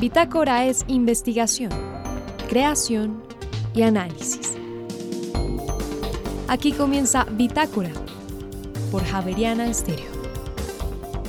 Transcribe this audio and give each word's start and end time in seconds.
Bitácora 0.00 0.64
es 0.64 0.84
investigación, 0.86 1.72
creación 2.48 3.20
y 3.74 3.82
análisis. 3.82 4.56
Aquí 6.46 6.70
comienza 6.70 7.24
Bitácora 7.32 7.90
por 8.92 9.04
Javeriana 9.04 9.66
Estéreo. 9.66 10.06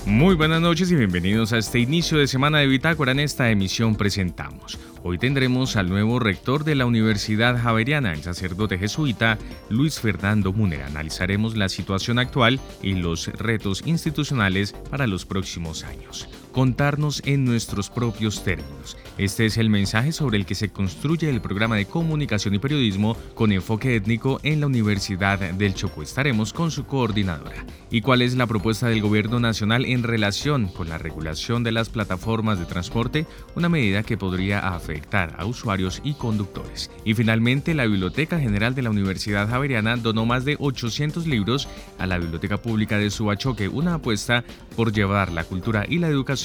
Muy 0.06 0.36
buenas 0.36 0.62
noches 0.62 0.92
y 0.92 0.96
bienvenidos 0.96 1.52
a 1.52 1.58
este 1.58 1.80
inicio 1.80 2.20
de 2.20 2.28
semana 2.28 2.60
de 2.60 2.68
Bitácora. 2.68 3.12
En 3.12 3.20
esta 3.20 3.50
emisión 3.50 3.96
presentamos 3.96 4.78
Hoy 5.02 5.18
tendremos 5.18 5.78
al 5.78 5.88
nuevo 5.88 6.20
rector 6.20 6.66
de 6.66 6.76
la 6.76 6.86
Universidad 6.86 7.58
Javeriana, 7.58 8.12
el 8.12 8.22
sacerdote 8.22 8.78
jesuita 8.78 9.38
Luis 9.70 10.00
Fernando 10.00 10.52
Múnera. 10.52 10.88
Analizaremos 10.88 11.56
la 11.56 11.70
situación 11.70 12.20
actual 12.20 12.60
y 12.84 12.96
los 12.96 13.28
retos 13.28 13.82
institucionales 13.86 14.74
para 14.74 15.08
los 15.08 15.26
próximos 15.26 15.86
años 15.86 16.28
contarnos 16.52 17.22
en 17.26 17.46
nuestros 17.46 17.90
propios 17.90 18.44
términos. 18.44 18.98
Este 19.18 19.46
es 19.46 19.58
el 19.58 19.70
mensaje 19.70 20.12
sobre 20.12 20.38
el 20.38 20.46
que 20.46 20.56
se 20.56 20.70
construye 20.70 21.30
el 21.30 21.42
programa 21.42 21.76
de 21.76 21.86
comunicación 21.86 22.56
y 22.56 22.60
periodismo 22.60 23.16
con 23.36 23.52
enfoque 23.52 23.96
étnico 23.96 24.40
en 24.44 24.62
la 24.62 24.68
Universidad 24.68 25.40
del 25.40 25.74
Chocó. 25.74 26.02
Estaremos 26.02 26.54
con 26.54 26.72
su 26.72 26.86
coordinadora. 26.86 27.66
¿Y 27.92 28.02
cuál 28.02 28.22
es 28.22 28.36
la 28.36 28.48
propuesta 28.48 28.88
del 28.88 29.02
Gobierno 29.02 29.40
Nacional 29.40 29.86
en 29.86 30.04
relación 30.04 30.68
con 30.70 30.90
la 30.90 30.98
regulación 30.98 31.64
de 31.64 31.72
las 31.72 31.90
plataformas 31.90 32.60
de 32.60 32.66
transporte? 32.66 33.26
Una 33.56 33.70
medida 33.70 34.04
que 34.04 34.18
podría 34.18 34.60
afectar 34.60 35.36
a 35.38 35.46
usuarios 35.46 36.02
y 36.04 36.14
conductores. 36.14 36.90
Y 37.04 37.14
finalmente, 37.14 37.74
la 37.74 37.86
Biblioteca 37.86 38.40
General 38.40 38.74
de 38.74 38.84
la 38.84 38.90
Universidad 38.90 39.50
Javeriana 39.50 39.98
donó 39.98 40.26
más 40.26 40.46
de 40.46 40.56
800 40.60 41.28
libros 41.28 41.68
a 41.98 42.08
la 42.08 42.18
Biblioteca 42.18 42.58
Pública 42.58 42.98
de 42.98 43.10
Subachoque, 43.10 43.68
una 43.68 43.96
apuesta 43.96 44.44
por 44.76 44.94
llevar 44.94 45.32
la 45.32 45.44
cultura 45.44 45.86
y 45.88 45.98
la 45.98 46.08
educación 46.08 46.39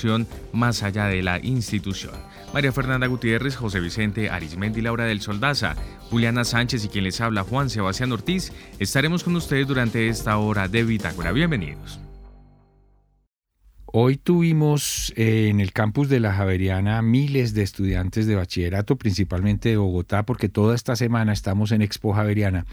más 0.52 0.82
allá 0.82 1.06
de 1.06 1.22
la 1.22 1.38
institución. 1.42 2.14
María 2.52 2.72
Fernanda 2.72 3.06
Gutiérrez, 3.06 3.56
José 3.56 3.80
Vicente 3.80 4.30
Arismendi, 4.30 4.80
Laura 4.80 5.04
del 5.04 5.20
Soldaza, 5.20 5.74
Juliana 6.10 6.44
Sánchez 6.44 6.84
y 6.84 6.88
quien 6.88 7.04
les 7.04 7.20
habla 7.20 7.42
Juan 7.42 7.70
Sebastián 7.70 8.12
Ortiz, 8.12 8.52
estaremos 8.78 9.24
con 9.24 9.36
ustedes 9.36 9.66
durante 9.66 10.08
esta 10.08 10.36
hora 10.38 10.68
de 10.68 10.84
Bitácora. 10.84 11.32
Bienvenidos. 11.32 12.00
Hoy 13.86 14.16
tuvimos 14.16 15.12
eh, 15.16 15.48
en 15.50 15.60
el 15.60 15.72
campus 15.72 16.08
de 16.08 16.18
la 16.18 16.32
Javeriana 16.32 17.00
miles 17.00 17.54
de 17.54 17.62
estudiantes 17.62 18.26
de 18.26 18.34
bachillerato, 18.34 18.96
principalmente 18.96 19.68
de 19.68 19.76
Bogotá, 19.76 20.24
porque 20.24 20.48
toda 20.48 20.74
esta 20.74 20.96
semana 20.96 21.32
estamos 21.32 21.70
en 21.70 21.80
Expo 21.80 22.12
Javeriana 22.12 22.66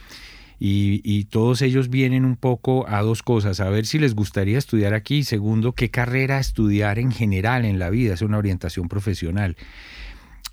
y, 0.63 1.25
todos 1.25 1.63
ellos 1.63 1.89
vienen 1.89 2.23
un 2.23 2.35
poco 2.35 2.87
a 2.87 3.01
dos 3.01 3.23
cosas, 3.23 3.59
a 3.59 3.69
ver 3.69 3.87
si 3.87 3.97
les 3.97 4.13
gustaría 4.13 4.59
estudiar 4.59 4.93
aquí 4.93 5.17
y 5.17 5.23
segundo, 5.23 5.73
qué 5.73 5.89
carrera 5.89 6.37
estudiar 6.37 6.99
en 6.99 7.11
general 7.11 7.65
en 7.65 7.79
la 7.79 7.89
vida, 7.89 8.13
es 8.13 8.21
una 8.21 8.37
orientación 8.37 8.87
profesional. 8.87 9.57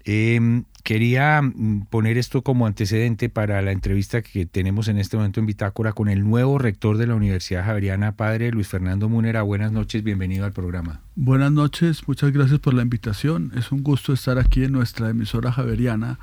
Em, 0.04 0.64
quería 0.82 1.42
mm, 1.42 1.88
poner 1.90 2.16
esto 2.16 2.40
como 2.40 2.66
antecedente 2.66 3.28
para 3.28 3.60
la 3.60 3.72
entrevista 3.72 4.22
que 4.22 4.46
tenemos 4.46 4.88
en 4.88 4.96
este 4.96 5.18
momento 5.18 5.40
en 5.40 5.46
Bitácora 5.46 5.92
con 5.92 6.08
el 6.08 6.24
nuevo 6.24 6.56
rector 6.56 6.96
de 6.96 7.06
la 7.06 7.14
Universidad 7.14 7.66
Javeriana, 7.66 8.12
padre 8.12 8.50
Luis 8.50 8.68
Fernando 8.68 9.10
Munera. 9.10 9.42
Buenas 9.42 9.72
noches, 9.72 10.02
bienvenido 10.02 10.46
al 10.46 10.52
programa. 10.52 11.02
Buenas 11.16 11.52
noches, 11.52 12.08
muchas 12.08 12.32
gracias 12.32 12.60
por 12.60 12.72
la 12.72 12.80
invitación. 12.80 13.52
Es 13.54 13.72
un 13.72 13.82
gusto 13.82 14.14
estar 14.14 14.38
aquí 14.38 14.64
en 14.64 14.72
nuestra 14.72 15.10
emisora 15.10 15.52
Javeriana 15.52 16.18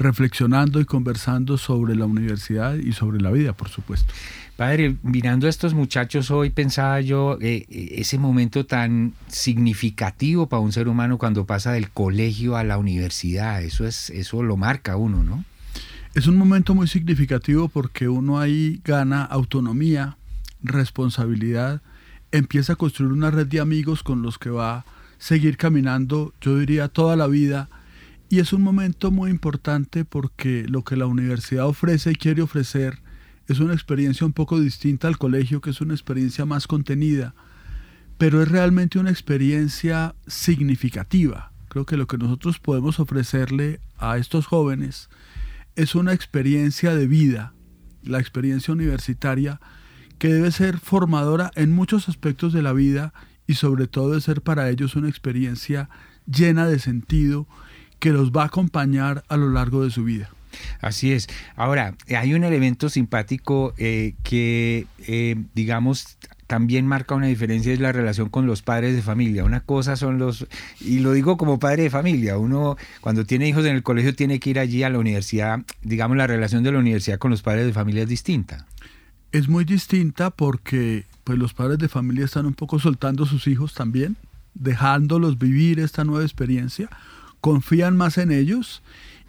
reflexionando 0.00 0.80
y 0.80 0.84
conversando 0.84 1.58
sobre 1.58 1.94
la 1.94 2.06
universidad 2.06 2.74
y 2.74 2.92
sobre 2.92 3.20
la 3.20 3.30
vida, 3.30 3.52
por 3.52 3.68
supuesto. 3.68 4.12
Padre, 4.56 4.96
mirando 5.02 5.46
a 5.46 5.50
estos 5.50 5.74
muchachos 5.74 6.30
hoy 6.30 6.50
pensaba 6.50 7.00
yo 7.00 7.38
eh, 7.40 7.66
ese 7.68 8.18
momento 8.18 8.66
tan 8.66 9.14
significativo 9.28 10.48
para 10.48 10.60
un 10.60 10.72
ser 10.72 10.88
humano 10.88 11.18
cuando 11.18 11.46
pasa 11.46 11.72
del 11.72 11.90
colegio 11.90 12.56
a 12.56 12.64
la 12.64 12.76
universidad, 12.76 13.62
eso 13.62 13.86
es 13.86 14.10
eso 14.10 14.42
lo 14.42 14.56
marca 14.56 14.96
uno, 14.96 15.22
¿no? 15.22 15.44
Es 16.14 16.26
un 16.26 16.36
momento 16.36 16.74
muy 16.74 16.88
significativo 16.88 17.68
porque 17.68 18.08
uno 18.08 18.40
ahí 18.40 18.80
gana 18.84 19.24
autonomía, 19.24 20.16
responsabilidad, 20.62 21.80
empieza 22.32 22.72
a 22.72 22.76
construir 22.76 23.12
una 23.12 23.30
red 23.30 23.46
de 23.46 23.60
amigos 23.60 24.02
con 24.02 24.20
los 24.20 24.36
que 24.36 24.50
va 24.50 24.78
a 24.78 24.84
seguir 25.18 25.56
caminando, 25.56 26.34
yo 26.40 26.58
diría 26.58 26.88
toda 26.88 27.16
la 27.16 27.28
vida 27.28 27.68
y 28.30 28.38
es 28.38 28.52
un 28.52 28.62
momento 28.62 29.10
muy 29.10 29.28
importante 29.28 30.04
porque 30.04 30.64
lo 30.68 30.84
que 30.84 30.96
la 30.96 31.06
universidad 31.06 31.66
ofrece 31.66 32.12
y 32.12 32.14
quiere 32.14 32.42
ofrecer 32.42 33.00
es 33.48 33.58
una 33.58 33.74
experiencia 33.74 34.24
un 34.24 34.32
poco 34.32 34.60
distinta 34.60 35.08
al 35.08 35.18
colegio, 35.18 35.60
que 35.60 35.70
es 35.70 35.80
una 35.80 35.94
experiencia 35.94 36.46
más 36.46 36.68
contenida, 36.68 37.34
pero 38.18 38.40
es 38.40 38.48
realmente 38.48 39.00
una 39.00 39.10
experiencia 39.10 40.14
significativa. 40.28 41.50
Creo 41.68 41.84
que 41.84 41.96
lo 41.96 42.06
que 42.06 42.18
nosotros 42.18 42.60
podemos 42.60 43.00
ofrecerle 43.00 43.80
a 43.98 44.16
estos 44.16 44.46
jóvenes 44.46 45.10
es 45.74 45.96
una 45.96 46.12
experiencia 46.12 46.94
de 46.94 47.08
vida, 47.08 47.52
la 48.04 48.20
experiencia 48.20 48.72
universitaria, 48.72 49.60
que 50.18 50.32
debe 50.32 50.52
ser 50.52 50.78
formadora 50.78 51.50
en 51.56 51.72
muchos 51.72 52.08
aspectos 52.08 52.52
de 52.52 52.62
la 52.62 52.74
vida 52.74 53.12
y 53.48 53.54
sobre 53.54 53.88
todo 53.88 54.12
de 54.12 54.20
ser 54.20 54.40
para 54.40 54.70
ellos 54.70 54.94
una 54.94 55.08
experiencia 55.08 55.90
llena 56.26 56.68
de 56.68 56.78
sentido 56.78 57.48
que 58.00 58.10
los 58.10 58.32
va 58.32 58.42
a 58.42 58.46
acompañar 58.46 59.22
a 59.28 59.36
lo 59.36 59.50
largo 59.50 59.84
de 59.84 59.90
su 59.90 60.02
vida. 60.02 60.30
Así 60.80 61.12
es. 61.12 61.28
Ahora, 61.54 61.94
hay 62.08 62.34
un 62.34 62.44
elemento 62.44 62.88
simpático 62.88 63.72
eh, 63.78 64.14
que, 64.22 64.86
eh, 65.06 65.36
digamos, 65.54 66.18
también 66.46 66.86
marca 66.86 67.14
una 67.14 67.28
diferencia, 67.28 67.72
es 67.72 67.78
la 67.78 67.92
relación 67.92 68.28
con 68.28 68.46
los 68.46 68.62
padres 68.62 68.96
de 68.96 69.02
familia. 69.02 69.44
Una 69.44 69.60
cosa 69.60 69.94
son 69.94 70.18
los, 70.18 70.46
y 70.80 70.98
lo 70.98 71.12
digo 71.12 71.36
como 71.36 71.60
padre 71.60 71.84
de 71.84 71.90
familia, 71.90 72.38
uno 72.38 72.76
cuando 73.00 73.24
tiene 73.24 73.48
hijos 73.48 73.64
en 73.66 73.76
el 73.76 73.84
colegio 73.84 74.14
tiene 74.16 74.40
que 74.40 74.50
ir 74.50 74.58
allí 74.58 74.82
a 74.82 74.90
la 74.90 74.98
universidad, 74.98 75.60
digamos, 75.82 76.16
la 76.16 76.26
relación 76.26 76.64
de 76.64 76.72
la 76.72 76.80
universidad 76.80 77.18
con 77.18 77.30
los 77.30 77.42
padres 77.42 77.66
de 77.66 77.72
familia 77.72 78.02
es 78.02 78.08
distinta. 78.08 78.66
Es 79.30 79.48
muy 79.48 79.64
distinta 79.64 80.30
porque 80.30 81.04
pues 81.22 81.38
los 81.38 81.54
padres 81.54 81.78
de 81.78 81.88
familia 81.88 82.24
están 82.24 82.46
un 82.46 82.54
poco 82.54 82.80
soltando 82.80 83.22
a 83.22 83.28
sus 83.28 83.46
hijos 83.46 83.74
también, 83.74 84.16
dejándolos 84.54 85.38
vivir 85.38 85.78
esta 85.78 86.02
nueva 86.02 86.24
experiencia 86.24 86.90
confían 87.40 87.96
más 87.96 88.18
en 88.18 88.32
ellos 88.32 88.82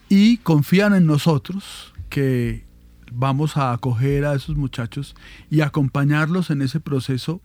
y 0.10 0.38
confían 0.38 0.94
en 0.94 1.06
nosotros 1.06 1.94
que 2.10 2.66
vamos 3.12 3.58
a 3.58 3.74
acoger 3.74 4.26
a 4.26 4.34
esos 4.34 4.56
muchachos 4.56 5.16
y 5.50 5.62
acompañarlos 5.62 6.50
en 6.50 6.62
ese 6.62 6.80
proceso, 6.80 7.42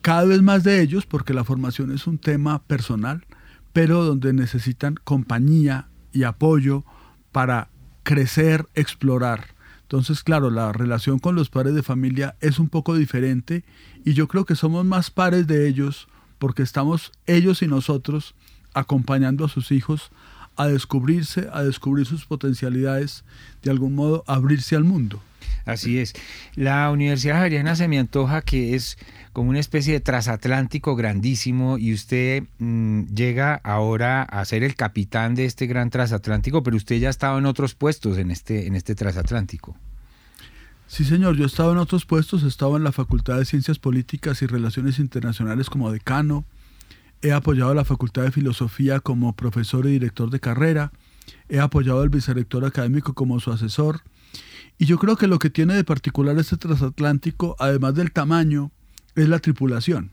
cada 0.00 0.24
vez 0.24 0.42
más 0.42 0.64
de 0.64 0.82
ellos, 0.82 1.06
porque 1.06 1.34
la 1.34 1.44
formación 1.44 1.92
es 1.92 2.06
un 2.06 2.18
tema 2.18 2.62
personal, 2.62 3.26
pero 3.72 4.04
donde 4.04 4.32
necesitan 4.32 4.96
compañía 5.04 5.88
y 6.12 6.24
apoyo 6.24 6.84
para 7.32 7.68
crecer, 8.02 8.66
explorar. 8.74 9.54
Entonces, 9.82 10.22
claro, 10.22 10.50
la 10.50 10.72
relación 10.72 11.18
con 11.18 11.34
los 11.34 11.50
padres 11.50 11.74
de 11.74 11.82
familia 11.82 12.36
es 12.40 12.58
un 12.58 12.68
poco 12.68 12.94
diferente 12.94 13.64
y 14.04 14.14
yo 14.14 14.28
creo 14.28 14.44
que 14.44 14.54
somos 14.54 14.84
más 14.84 15.10
pares 15.10 15.46
de 15.46 15.68
ellos 15.68 16.08
porque 16.38 16.62
estamos 16.62 17.12
ellos 17.26 17.62
y 17.62 17.66
nosotros 17.66 18.34
acompañando 18.74 19.44
a 19.44 19.48
sus 19.48 19.72
hijos 19.72 20.10
a 20.56 20.66
descubrirse, 20.66 21.48
a 21.52 21.62
descubrir 21.62 22.06
sus 22.06 22.26
potencialidades, 22.26 23.24
de 23.62 23.70
algún 23.70 23.94
modo 23.94 24.24
abrirse 24.26 24.76
al 24.76 24.84
mundo. 24.84 25.22
Así 25.64 25.98
es. 25.98 26.14
La 26.54 26.90
Universidad 26.90 27.36
Javeriana 27.36 27.76
se 27.76 27.88
me 27.88 27.98
antoja 27.98 28.42
que 28.42 28.74
es 28.74 28.98
como 29.32 29.50
una 29.50 29.60
especie 29.60 29.94
de 29.94 30.00
transatlántico 30.00 30.96
grandísimo 30.96 31.78
y 31.78 31.94
usted 31.94 32.44
mm, 32.58 33.04
llega 33.14 33.54
ahora 33.62 34.22
a 34.22 34.44
ser 34.44 34.62
el 34.62 34.74
capitán 34.74 35.34
de 35.34 35.44
este 35.44 35.66
gran 35.66 35.90
transatlántico, 35.90 36.62
pero 36.62 36.76
usted 36.76 36.98
ya 36.98 37.08
ha 37.08 37.10
estado 37.10 37.38
en 37.38 37.46
otros 37.46 37.74
puestos 37.74 38.18
en 38.18 38.30
este, 38.30 38.66
en 38.66 38.74
este 38.74 38.94
transatlántico. 38.94 39.76
Sí, 40.86 41.04
señor, 41.04 41.36
yo 41.36 41.44
he 41.44 41.46
estado 41.46 41.70
en 41.72 41.78
otros 41.78 42.04
puestos, 42.04 42.42
he 42.42 42.48
estado 42.48 42.76
en 42.76 42.82
la 42.82 42.90
Facultad 42.90 43.38
de 43.38 43.44
Ciencias 43.44 43.78
Políticas 43.78 44.42
y 44.42 44.46
Relaciones 44.46 44.98
Internacionales 44.98 45.70
como 45.70 45.92
decano, 45.92 46.44
He 47.22 47.32
apoyado 47.32 47.74
la 47.74 47.84
Facultad 47.84 48.22
de 48.22 48.32
Filosofía 48.32 49.00
como 49.00 49.36
profesor 49.36 49.86
y 49.86 49.90
director 49.90 50.30
de 50.30 50.40
carrera. 50.40 50.90
He 51.50 51.60
apoyado 51.60 52.00
al 52.00 52.08
vicerrector 52.08 52.64
académico 52.64 53.12
como 53.14 53.40
su 53.40 53.52
asesor. 53.52 54.00
Y 54.78 54.86
yo 54.86 54.98
creo 54.98 55.16
que 55.16 55.26
lo 55.26 55.38
que 55.38 55.50
tiene 55.50 55.74
de 55.74 55.84
particular 55.84 56.38
este 56.38 56.56
transatlántico, 56.56 57.56
además 57.58 57.94
del 57.94 58.12
tamaño, 58.12 58.72
es 59.16 59.28
la 59.28 59.38
tripulación. 59.38 60.12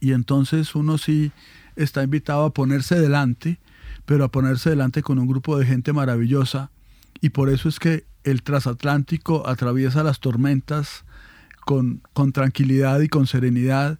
Y 0.00 0.12
entonces 0.12 0.74
uno 0.74 0.96
sí 0.96 1.32
está 1.76 2.02
invitado 2.02 2.46
a 2.46 2.54
ponerse 2.54 2.98
delante, 2.98 3.58
pero 4.06 4.24
a 4.24 4.30
ponerse 4.30 4.70
delante 4.70 5.02
con 5.02 5.18
un 5.18 5.26
grupo 5.26 5.58
de 5.58 5.66
gente 5.66 5.92
maravillosa. 5.92 6.70
Y 7.20 7.30
por 7.30 7.50
eso 7.50 7.68
es 7.68 7.78
que 7.78 8.06
el 8.24 8.42
transatlántico 8.42 9.46
atraviesa 9.46 10.02
las 10.02 10.20
tormentas 10.20 11.04
con, 11.66 12.00
con 12.14 12.32
tranquilidad 12.32 13.00
y 13.00 13.08
con 13.08 13.26
serenidad 13.26 13.98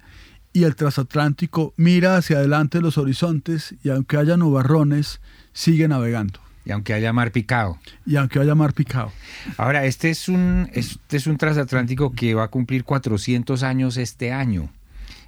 y 0.56 0.64
el 0.64 0.74
transatlántico 0.74 1.74
mira 1.76 2.16
hacia 2.16 2.38
adelante 2.38 2.80
los 2.80 2.96
horizontes 2.96 3.74
y 3.84 3.90
aunque 3.90 4.16
haya 4.16 4.38
nubarrones, 4.38 5.20
sigue 5.52 5.86
navegando. 5.86 6.40
Y 6.64 6.70
aunque 6.70 6.94
haya 6.94 7.12
mar 7.12 7.30
picado. 7.30 7.78
Y 8.06 8.16
aunque 8.16 8.38
haya 8.38 8.54
mar 8.54 8.72
picado. 8.72 9.12
Ahora, 9.58 9.84
este 9.84 10.08
es 10.08 10.30
un, 10.30 10.70
este 10.72 11.18
es 11.18 11.26
un 11.26 11.36
transatlántico 11.36 12.14
que 12.14 12.32
va 12.32 12.44
a 12.44 12.48
cumplir 12.48 12.84
400 12.84 13.62
años 13.64 13.98
este 13.98 14.32
año, 14.32 14.70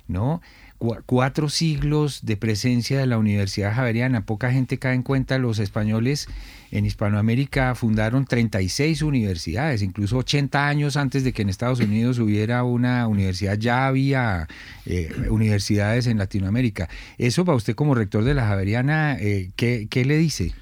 ¿no? 0.06 0.40
Cuatro 0.78 1.48
siglos 1.48 2.20
de 2.24 2.36
presencia 2.36 2.98
de 2.98 3.06
la 3.06 3.18
Universidad 3.18 3.74
Javeriana. 3.74 4.24
Poca 4.24 4.52
gente 4.52 4.78
cae 4.78 4.94
en 4.94 5.02
cuenta, 5.02 5.38
los 5.38 5.58
españoles 5.58 6.28
en 6.70 6.84
Hispanoamérica 6.84 7.74
fundaron 7.74 8.26
36 8.26 9.02
universidades, 9.02 9.82
incluso 9.82 10.18
80 10.18 10.68
años 10.68 10.96
antes 10.96 11.24
de 11.24 11.32
que 11.32 11.42
en 11.42 11.48
Estados 11.48 11.80
Unidos 11.80 12.18
hubiera 12.18 12.62
una 12.62 13.08
universidad, 13.08 13.58
ya 13.58 13.86
había 13.86 14.46
eh, 14.86 15.12
universidades 15.30 16.06
en 16.06 16.18
Latinoamérica. 16.18 16.88
Eso 17.16 17.44
para 17.44 17.56
usted 17.56 17.74
como 17.74 17.94
rector 17.94 18.22
de 18.22 18.34
la 18.34 18.46
Javeriana, 18.46 19.16
eh, 19.18 19.50
¿qué, 19.56 19.88
¿qué 19.90 20.04
le 20.04 20.16
dice? 20.16 20.54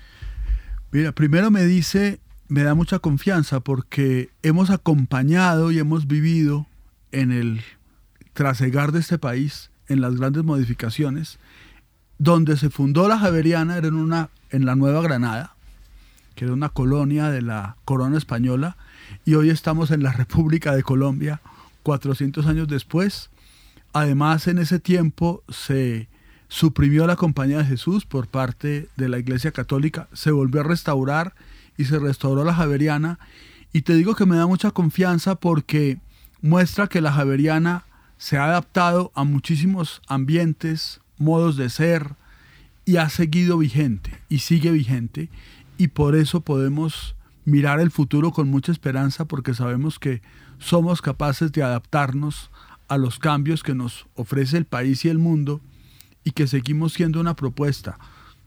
Mira, 0.93 1.13
primero 1.13 1.51
me 1.51 1.65
dice, 1.65 2.21
me 2.49 2.63
da 2.63 2.75
mucha 2.75 3.01
confianza 3.01 3.61
porque 3.61 4.31
hemos 4.43 4.71
acompañado 4.71 5.73
y 5.73 5.79
hemos 5.79 6.07
vivido 6.07 6.67
en 7.13 7.33
el 7.33 7.61
trasegar 8.33 8.93
de 8.93 9.01
este 9.01 9.19
país 9.19 9.71
en 9.89 10.01
las 10.01 10.17
grandes 10.17 10.45
modificaciones, 10.45 11.39
donde 12.19 12.57
se 12.57 12.71
fundó 12.71 13.09
la 13.09 13.19
Javeriana 13.19 13.77
era 13.77 13.89
en, 13.89 13.95
una, 13.95 14.31
en 14.51 14.67
la 14.67 14.75
Nueva 14.75 15.03
Granada, 15.03 15.55
que 16.35 16.45
era 16.45 16.55
una 16.55 16.69
colonia 16.69 17.31
de 17.31 17.43
la 17.43 17.77
corona 17.85 18.19
española, 18.19 18.77
y 19.25 19.35
hoy 19.35 19.51
estamos 19.51 19.91
en 19.91 20.03
la 20.03 20.13
República 20.13 20.75
de 20.75 20.83
Colombia, 20.83 21.41
400 21.83 22.47
años 22.47 22.69
después. 22.69 23.31
Además, 23.93 24.47
en 24.49 24.59
ese 24.59 24.79
tiempo 24.79 25.43
se 25.49 26.09
suprimió 26.49 27.07
la 27.07 27.17
Compañía 27.17 27.59
de 27.59 27.65
Jesús 27.65 28.05
por 28.05 28.29
parte 28.29 28.89
de 28.97 29.09
la 29.09 29.19
Iglesia 29.19 29.53
Católica, 29.53 30.09
se 30.13 30.31
volvió 30.31 30.61
a 30.61 30.65
restaurar 30.65 31.35
y 31.77 31.85
se 31.85 31.99
restauró 31.99 32.45
la 32.45 32.55
Javeriana. 32.55 33.19
Y 33.73 33.83
te 33.83 33.95
digo 33.95 34.15
que 34.15 34.27
me 34.27 34.37
da 34.37 34.47
mucha 34.47 34.71
confianza 34.71 35.35
porque 35.35 35.99
muestra 36.41 36.87
que 36.87 37.01
la 37.01 37.13
Javeriana 37.13 37.85
se 38.19 38.39
ha 38.39 38.47
adaptado 38.47 39.13
a 39.15 39.25
muchísimos 39.25 40.01
ambientes, 40.09 41.01
modos 41.19 41.57
de 41.57 41.71
ser 41.71 42.15
y 42.85 42.97
ha 42.97 43.09
seguido 43.09 43.59
vigente 43.59 44.13
y 44.29 44.39
sigue 44.39 44.71
vigente 44.71 45.29
y 45.79 45.89
por 45.89 46.15
eso 46.15 46.41
podemos 46.41 47.17
mirar 47.45 47.81
el 47.81 47.91
futuro 47.91 48.33
con 48.33 48.49
mucha 48.49 48.73
esperanza 48.73 49.25
porque 49.27 49.55
sabemos 49.55 49.99
que 49.99 50.23
somos 50.59 51.03
capaces 51.03 51.53
de 51.53 51.63
adaptarnos 51.63 52.51
a 52.89 52.97
los 52.97 53.19
cambios 53.19 53.63
que 53.63 53.75
nos 53.75 54.07
ofrece 54.15 54.57
el 54.57 54.65
país 54.65 55.05
y 55.05 55.09
el 55.09 55.19
mundo 55.19 55.61
y 56.25 56.31
que 56.31 56.47
seguimos 56.47 56.93
siendo 56.93 57.21
una 57.21 57.37
propuesta 57.37 57.99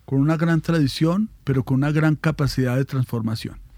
con 0.06 0.20
una 0.20 0.38
gran 0.38 0.62
tradición 0.62 1.30
pero 1.44 1.64
con 1.64 1.78
una 1.78 1.92
gran 1.92 2.16
capacidad 2.16 2.76
de 2.76 2.86
transformación. 2.86 3.69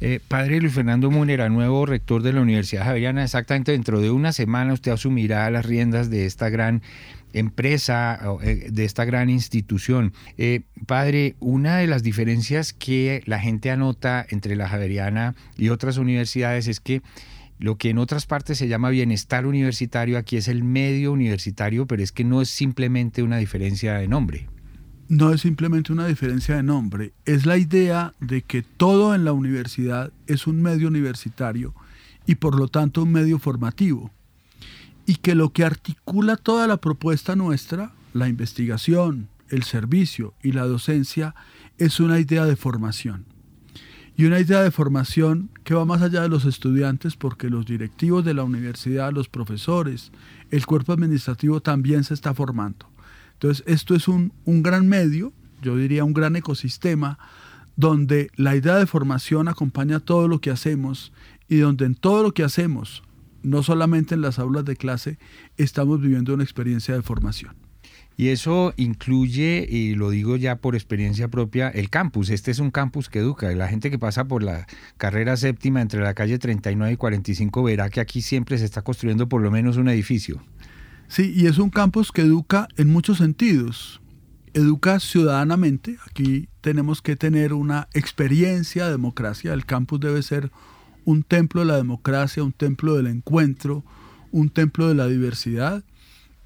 Eh, 0.00 0.20
padre 0.28 0.60
Luis 0.60 0.74
Fernando 0.74 1.10
Munera, 1.10 1.48
nuevo 1.48 1.84
rector 1.84 2.22
de 2.22 2.32
la 2.32 2.40
Universidad 2.40 2.84
Javeriana, 2.84 3.24
exactamente 3.24 3.72
dentro 3.72 4.00
de 4.00 4.12
una 4.12 4.32
semana 4.32 4.72
usted 4.72 4.92
asumirá 4.92 5.50
las 5.50 5.66
riendas 5.66 6.08
de 6.08 6.24
esta 6.24 6.50
gran 6.50 6.82
empresa, 7.32 8.20
eh, 8.42 8.68
de 8.70 8.84
esta 8.84 9.04
gran 9.04 9.28
institución. 9.28 10.12
Eh, 10.36 10.60
padre, 10.86 11.34
una 11.40 11.78
de 11.78 11.88
las 11.88 12.04
diferencias 12.04 12.72
que 12.72 13.22
la 13.26 13.40
gente 13.40 13.72
anota 13.72 14.24
entre 14.30 14.54
la 14.54 14.68
Javeriana 14.68 15.34
y 15.56 15.70
otras 15.70 15.96
universidades 15.98 16.68
es 16.68 16.78
que 16.78 17.02
lo 17.58 17.76
que 17.76 17.90
en 17.90 17.98
otras 17.98 18.24
partes 18.26 18.56
se 18.56 18.68
llama 18.68 18.90
bienestar 18.90 19.46
universitario, 19.46 20.16
aquí 20.16 20.36
es 20.36 20.46
el 20.46 20.62
medio 20.62 21.10
universitario, 21.10 21.86
pero 21.86 22.04
es 22.04 22.12
que 22.12 22.22
no 22.22 22.40
es 22.40 22.50
simplemente 22.50 23.24
una 23.24 23.38
diferencia 23.38 23.94
de 23.94 24.06
nombre 24.06 24.46
no 25.08 25.32
es 25.32 25.40
simplemente 25.40 25.92
una 25.92 26.06
diferencia 26.06 26.56
de 26.56 26.62
nombre, 26.62 27.12
es 27.24 27.46
la 27.46 27.56
idea 27.56 28.14
de 28.20 28.42
que 28.42 28.62
todo 28.62 29.14
en 29.14 29.24
la 29.24 29.32
universidad 29.32 30.12
es 30.26 30.46
un 30.46 30.60
medio 30.60 30.88
universitario 30.88 31.74
y 32.26 32.34
por 32.34 32.58
lo 32.58 32.68
tanto 32.68 33.02
un 33.02 33.12
medio 33.12 33.38
formativo. 33.38 34.10
Y 35.06 35.16
que 35.16 35.34
lo 35.34 35.50
que 35.54 35.64
articula 35.64 36.36
toda 36.36 36.66
la 36.66 36.76
propuesta 36.76 37.34
nuestra, 37.34 37.92
la 38.12 38.28
investigación, 38.28 39.28
el 39.48 39.62
servicio 39.62 40.34
y 40.42 40.52
la 40.52 40.66
docencia, 40.66 41.34
es 41.78 42.00
una 42.00 42.20
idea 42.20 42.44
de 42.44 42.56
formación. 42.56 43.24
Y 44.14 44.26
una 44.26 44.40
idea 44.40 44.62
de 44.62 44.70
formación 44.70 45.48
que 45.64 45.74
va 45.74 45.86
más 45.86 46.02
allá 46.02 46.20
de 46.20 46.28
los 46.28 46.44
estudiantes 46.44 47.16
porque 47.16 47.48
los 47.48 47.64
directivos 47.64 48.24
de 48.26 48.34
la 48.34 48.44
universidad, 48.44 49.12
los 49.12 49.30
profesores, 49.30 50.12
el 50.50 50.66
cuerpo 50.66 50.92
administrativo 50.92 51.60
también 51.62 52.04
se 52.04 52.12
está 52.12 52.34
formando. 52.34 52.87
Entonces, 53.38 53.62
esto 53.68 53.94
es 53.94 54.08
un, 54.08 54.32
gran 54.46 54.88
medio, 54.88 55.32
yo 55.62 55.76
diría 55.76 56.02
un 56.02 56.12
gran 56.12 56.34
ecosistema, 56.34 57.20
donde 57.76 58.32
la 58.34 58.56
idea 58.56 58.74
de 58.74 58.86
formación 58.86 59.46
acompaña 59.46 60.00
todo 60.00 60.26
lo 60.26 60.40
que 60.40 60.50
hacemos 60.50 61.12
y 61.48 61.58
donde 61.58 61.84
en 61.84 61.94
todo 61.94 62.24
lo 62.24 62.34
que 62.34 62.42
hacemos, 62.42 63.04
no 63.44 63.62
solamente 63.62 64.16
en 64.16 64.22
las 64.22 64.40
aulas 64.40 64.64
de 64.64 64.74
clase, 64.74 65.20
estamos 65.56 66.00
viviendo 66.00 66.34
una 66.34 66.42
experiencia 66.42 66.94
de 66.94 67.02
formación. 67.02 67.54
Y 68.16 68.30
eso 68.30 68.74
incluye, 68.76 69.64
y 69.70 69.94
lo 69.94 70.10
digo 70.10 70.34
ya 70.34 70.56
por 70.56 70.74
experiencia 70.74 71.28
propia, 71.28 71.68
el 71.68 71.88
campus. 71.88 72.30
Este 72.30 72.50
es 72.50 72.58
un 72.58 72.72
campus 72.72 73.08
que 73.08 73.20
educa. 73.20 73.48
La 73.52 73.68
gente 73.68 73.92
que 73.92 74.00
pasa 74.00 74.24
por 74.24 74.42
la 74.42 74.66
carrera 74.96 75.36
séptima 75.36 75.80
entre 75.80 76.00
la 76.00 76.14
calle 76.14 76.40
39 76.40 76.94
y 76.94 76.96
45 76.96 77.62
verá 77.62 77.88
que 77.88 78.00
aquí 78.00 78.20
siempre 78.20 78.58
se 78.58 78.64
está 78.64 78.82
construyendo 78.82 79.28
por 79.28 79.40
lo 79.40 79.52
menos 79.52 79.76
un 79.76 79.88
edificio. 79.88 80.42
Sí, 81.08 81.32
y 81.34 81.46
es 81.46 81.58
un 81.58 81.70
campus 81.70 82.12
que 82.12 82.20
educa 82.20 82.68
en 82.76 82.90
muchos 82.90 83.18
sentidos. 83.18 84.00
Educa 84.52 85.00
ciudadanamente. 85.00 85.96
Aquí 86.06 86.48
tenemos 86.60 87.00
que 87.00 87.16
tener 87.16 87.54
una 87.54 87.88
experiencia 87.94 88.84
de 88.84 88.92
democracia. 88.92 89.54
El 89.54 89.64
campus 89.64 90.00
debe 90.00 90.22
ser 90.22 90.52
un 91.06 91.22
templo 91.22 91.62
de 91.62 91.66
la 91.66 91.76
democracia, 91.76 92.44
un 92.44 92.52
templo 92.52 92.94
del 92.94 93.06
encuentro, 93.06 93.84
un 94.30 94.50
templo 94.50 94.86
de 94.86 94.94
la 94.94 95.06
diversidad. 95.06 95.82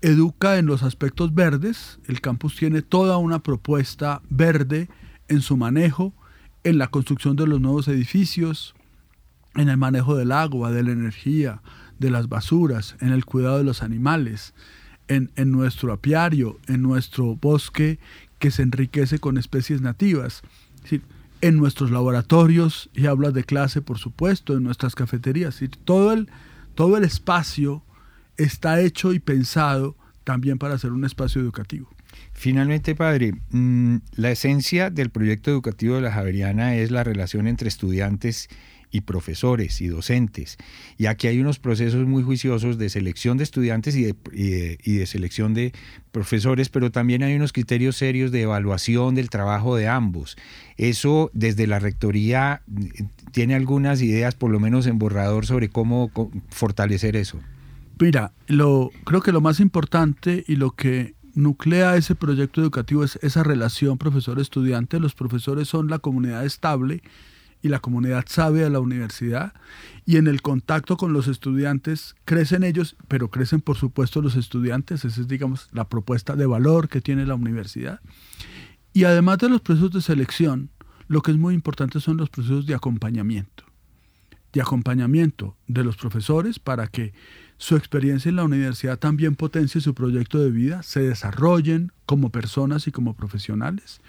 Educa 0.00 0.56
en 0.58 0.66
los 0.66 0.84
aspectos 0.84 1.34
verdes. 1.34 1.98
El 2.06 2.20
campus 2.20 2.54
tiene 2.54 2.82
toda 2.82 3.16
una 3.16 3.42
propuesta 3.42 4.22
verde 4.30 4.88
en 5.26 5.40
su 5.40 5.56
manejo, 5.56 6.14
en 6.62 6.78
la 6.78 6.86
construcción 6.86 7.34
de 7.34 7.48
los 7.48 7.60
nuevos 7.60 7.88
edificios, 7.88 8.76
en 9.54 9.68
el 9.68 9.76
manejo 9.76 10.16
del 10.16 10.32
agua, 10.32 10.70
de 10.70 10.82
la 10.82 10.92
energía, 10.92 11.62
de 11.98 12.10
las 12.10 12.28
basuras, 12.28 12.96
en 13.00 13.10
el 13.10 13.24
cuidado 13.24 13.58
de 13.58 13.64
los 13.64 13.82
animales, 13.82 14.54
en, 15.08 15.30
nuestro 15.52 15.92
apiario, 15.92 16.58
en 16.68 16.80
nuestro 16.82 17.36
bosque 17.36 17.98
que 18.38 18.50
se 18.50 18.62
enriquece 18.62 19.18
con 19.18 19.36
especies 19.36 19.82
nativas, 19.82 20.42
en 21.42 21.56
nuestros 21.56 21.90
laboratorios 21.90 22.88
y 22.94 23.06
aulas 23.06 23.34
de 23.34 23.44
clase, 23.44 23.82
por 23.82 23.98
supuesto, 23.98 24.56
en 24.56 24.62
nuestras 24.62 24.94
cafeterías. 24.94 25.60
Todo, 25.84 26.12
el, 26.12 26.30
todo 26.74 26.96
el 26.96 27.04
espacio 27.04 27.82
está 28.36 28.80
hecho 28.80 29.12
y 29.12 29.18
pensado 29.18 29.96
también 30.24 30.58
para 30.58 30.78
ser 30.78 30.92
un 30.92 31.04
espacio 31.04 31.40
educativo. 31.40 31.90
Finalmente, 32.32 32.94
padre, 32.94 33.34
mm, 33.50 33.96
la 34.16 34.30
esencia 34.30 34.90
del 34.90 35.10
proyecto 35.10 35.50
educativo 35.50 35.96
de 35.96 36.02
la 36.02 36.12
Javeriana 36.12 36.76
es 36.76 36.90
la 36.90 37.04
relación 37.04 37.46
entre 37.46 37.68
estudiantes 37.68 38.48
y 38.92 39.00
profesores 39.00 39.80
y 39.80 39.88
docentes. 39.88 40.58
Y 40.98 41.06
aquí 41.06 41.26
hay 41.26 41.40
unos 41.40 41.58
procesos 41.58 42.06
muy 42.06 42.22
juiciosos 42.22 42.78
de 42.78 42.90
selección 42.90 43.38
de 43.38 43.44
estudiantes 43.44 43.96
y 43.96 44.04
de, 44.04 44.78
y 44.84 44.96
de, 44.96 45.06
selección 45.06 45.54
de 45.54 45.72
profesores, 46.12 46.68
pero 46.68 46.92
también 46.92 47.22
hay 47.22 47.34
unos 47.34 47.52
criterios 47.52 47.96
serios 47.96 48.30
de 48.30 48.42
evaluación 48.42 49.14
del 49.14 49.30
trabajo 49.30 49.74
de 49.74 49.88
ambos. 49.88 50.36
Eso 50.76 51.30
desde 51.32 51.66
la 51.66 51.78
rectoría 51.78 52.62
tiene 53.32 53.54
algunas 53.54 54.02
ideas, 54.02 54.34
por 54.34 54.50
lo 54.50 54.60
menos 54.60 54.86
en 54.86 54.98
borrador, 54.98 55.46
sobre 55.46 55.70
cómo 55.70 56.10
fortalecer 56.50 57.16
eso. 57.16 57.40
Mira, 57.98 58.32
lo, 58.46 58.90
creo 59.04 59.22
que 59.22 59.32
lo 59.32 59.40
más 59.40 59.58
importante 59.58 60.44
y 60.46 60.56
lo 60.56 60.72
que 60.72 61.14
nuclea 61.34 61.96
ese 61.96 62.14
proyecto 62.14 62.60
educativo 62.60 63.04
es 63.04 63.18
esa 63.22 63.42
relación 63.42 63.96
profesor-estudiante. 63.96 65.00
Los 65.00 65.14
profesores 65.14 65.68
son 65.68 65.88
la 65.88 65.98
comunidad 65.98 66.44
estable 66.44 67.02
y 67.62 67.68
la 67.68 67.78
comunidad 67.78 68.24
sabe 68.28 68.64
a 68.64 68.70
la 68.70 68.80
universidad 68.80 69.54
y 70.04 70.16
en 70.16 70.26
el 70.26 70.42
contacto 70.42 70.96
con 70.96 71.12
los 71.12 71.28
estudiantes 71.28 72.16
crecen 72.24 72.64
ellos, 72.64 72.96
pero 73.08 73.30
crecen 73.30 73.60
por 73.60 73.76
supuesto 73.76 74.20
los 74.20 74.36
estudiantes, 74.36 75.04
esa 75.04 75.20
es 75.20 75.28
digamos 75.28 75.68
la 75.72 75.88
propuesta 75.88 76.34
de 76.34 76.46
valor 76.46 76.88
que 76.88 77.00
tiene 77.00 77.24
la 77.24 77.36
universidad. 77.36 78.00
Y 78.92 79.04
además 79.04 79.38
de 79.38 79.48
los 79.48 79.60
procesos 79.60 79.92
de 79.92 80.02
selección, 80.02 80.70
lo 81.06 81.22
que 81.22 81.30
es 81.30 81.38
muy 81.38 81.54
importante 81.54 82.00
son 82.00 82.16
los 82.16 82.30
procesos 82.30 82.66
de 82.66 82.74
acompañamiento. 82.74 83.64
De 84.52 84.60
acompañamiento 84.60 85.56
de 85.66 85.84
los 85.84 85.96
profesores 85.96 86.58
para 86.58 86.88
que 86.88 87.14
su 87.56 87.76
experiencia 87.76 88.28
en 88.28 88.36
la 88.36 88.44
universidad 88.44 88.98
también 88.98 89.36
potencie 89.36 89.80
su 89.80 89.94
proyecto 89.94 90.40
de 90.40 90.50
vida, 90.50 90.82
se 90.82 91.00
desarrollen 91.00 91.92
como 92.06 92.30
personas 92.30 92.86
y 92.88 92.90
como 92.90 93.14
profesionales. 93.14 94.00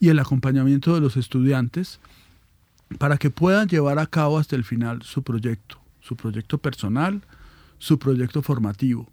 Y 0.00 0.08
el 0.08 0.18
acompañamiento 0.18 0.94
de 0.94 1.00
los 1.00 1.16
estudiantes 1.16 2.00
para 2.98 3.18
que 3.18 3.30
puedan 3.30 3.68
llevar 3.68 3.98
a 3.98 4.06
cabo 4.06 4.38
hasta 4.38 4.56
el 4.56 4.64
final 4.64 5.02
su 5.02 5.22
proyecto, 5.22 5.80
su 6.00 6.16
proyecto 6.16 6.58
personal, 6.58 7.22
su 7.78 7.98
proyecto 7.98 8.42
formativo. 8.42 9.10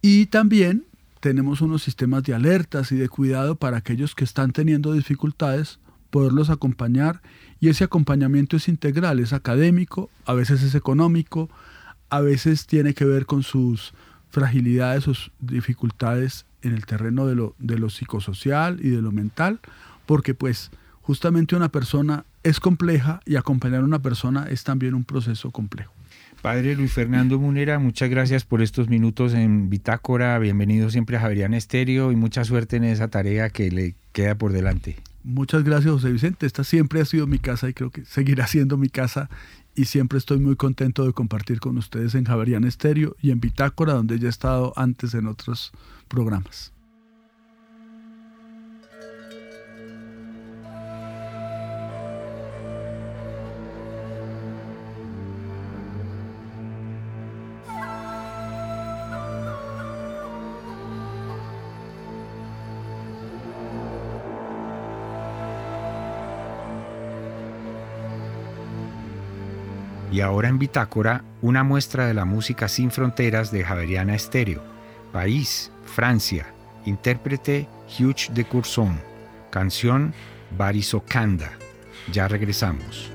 Y 0.00 0.26
también 0.26 0.84
tenemos 1.20 1.60
unos 1.60 1.82
sistemas 1.82 2.24
de 2.24 2.34
alertas 2.34 2.90
y 2.92 2.96
de 2.96 3.08
cuidado 3.08 3.56
para 3.56 3.76
aquellos 3.76 4.14
que 4.14 4.24
están 4.24 4.52
teniendo 4.52 4.92
dificultades, 4.92 5.78
poderlos 6.10 6.50
acompañar 6.50 7.22
y 7.60 7.68
ese 7.68 7.84
acompañamiento 7.84 8.56
es 8.56 8.68
integral, 8.68 9.20
es 9.20 9.32
académico, 9.32 10.10
a 10.26 10.34
veces 10.34 10.62
es 10.62 10.74
económico, 10.74 11.48
a 12.10 12.20
veces 12.20 12.66
tiene 12.66 12.94
que 12.94 13.04
ver 13.04 13.24
con 13.24 13.42
sus 13.42 13.94
fragilidades 14.28 15.06
o 15.08 15.12
dificultades 15.38 16.46
en 16.62 16.74
el 16.74 16.86
terreno 16.86 17.26
de 17.26 17.34
lo, 17.34 17.54
de 17.58 17.78
lo 17.78 17.88
psicosocial 17.88 18.80
y 18.82 18.90
de 18.90 19.00
lo 19.00 19.12
mental, 19.12 19.60
porque 20.06 20.34
pues 20.34 20.70
justamente 21.02 21.54
una 21.54 21.70
persona 21.70 22.24
es 22.42 22.60
compleja 22.60 23.20
y 23.24 23.36
acompañar 23.36 23.80
a 23.80 23.84
una 23.84 24.00
persona 24.00 24.46
es 24.48 24.64
también 24.64 24.94
un 24.94 25.04
proceso 25.04 25.50
complejo. 25.50 25.92
Padre 26.42 26.74
Luis 26.74 26.92
Fernando 26.92 27.38
Munera, 27.38 27.78
muchas 27.78 28.10
gracias 28.10 28.44
por 28.44 28.62
estos 28.62 28.88
minutos 28.88 29.32
en 29.32 29.70
Bitácora. 29.70 30.36
Bienvenido 30.40 30.90
siempre 30.90 31.16
a 31.16 31.20
Javerian 31.20 31.54
Estéreo 31.54 32.10
y 32.10 32.16
mucha 32.16 32.44
suerte 32.44 32.76
en 32.76 32.84
esa 32.84 33.06
tarea 33.08 33.50
que 33.50 33.70
le 33.70 33.94
queda 34.10 34.34
por 34.34 34.52
delante. 34.52 34.96
Muchas 35.22 35.62
gracias, 35.62 35.92
José 35.92 36.10
Vicente. 36.10 36.46
Esta 36.46 36.64
siempre 36.64 37.00
ha 37.00 37.04
sido 37.04 37.28
mi 37.28 37.38
casa 37.38 37.68
y 37.68 37.74
creo 37.74 37.90
que 37.90 38.04
seguirá 38.04 38.48
siendo 38.48 38.76
mi 38.76 38.88
casa. 38.88 39.30
Y 39.76 39.84
siempre 39.84 40.18
estoy 40.18 40.40
muy 40.40 40.56
contento 40.56 41.06
de 41.06 41.12
compartir 41.12 41.60
con 41.60 41.78
ustedes 41.78 42.16
en 42.16 42.24
Javerian 42.24 42.64
Estéreo 42.64 43.16
y 43.22 43.30
en 43.30 43.40
Bitácora, 43.40 43.94
donde 43.94 44.18
ya 44.18 44.26
he 44.26 44.30
estado 44.30 44.72
antes 44.76 45.14
en 45.14 45.28
otros 45.28 45.72
programas. 46.08 46.71
Y 70.12 70.20
ahora 70.20 70.50
en 70.50 70.58
Bitácora, 70.58 71.24
una 71.40 71.64
muestra 71.64 72.06
de 72.06 72.12
la 72.12 72.26
música 72.26 72.68
sin 72.68 72.90
fronteras 72.90 73.50
de 73.50 73.64
Javeriana 73.64 74.14
Estéreo. 74.14 74.62
País, 75.10 75.72
Francia. 75.86 76.46
Intérprete 76.84 77.66
Hugh 77.98 78.30
de 78.34 78.44
Courson. 78.44 79.00
Canción 79.50 80.12
Barisocanda. 80.56 81.52
Ya 82.12 82.28
regresamos. 82.28 83.10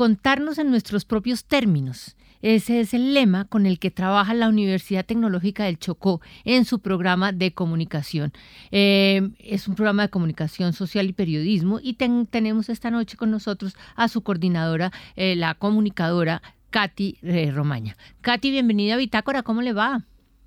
Contarnos 0.00 0.56
en 0.56 0.70
nuestros 0.70 1.04
propios 1.04 1.44
términos. 1.44 2.16
Ese 2.40 2.80
es 2.80 2.94
el 2.94 3.12
lema 3.12 3.44
con 3.44 3.66
el 3.66 3.78
que 3.78 3.90
trabaja 3.90 4.32
la 4.32 4.48
Universidad 4.48 5.04
Tecnológica 5.04 5.64
del 5.64 5.78
Chocó 5.78 6.22
en 6.46 6.64
su 6.64 6.78
programa 6.78 7.32
de 7.32 7.52
comunicación. 7.52 8.32
Eh, 8.70 9.28
es 9.38 9.68
un 9.68 9.74
programa 9.74 10.04
de 10.04 10.08
comunicación 10.08 10.72
social 10.72 11.04
y 11.06 11.12
periodismo 11.12 11.80
y 11.82 11.92
ten- 11.96 12.26
tenemos 12.26 12.70
esta 12.70 12.90
noche 12.90 13.18
con 13.18 13.30
nosotros 13.30 13.76
a 13.94 14.08
su 14.08 14.22
coordinadora, 14.22 14.90
eh, 15.16 15.36
la 15.36 15.52
comunicadora 15.52 16.40
Katy 16.70 17.18
eh, 17.20 17.50
Romaña. 17.50 17.94
Katy, 18.22 18.50
bienvenida 18.52 18.94
a 18.94 18.96
Bitácora, 18.96 19.42
¿cómo 19.42 19.60
le 19.60 19.74
va? 19.74 20.00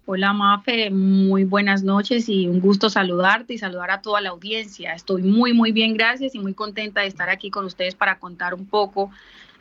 Hola 0.05 0.33
Mafe, 0.33 0.89
muy 0.89 1.45
buenas 1.45 1.81
noches 1.83 2.27
y 2.27 2.47
un 2.47 2.59
gusto 2.59 2.89
saludarte 2.89 3.53
y 3.53 3.57
saludar 3.57 3.91
a 3.91 4.01
toda 4.01 4.19
la 4.19 4.31
audiencia. 4.31 4.93
Estoy 4.93 5.21
muy, 5.21 5.53
muy 5.53 5.71
bien, 5.71 5.93
gracias 5.93 6.33
y 6.35 6.39
muy 6.39 6.53
contenta 6.55 7.01
de 7.01 7.07
estar 7.07 7.29
aquí 7.29 7.49
con 7.51 7.63
ustedes 7.65 7.95
para 7.95 8.17
contar 8.19 8.53
un 8.53 8.65
poco 8.65 9.11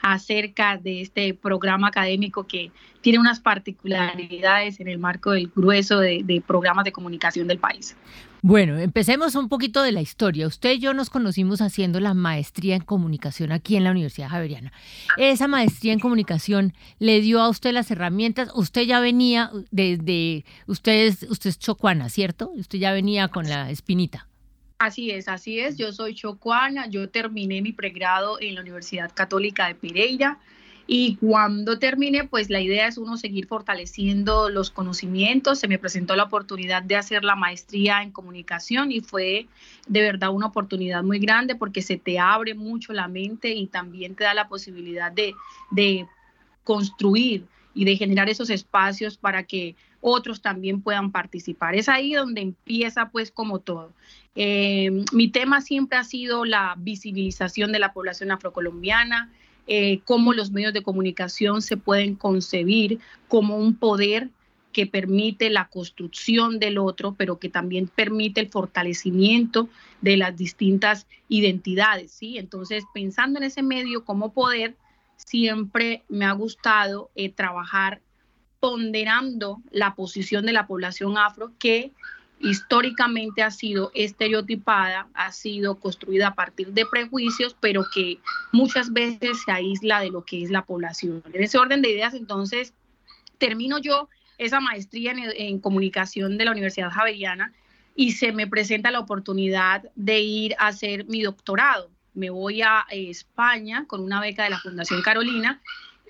acerca 0.03 0.77
de 0.77 1.01
este 1.01 1.33
programa 1.33 1.89
académico 1.89 2.45
que 2.47 2.73
tiene 3.01 3.19
unas 3.19 3.41
particularidades 3.41 4.81
en 4.81 4.89
el 4.89 4.99
marco 4.99 5.31
del 5.31 5.49
grueso 5.55 6.01
de, 6.01 6.43
programas 6.47 6.85
de 6.85 6.93
comunicación 6.93 7.47
del 7.47 7.59
país. 7.59 7.97
Bueno, 8.45 8.77
empecemos 8.79 9.37
un 9.37 9.49
poquito 9.49 9.83
de 9.83 9.93
la 9.93 10.01
historia. 10.01 10.49
Usted 10.49 10.73
y 10.73 10.79
yo 10.81 10.95
nos 10.95 11.11
conocimos 11.11 11.61
haciendo 11.61 12.01
la 12.01 12.13
maestría 12.13 12.75
en 12.75 12.83
comunicación 12.83 13.53
aquí 13.53 13.77
en 13.77 13.85
la 13.85 13.93
Universidad 13.93 14.31
Javeriana. 14.31 14.73
Esa 15.17 15.47
maestría 15.47 15.93
en 15.93 16.01
comunicación 16.01 16.75
le 16.99 17.21
dio 17.21 17.41
a 17.41 17.49
usted 17.49 17.73
las 17.73 17.89
herramientas. 17.93 18.51
Usted 18.57 18.83
ya 18.83 18.99
venía 18.99 19.53
desde, 19.71 20.45
usted 20.67 21.07
es, 21.07 21.23
usted 21.31 21.51
es 21.51 21.59
chocuana, 21.61 22.09
¿cierto? 22.09 22.51
Usted 22.57 22.81
ya 22.81 22.93
venía 22.93 23.29
con 23.29 23.49
la 23.49 23.71
espinita. 23.71 24.27
Así 24.83 25.13
es, 25.13 25.29
así 25.29 25.61
es. 25.61 25.77
Yo 25.77 25.93
soy 25.93 26.13
chocuana, 26.13 26.89
yo 26.89 27.09
terminé 27.09 27.63
mi 27.63 27.73
pregrado 27.73 28.41
en 28.41 28.57
la 28.57 28.63
Universidad 28.63 29.13
Católica 29.15 29.69
de 29.69 29.77
Pereira 29.77 30.41
y 30.89 31.15
cuando 31.19 31.79
terminé, 31.79 32.25
pues 32.25 32.51
la 32.51 32.61
idea 32.61 32.89
es 32.89 32.99
uno 32.99 33.17
seguir 33.17 33.47
fortaleciendo 33.47 34.49
los 34.49 34.73
conocimientos. 34.73 35.61
Se 35.61 35.69
me 35.69 35.79
presentó 35.79 36.17
la 36.17 36.25
oportunidad 36.25 36.83
de 36.83 36.97
hacer 36.97 37.23
la 37.23 37.37
maestría 37.37 38.03
en 38.03 38.11
comunicación 38.11 38.91
y 38.91 39.03
fue 39.03 39.47
de 39.87 40.03
verdad 40.03 40.31
una 40.31 40.47
oportunidad 40.47 41.05
muy 41.05 41.21
grande 41.21 41.55
porque 41.55 41.81
se 41.81 41.97
te 41.97 42.19
abre 42.19 42.55
mucho 42.55 42.93
la 42.93 43.07
mente 43.07 43.51
y 43.51 43.69
también 43.69 44.17
te 44.17 44.25
da 44.25 44.35
la 44.35 44.49
posibilidad 44.49 45.13
de 45.13 46.07
construir 46.65 47.47
y 47.73 47.85
de 47.85 47.97
generar 47.97 48.29
esos 48.29 48.51
espacios 48.51 49.17
para 49.17 49.45
que 49.45 49.77
otros 50.03 50.43
también 50.43 50.83
puedan 50.83 51.13
participar. 51.13 51.75
Es 51.75 51.89
ahí 51.89 52.13
donde 52.13 52.43
empieza 52.43 53.09
pues 53.09 53.31
como 53.31 53.61
todo. 53.61 53.93
Eh, 54.35 54.91
mi 55.13 55.29
tema 55.29 55.63
siempre 55.63 55.97
ha 55.97 56.05
sido 56.05 56.45
la 56.45 56.75
visibilización 56.77 57.73
de 57.73 57.79
la 57.79 57.95
población 57.95 58.31
afrocolombiana, 58.31 59.31
eh, 59.67 60.01
cómo 60.05 60.35
los 60.35 60.51
medios 60.51 60.73
de 60.75 60.83
comunicación 60.83 61.63
se 61.63 61.77
pueden 61.77 62.17
concebir 62.17 62.99
como 63.29 63.57
un 63.57 63.77
poder 63.77 64.29
que 64.73 64.87
permite 64.87 65.51
la 65.51 65.69
construcción 65.69 66.59
del 66.59 66.79
otro, 66.79 67.15
pero 67.15 67.39
que 67.39 67.49
también 67.49 67.87
permite 67.87 68.41
el 68.41 68.49
fortalecimiento 68.49 69.69
de 70.01 70.17
las 70.17 70.37
distintas 70.37 71.07
identidades, 71.29 72.11
¿sí? 72.11 72.39
Entonces, 72.39 72.85
pensando 72.93 73.39
en 73.39 73.45
ese 73.45 73.63
medio 73.63 74.05
como 74.05 74.33
poder, 74.33 74.75
siempre 75.17 76.03
me 76.09 76.25
ha 76.25 76.33
gustado 76.33 77.11
eh, 77.15 77.31
trabajar 77.31 78.01
ponderando 78.63 79.61
la 79.73 79.97
posición 79.97 80.47
de 80.47 80.53
la 80.53 80.69
población 80.69 81.19
afro 81.19 81.51
que 81.59 81.91
históricamente 82.39 83.43
ha 83.43 83.51
sido 83.51 83.91
estereotipada, 83.93 85.09
ha 85.15 85.33
sido 85.33 85.81
construida 85.81 86.29
a 86.29 86.35
partir 86.37 86.69
de 86.69 86.87
prejuicios, 86.87 87.57
pero 87.59 87.85
que 87.93 88.21
muchas 88.53 88.93
veces 88.93 89.43
se 89.45 89.51
aísla 89.51 89.99
de 89.99 90.11
lo 90.11 90.25
que 90.25 90.45
es 90.45 90.53
la 90.53 90.65
población. 90.65 91.25
En 91.33 91.43
ese 91.43 91.59
orden 91.59 91.83
de 91.83 91.91
ideas, 91.91 92.15
entonces, 92.15 92.73
termino 93.39 93.79
yo 93.79 94.09
esa 94.39 94.61
maestría 94.61 95.13
en, 95.13 95.59
comunicación 95.59 96.39
de 96.39 96.45
la 96.45 96.53
Universidad 96.53 96.93
Javeriana 96.93 97.53
y 97.97 98.13
se 98.13 98.31
me 98.31 98.47
presenta 98.47 98.93
la 98.93 99.01
oportunidad 99.01 99.91
de 99.97 100.21
ir 100.21 100.55
a 100.61 100.69
hacer 100.69 101.05
mi 101.07 101.23
doctorado. 101.23 101.91
Me 102.15 102.31
voy 102.31 102.63
a 102.63 102.87
eh, 102.91 103.11
España 103.11 103.87
con 103.89 104.03
una 104.03 104.21
beca 104.21 104.45
de 104.45 104.51
la 104.51 104.61
Fundación 104.61 105.03
Carolina 105.03 105.61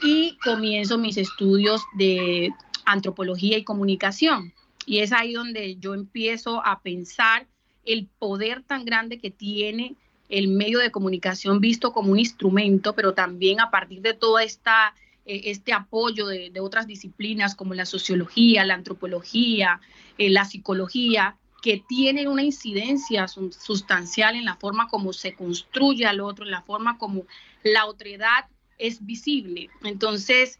y 0.02 0.36
comienzo 0.38 0.98
mis 0.98 1.16
estudios 1.16 1.82
de 1.94 2.50
antropología 2.84 3.56
y 3.58 3.64
comunicación. 3.64 4.52
Y 4.86 4.98
es 4.98 5.12
ahí 5.12 5.32
donde 5.32 5.76
yo 5.76 5.94
empiezo 5.94 6.64
a 6.66 6.80
pensar 6.80 7.46
el 7.84 8.08
poder 8.18 8.62
tan 8.62 8.84
grande 8.84 9.18
que 9.18 9.30
tiene 9.30 9.96
el 10.28 10.48
medio 10.48 10.78
de 10.78 10.90
comunicación 10.90 11.60
visto 11.60 11.92
como 11.92 12.12
un 12.12 12.18
instrumento, 12.18 12.94
pero 12.94 13.12
también 13.12 13.60
a 13.60 13.70
partir 13.70 14.00
de 14.00 14.14
todo 14.14 14.38
esta, 14.38 14.94
eh, 15.26 15.42
este 15.44 15.72
apoyo 15.72 16.26
de, 16.26 16.50
de, 16.50 16.60
otras 16.60 16.86
disciplinas 16.86 17.54
como 17.54 17.74
la 17.74 17.84
sociología, 17.84 18.64
la 18.64 18.74
antropología, 18.74 19.80
eh, 20.18 20.30
la 20.30 20.44
psicología, 20.44 21.36
que 21.62 21.82
tienen 21.86 22.26
una 22.26 22.42
incidencia 22.42 23.28
sustancial 23.28 24.34
en 24.34 24.44
la 24.44 24.56
forma 24.56 24.88
como 24.88 25.12
se 25.12 25.34
construye 25.34 26.06
al 26.06 26.20
otro, 26.20 26.44
en 26.44 26.50
la 26.50 26.62
forma 26.62 26.98
como 26.98 27.24
la 27.62 27.86
otredad 27.86 28.46
es 28.82 29.06
visible. 29.06 29.70
Entonces, 29.84 30.58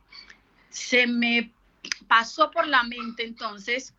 se 0.71 1.07
me 1.07 1.53
pasó 2.07 2.51
por 2.51 2.67
la 2.69 2.85
mente 2.85 3.25
entonces 3.25 3.95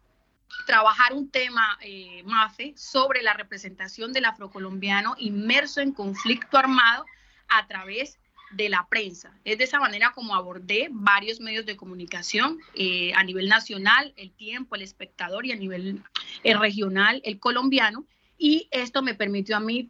trabajar 0.66 1.14
un 1.14 1.30
tema, 1.30 1.78
eh, 1.82 2.24
MAFE, 2.24 2.74
sobre 2.78 3.22
la 3.22 3.34
representación 3.34 4.14
del 4.14 4.26
afrocolombiano 4.26 5.16
inmerso 5.18 5.82
en 5.82 5.92
conflicto 5.92 6.58
armado 6.58 7.06
a 7.50 7.68
través 7.68 8.18
de 8.52 8.70
la 8.70 8.88
prensa. 8.88 9.34
Es 9.44 9.58
de 9.58 9.66
esa 9.66 9.80
manera 9.80 10.12
como 10.14 10.36
abordé 10.36 10.88
varios 10.92 11.42
medios 11.42 11.66
de 11.66 11.76
comunicación 11.76 12.60
eh, 12.76 13.12
a 13.16 13.24
nivel 13.24 13.50
nacional, 13.50 14.14
el 14.16 14.32
tiempo, 14.32 14.76
el 14.76 14.84
espectador 14.84 15.46
y 15.46 15.52
a 15.52 15.56
nivel 15.56 16.02
eh, 16.44 16.56
regional, 16.56 17.22
el 17.26 17.40
colombiano. 17.40 18.06
Y 18.38 18.68
esto 18.72 19.02
me 19.02 19.16
permitió 19.16 19.58
a 19.58 19.60
mí 19.60 19.90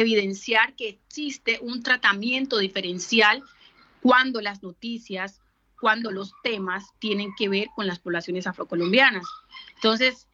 evidenciar 0.00 0.74
que 0.74 0.88
existe 0.88 1.58
un 1.62 1.82
tratamiento 1.82 2.58
diferencial 2.58 3.42
cuando 4.00 4.40
las 4.40 4.62
noticias, 4.62 5.40
cuando 5.80 6.10
los 6.10 6.32
temas 6.42 6.84
tienen 6.98 7.34
que 7.36 7.48
ver 7.48 7.68
con 7.74 7.86
las 7.86 7.98
poblaciones 7.98 8.46
afrocolombianas. 8.46 9.24
Entonces, 9.74 10.28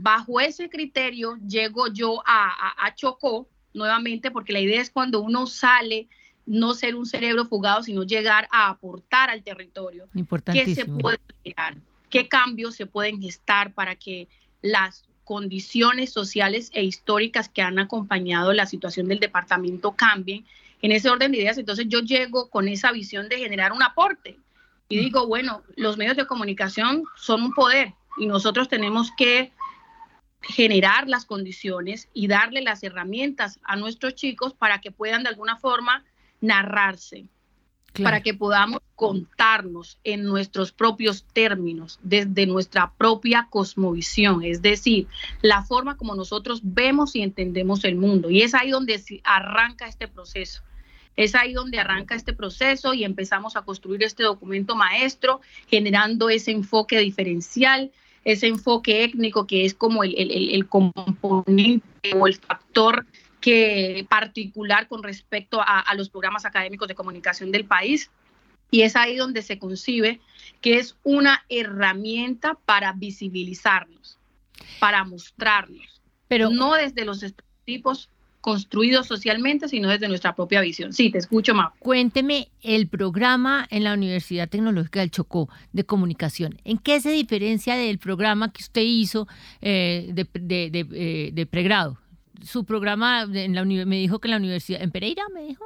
bajo 0.00 0.40
ese 0.40 0.68
criterio 0.68 1.36
llego 1.46 1.88
yo 1.88 2.22
a, 2.26 2.48
a, 2.48 2.86
a 2.86 2.94
Chocó 2.94 3.48
nuevamente, 3.74 4.30
porque 4.30 4.52
la 4.52 4.60
idea 4.60 4.80
es 4.80 4.90
cuando 4.90 5.20
uno 5.20 5.46
sale 5.46 6.08
no 6.46 6.74
ser 6.74 6.96
un 6.96 7.06
cerebro 7.06 7.46
fugado, 7.46 7.82
sino 7.82 8.02
llegar 8.02 8.48
a 8.50 8.68
aportar 8.68 9.30
al 9.30 9.42
territorio. 9.42 10.08
¿Qué 10.52 10.74
se 10.74 10.84
puede 10.84 11.18
crear? 11.42 11.76
¿Qué 12.08 12.28
cambios 12.28 12.74
se 12.74 12.86
pueden 12.86 13.20
gestar 13.20 13.72
para 13.72 13.94
que 13.94 14.26
las 14.62 15.04
condiciones 15.30 16.12
sociales 16.12 16.72
e 16.74 16.82
históricas 16.82 17.48
que 17.48 17.62
han 17.62 17.78
acompañado 17.78 18.52
la 18.52 18.66
situación 18.66 19.06
del 19.06 19.20
departamento 19.20 19.92
cambien? 19.92 20.44
En 20.82 20.90
ese 20.90 21.08
orden 21.08 21.30
de 21.30 21.38
ideas, 21.38 21.56
entonces 21.56 21.86
yo 21.88 22.00
llego 22.00 22.50
con 22.50 22.66
esa 22.66 22.90
visión 22.90 23.28
de 23.28 23.38
generar 23.38 23.70
un 23.70 23.80
aporte 23.80 24.36
y 24.88 24.98
digo, 24.98 25.28
bueno, 25.28 25.62
los 25.76 25.96
medios 25.96 26.16
de 26.16 26.26
comunicación 26.26 27.04
son 27.14 27.44
un 27.44 27.54
poder 27.54 27.94
y 28.18 28.26
nosotros 28.26 28.68
tenemos 28.68 29.12
que 29.16 29.52
generar 30.42 31.08
las 31.08 31.26
condiciones 31.26 32.08
y 32.12 32.26
darle 32.26 32.60
las 32.60 32.82
herramientas 32.82 33.60
a 33.62 33.76
nuestros 33.76 34.16
chicos 34.16 34.52
para 34.52 34.80
que 34.80 34.90
puedan 34.90 35.22
de 35.22 35.28
alguna 35.28 35.56
forma 35.56 36.02
narrarse, 36.40 37.26
claro. 37.92 38.06
para 38.06 38.22
que 38.22 38.34
podamos 38.34 38.80
contarnos 38.94 39.98
en 40.04 40.24
nuestros 40.24 40.72
propios 40.72 41.24
términos, 41.32 41.98
desde 42.02 42.46
nuestra 42.46 42.92
propia 42.96 43.48
cosmovisión, 43.50 44.44
es 44.44 44.62
decir, 44.62 45.06
la 45.42 45.64
forma 45.64 45.96
como 45.96 46.14
nosotros 46.14 46.60
vemos 46.62 47.16
y 47.16 47.22
entendemos 47.22 47.84
el 47.84 47.96
mundo. 47.96 48.30
Y 48.30 48.42
es 48.42 48.54
ahí 48.54 48.70
donde 48.70 49.02
arranca 49.24 49.86
este 49.86 50.08
proceso. 50.08 50.62
Es 51.16 51.34
ahí 51.34 51.52
donde 51.52 51.78
arranca 51.78 52.14
este 52.14 52.32
proceso 52.32 52.94
y 52.94 53.04
empezamos 53.04 53.56
a 53.56 53.62
construir 53.62 54.02
este 54.02 54.22
documento 54.22 54.76
maestro, 54.76 55.40
generando 55.68 56.30
ese 56.30 56.52
enfoque 56.52 56.98
diferencial, 56.98 57.90
ese 58.24 58.46
enfoque 58.46 59.04
étnico 59.04 59.46
que 59.46 59.64
es 59.64 59.74
como 59.74 60.04
el, 60.04 60.14
el, 60.16 60.50
el 60.50 60.66
componente 60.66 62.14
o 62.14 62.26
el 62.26 62.34
factor 62.34 63.06
que 63.40 64.06
particular 64.08 64.88
con 64.88 65.02
respecto 65.02 65.60
a, 65.60 65.80
a, 65.80 65.94
los 65.94 66.10
programas 66.10 66.44
académicos 66.44 66.88
de 66.88 66.94
comunicación 66.94 67.50
del 67.50 67.64
país. 67.64 68.10
Y 68.70 68.82
es 68.82 68.94
ahí 68.94 69.16
donde 69.16 69.42
se 69.42 69.58
concibe 69.58 70.20
que 70.60 70.78
es 70.78 70.96
una 71.02 71.44
herramienta 71.48 72.56
para 72.64 72.92
visibilizarnos, 72.92 74.18
para 74.78 75.02
mostrarnos, 75.04 76.00
pero 76.28 76.50
no 76.50 76.74
desde 76.74 77.04
los 77.04 77.22
estereotipos 77.22 78.10
construidos 78.40 79.06
socialmente, 79.06 79.68
sino 79.68 79.88
desde 79.88 80.08
nuestra 80.08 80.34
propia 80.34 80.60
visión. 80.60 80.92
Sí, 80.92 81.10
te 81.10 81.18
escucho, 81.18 81.54
más. 81.54 81.72
Cuénteme 81.78 82.48
el 82.62 82.88
programa 82.88 83.66
en 83.70 83.84
la 83.84 83.94
Universidad 83.94 84.48
Tecnológica 84.48 85.00
del 85.00 85.10
Chocó 85.10 85.48
de 85.72 85.84
comunicación. 85.84 86.58
¿En 86.64 86.78
qué 86.78 87.00
se 87.00 87.10
diferencia 87.10 87.76
del 87.76 87.98
programa 87.98 88.52
que 88.52 88.62
usted 88.62 88.82
hizo 88.82 89.28
eh, 89.60 90.10
de, 90.12 90.26
de, 90.32 90.70
de, 90.70 90.86
eh, 90.92 91.30
de 91.32 91.46
pregrado? 91.46 91.98
Su 92.42 92.64
programa 92.64 93.26
en 93.32 93.54
la 93.54 93.64
me 93.64 93.96
dijo 93.96 94.18
que 94.18 94.28
en 94.28 94.32
la 94.32 94.36
universidad, 94.38 94.82
en 94.82 94.90
Pereira 94.90 95.24
me 95.32 95.42
dijo. 95.42 95.64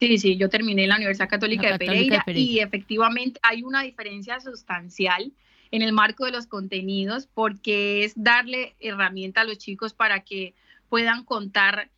Sí, 0.00 0.18
sí, 0.18 0.36
yo 0.36 0.48
terminé 0.48 0.82
en 0.82 0.88
la 0.88 0.96
Universidad 0.96 1.28
Católica, 1.28 1.70
la 1.70 1.78
de, 1.78 1.86
Pereira, 1.86 2.16
de, 2.16 2.22
Pereira, 2.24 2.52
y 2.52 2.58
efectivamente 2.58 3.38
hay 3.42 3.62
una 3.62 3.82
diferencia 3.82 4.40
sustancial 4.40 5.32
en 5.70 5.82
el 5.82 5.92
marco 5.92 6.24
de 6.24 6.32
los 6.32 6.46
contenidos 6.46 7.28
porque 7.32 8.04
es 8.04 8.12
darle 8.16 8.74
herramienta 8.80 9.42
a 9.42 9.44
los 9.44 9.58
chicos 9.58 9.94
para 9.94 10.20
que 10.20 10.54
puedan 10.88 11.24
contar 11.24 11.90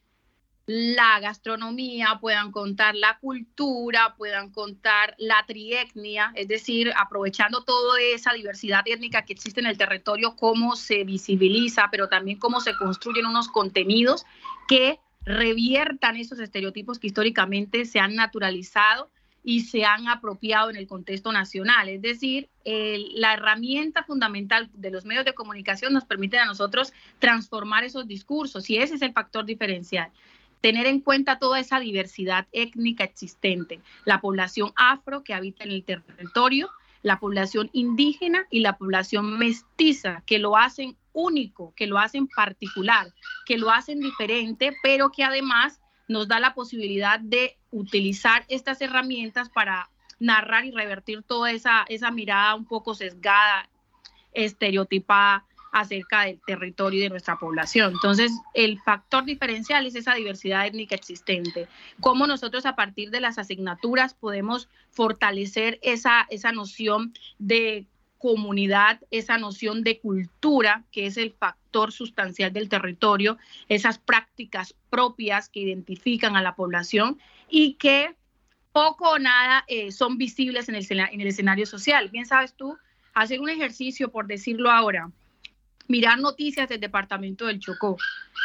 la 0.67 1.21
gastronomía, 1.21 2.19
puedan 2.21 2.51
contar 2.51 2.95
la 2.95 3.19
cultura, 3.19 4.15
puedan 4.17 4.51
contar 4.51 5.15
la 5.19 5.45
trietnia, 5.47 6.33
es 6.35 6.49
decir, 6.49 6.91
aprovechando 6.97 7.65
toda 7.65 8.01
esa 8.01 8.33
diversidad 8.33 8.83
étnica 8.87 9.23
que 9.23 9.35
existe 9.35 9.61
en 9.61 9.67
el 9.67 9.77
territorio, 9.77 10.37
cómo 10.37 10.77
se 10.77 11.05
visibiliza, 11.05 11.89
pero 11.91 12.09
también 12.09 12.39
cómo 12.39 12.61
se 12.61 12.75
construyen 12.77 13.27
unos 13.27 13.49
contenidos 13.49 14.25
que 14.67 14.99
reviertan 15.27 16.17
esos 16.17 16.39
estereotipos 16.39 16.99
que 16.99 17.09
históricamente 17.09 17.85
se 17.85 17.99
han 17.99 18.15
naturalizado 18.15 19.11
y 19.47 19.61
se 19.61 19.85
han 19.85 20.09
apropiado 20.09 20.71
en 20.71 20.77
el 20.77 20.87
contexto 20.87 21.31
nacional. 21.31 21.91
Es 21.91 22.01
decir, 22.01 22.49
el, 22.65 23.21
la 23.21 23.35
herramienta 23.35 24.03
fundamental 24.03 24.71
de 24.73 24.91
los 24.91 25.05
medios 25.05 25.27
de 25.27 25.35
comunicación 25.35 25.93
nos 25.93 26.07
permite 26.07 26.39
a 26.39 26.47
nosotros 26.47 26.95
transformar 27.19 27.85
esos 27.85 28.09
discursos 28.09 28.71
y 28.71 28.79
ese 28.79 28.95
es 28.95 29.03
el 29.03 29.13
factor 29.13 29.45
diferencial 29.45 30.11
tener 30.65 30.87
en 30.87 31.01
cuenta 31.01 31.39
toda 31.39 31.61
esa 31.61 31.79
diversidad 31.79 32.47
étnica 32.51 33.05
existente, 33.05 33.83
la 34.07 34.23
población 34.23 34.73
afro 34.77 35.23
que 35.23 35.35
habita 35.35 35.63
en 35.63 35.73
el 35.73 35.85
territorio, 35.85 36.71
la 37.03 37.21
población 37.21 37.69
indígena 37.75 38.47
y 38.49 38.61
la 38.61 38.79
población 38.79 39.37
mestiza, 39.37 40.23
que 40.25 40.39
lo 40.39 40.57
hacen 40.57 40.97
único, 41.13 41.75
que 41.77 41.87
lo 41.87 41.99
hacen 41.99 42.29
particular, 42.29 43.13
que 43.45 43.59
lo 43.59 43.69
hacen 43.69 44.01
diferente, 44.01 44.75
pero 44.83 45.11
que 45.11 45.23
además 45.23 45.83
nos 46.09 46.29
da 46.29 46.41
la 46.41 46.55
posibilidad 46.55 47.21
de 47.21 47.59
utilizar 47.71 48.47
estas 48.49 48.81
herramientas 48.81 49.51
para 49.51 49.91
narrar 50.19 50.65
y 50.65 50.71
revertir 50.71 51.23
toda 51.25 51.51
esa, 51.51 51.85
esa 51.91 52.11
mirada 52.11 52.55
un 52.55 52.65
poco 52.65 52.95
sesgada, 52.95 53.69
estereotipada 54.33 55.45
acerca 55.75 56.23
del 56.23 56.41
territorio 56.47 57.01
y 57.01 57.03
de 57.03 57.11
nuestra 57.11 57.37
población. 57.37 57.95
Entonces, 57.95 58.31
el 58.55 58.81
factor 58.81 59.25
diferencial 59.25 59.85
es 59.87 59.97
esa 59.97 60.15
diversidad 60.15 60.67
étnica 60.67 60.95
existente. 60.95 61.67
Cómo 62.01 62.29
nosotros 62.29 62.65
a 62.65 62.77
partir 62.77 63.11
de 63.11 63.21
las 63.21 63.39
asignaturas 63.39 64.15
podemos 64.15 64.69
fortalecer 64.93 65.81
esa, 65.83 66.29
esa 66.31 66.53
noción 66.53 67.13
de 67.41 67.87
comunidad, 68.19 69.01
esa 69.11 69.37
noción 69.37 69.83
de 69.83 69.99
cultura, 69.99 70.85
que 70.93 71.07
es 71.07 71.17
el 71.17 71.33
factor 71.33 71.91
sustancial 71.91 72.53
del 72.53 72.69
territorio, 72.69 73.37
esas 73.69 73.99
prácticas 73.99 74.77
propias 74.91 75.49
que 75.49 75.61
identifican 75.61 76.37
a 76.37 76.43
la 76.43 76.55
población 76.55 77.19
y 77.51 77.75
que 77.75 78.15
poco 78.71 79.11
o 79.11 79.19
nada 79.19 79.65
eh, 79.67 79.91
son 79.91 80.19
visibles 80.19 80.69
en 80.69 80.77
el, 80.77 80.87
en 80.89 81.21
el 81.21 81.27
escenario 81.27 81.67
social. 81.67 82.11
Bien 82.11 82.27
sabes 82.27 82.55
tú, 82.55 82.79
hacer 83.13 83.41
un 83.41 83.49
ejercicio, 83.49 84.13
por 84.13 84.29
decirlo 84.29 84.71
ahora, 84.71 85.11
mirar 85.89 86.19
noticias 86.19 86.69
del 86.69 86.81
departamento 86.81 87.47
del 87.47 87.61
Chocó 87.61 87.97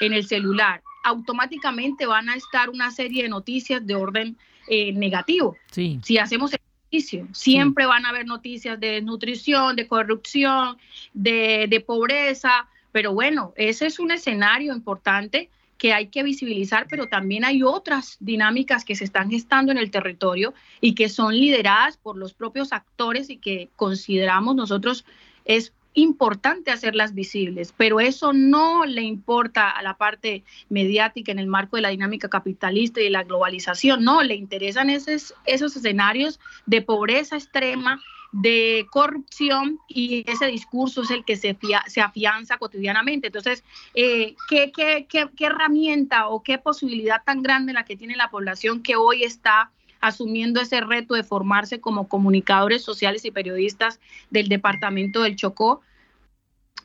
en 0.01 0.13
el 0.13 0.25
celular, 0.25 0.81
automáticamente 1.03 2.05
van 2.05 2.29
a 2.29 2.35
estar 2.35 2.69
una 2.69 2.91
serie 2.91 3.23
de 3.23 3.29
noticias 3.29 3.85
de 3.85 3.95
orden 3.95 4.37
eh, 4.67 4.91
negativo. 4.93 5.55
Sí. 5.71 5.99
Si 6.03 6.17
hacemos 6.17 6.53
ejercicio, 6.53 7.27
siempre 7.31 7.85
sí. 7.85 7.87
van 7.87 8.05
a 8.05 8.09
haber 8.09 8.25
noticias 8.25 8.79
de 8.79 8.91
desnutrición, 8.91 9.75
de 9.75 9.87
corrupción, 9.87 10.77
de, 11.13 11.67
de 11.69 11.79
pobreza, 11.79 12.67
pero 12.91 13.13
bueno, 13.13 13.53
ese 13.55 13.85
es 13.85 13.99
un 13.99 14.11
escenario 14.11 14.73
importante 14.73 15.49
que 15.79 15.93
hay 15.93 16.07
que 16.07 16.23
visibilizar, 16.23 16.87
pero 16.89 17.07
también 17.07 17.45
hay 17.45 17.63
otras 17.63 18.17
dinámicas 18.19 18.83
que 18.83 18.95
se 18.95 19.05
están 19.05 19.31
gestando 19.31 19.71
en 19.71 19.77
el 19.77 19.91
territorio 19.91 20.53
y 20.81 20.93
que 20.93 21.07
son 21.07 21.33
lideradas 21.33 21.95
por 21.95 22.17
los 22.17 22.33
propios 22.33 22.73
actores 22.73 23.29
y 23.29 23.37
que 23.37 23.69
consideramos 23.77 24.55
nosotros 24.55 25.05
es 25.45 25.73
importante 26.01 26.71
hacerlas 26.71 27.13
visibles, 27.13 27.73
pero 27.75 27.99
eso 27.99 28.33
no 28.33 28.85
le 28.85 29.01
importa 29.01 29.69
a 29.69 29.81
la 29.81 29.95
parte 29.95 30.43
mediática 30.69 31.31
en 31.31 31.39
el 31.39 31.47
marco 31.47 31.75
de 31.75 31.81
la 31.81 31.89
dinámica 31.89 32.29
capitalista 32.29 32.99
y 32.99 33.05
de 33.05 33.09
la 33.09 33.23
globalización, 33.23 34.03
no, 34.03 34.23
le 34.23 34.35
interesan 34.35 34.89
esos, 34.89 35.33
esos 35.45 35.75
escenarios 35.75 36.39
de 36.65 36.81
pobreza 36.81 37.35
extrema, 37.35 38.01
de 38.31 38.85
corrupción 38.91 39.79
y 39.87 40.23
ese 40.29 40.45
discurso 40.47 41.01
es 41.01 41.09
el 41.09 41.25
que 41.25 41.35
se, 41.35 41.57
se 41.87 42.01
afianza 42.01 42.57
cotidianamente. 42.57 43.27
Entonces, 43.27 43.63
eh, 43.95 44.35
¿qué, 44.47 44.71
qué, 44.71 45.07
qué, 45.09 45.27
¿qué 45.35 45.45
herramienta 45.45 46.27
o 46.27 46.43
qué 46.43 46.57
posibilidad 46.59 47.23
tan 47.23 47.41
grande 47.41 47.73
la 47.73 47.85
que 47.85 47.97
tiene 47.97 48.15
la 48.15 48.29
población 48.29 48.83
que 48.83 48.95
hoy 48.95 49.23
está 49.23 49.71
asumiendo 50.01 50.61
ese 50.61 50.81
reto 50.81 51.13
de 51.13 51.23
formarse 51.23 51.81
como 51.81 52.07
comunicadores 52.07 52.83
sociales 52.83 53.25
y 53.25 53.31
periodistas 53.31 53.99
del 54.29 54.47
departamento 54.47 55.23
del 55.23 55.35
Chocó, 55.35 55.81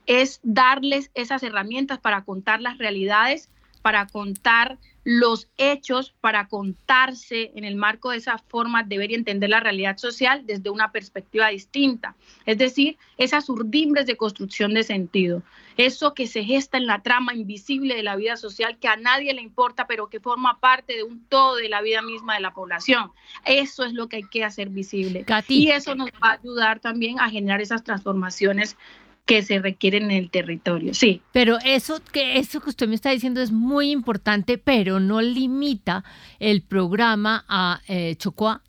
es 0.06 0.40
darles 0.42 1.10
esas 1.14 1.42
herramientas 1.42 1.98
para 1.98 2.24
contar 2.24 2.60
las 2.60 2.78
realidades 2.78 3.48
para 3.84 4.06
contar 4.06 4.78
los 5.04 5.46
hechos, 5.58 6.14
para 6.22 6.48
contarse 6.48 7.52
en 7.54 7.64
el 7.64 7.76
marco 7.76 8.12
de 8.12 8.16
esa 8.16 8.38
forma 8.38 8.82
de 8.82 8.96
ver 8.96 9.10
y 9.10 9.14
entender 9.14 9.50
la 9.50 9.60
realidad 9.60 9.98
social 9.98 10.46
desde 10.46 10.70
una 10.70 10.90
perspectiva 10.90 11.48
distinta. 11.48 12.16
Es 12.46 12.56
decir, 12.56 12.96
esas 13.18 13.46
urdimbres 13.50 14.06
de 14.06 14.16
construcción 14.16 14.72
de 14.72 14.84
sentido, 14.84 15.42
eso 15.76 16.14
que 16.14 16.26
se 16.26 16.44
gesta 16.44 16.78
en 16.78 16.86
la 16.86 17.02
trama 17.02 17.34
invisible 17.34 17.94
de 17.94 18.02
la 18.02 18.16
vida 18.16 18.38
social 18.38 18.78
que 18.78 18.88
a 18.88 18.96
nadie 18.96 19.34
le 19.34 19.42
importa, 19.42 19.86
pero 19.86 20.08
que 20.08 20.18
forma 20.18 20.58
parte 20.60 20.96
de 20.96 21.02
un 21.02 21.22
todo 21.28 21.56
de 21.56 21.68
la 21.68 21.82
vida 21.82 22.00
misma 22.00 22.36
de 22.36 22.40
la 22.40 22.54
población. 22.54 23.10
Eso 23.44 23.84
es 23.84 23.92
lo 23.92 24.08
que 24.08 24.16
hay 24.16 24.22
que 24.22 24.44
hacer 24.44 24.70
visible. 24.70 25.26
Y 25.46 25.68
eso 25.68 25.94
nos 25.94 26.08
va 26.12 26.30
a 26.30 26.32
ayudar 26.32 26.80
también 26.80 27.20
a 27.20 27.28
generar 27.28 27.60
esas 27.60 27.84
transformaciones 27.84 28.78
que 29.26 29.42
se 29.42 29.58
requieren 29.58 30.04
en 30.04 30.18
el 30.18 30.30
territorio. 30.30 30.94
Sí. 30.94 31.22
Pero 31.32 31.58
eso 31.64 32.00
que 32.12 32.38
eso 32.38 32.60
que 32.60 32.70
usted 32.70 32.88
me 32.88 32.94
está 32.94 33.10
diciendo 33.10 33.40
es 33.40 33.52
muy 33.52 33.90
importante, 33.90 34.58
pero 34.58 35.00
no 35.00 35.22
limita 35.22 36.04
el 36.38 36.62
programa 36.62 37.44
a 37.48 37.80
eh, 37.88 38.16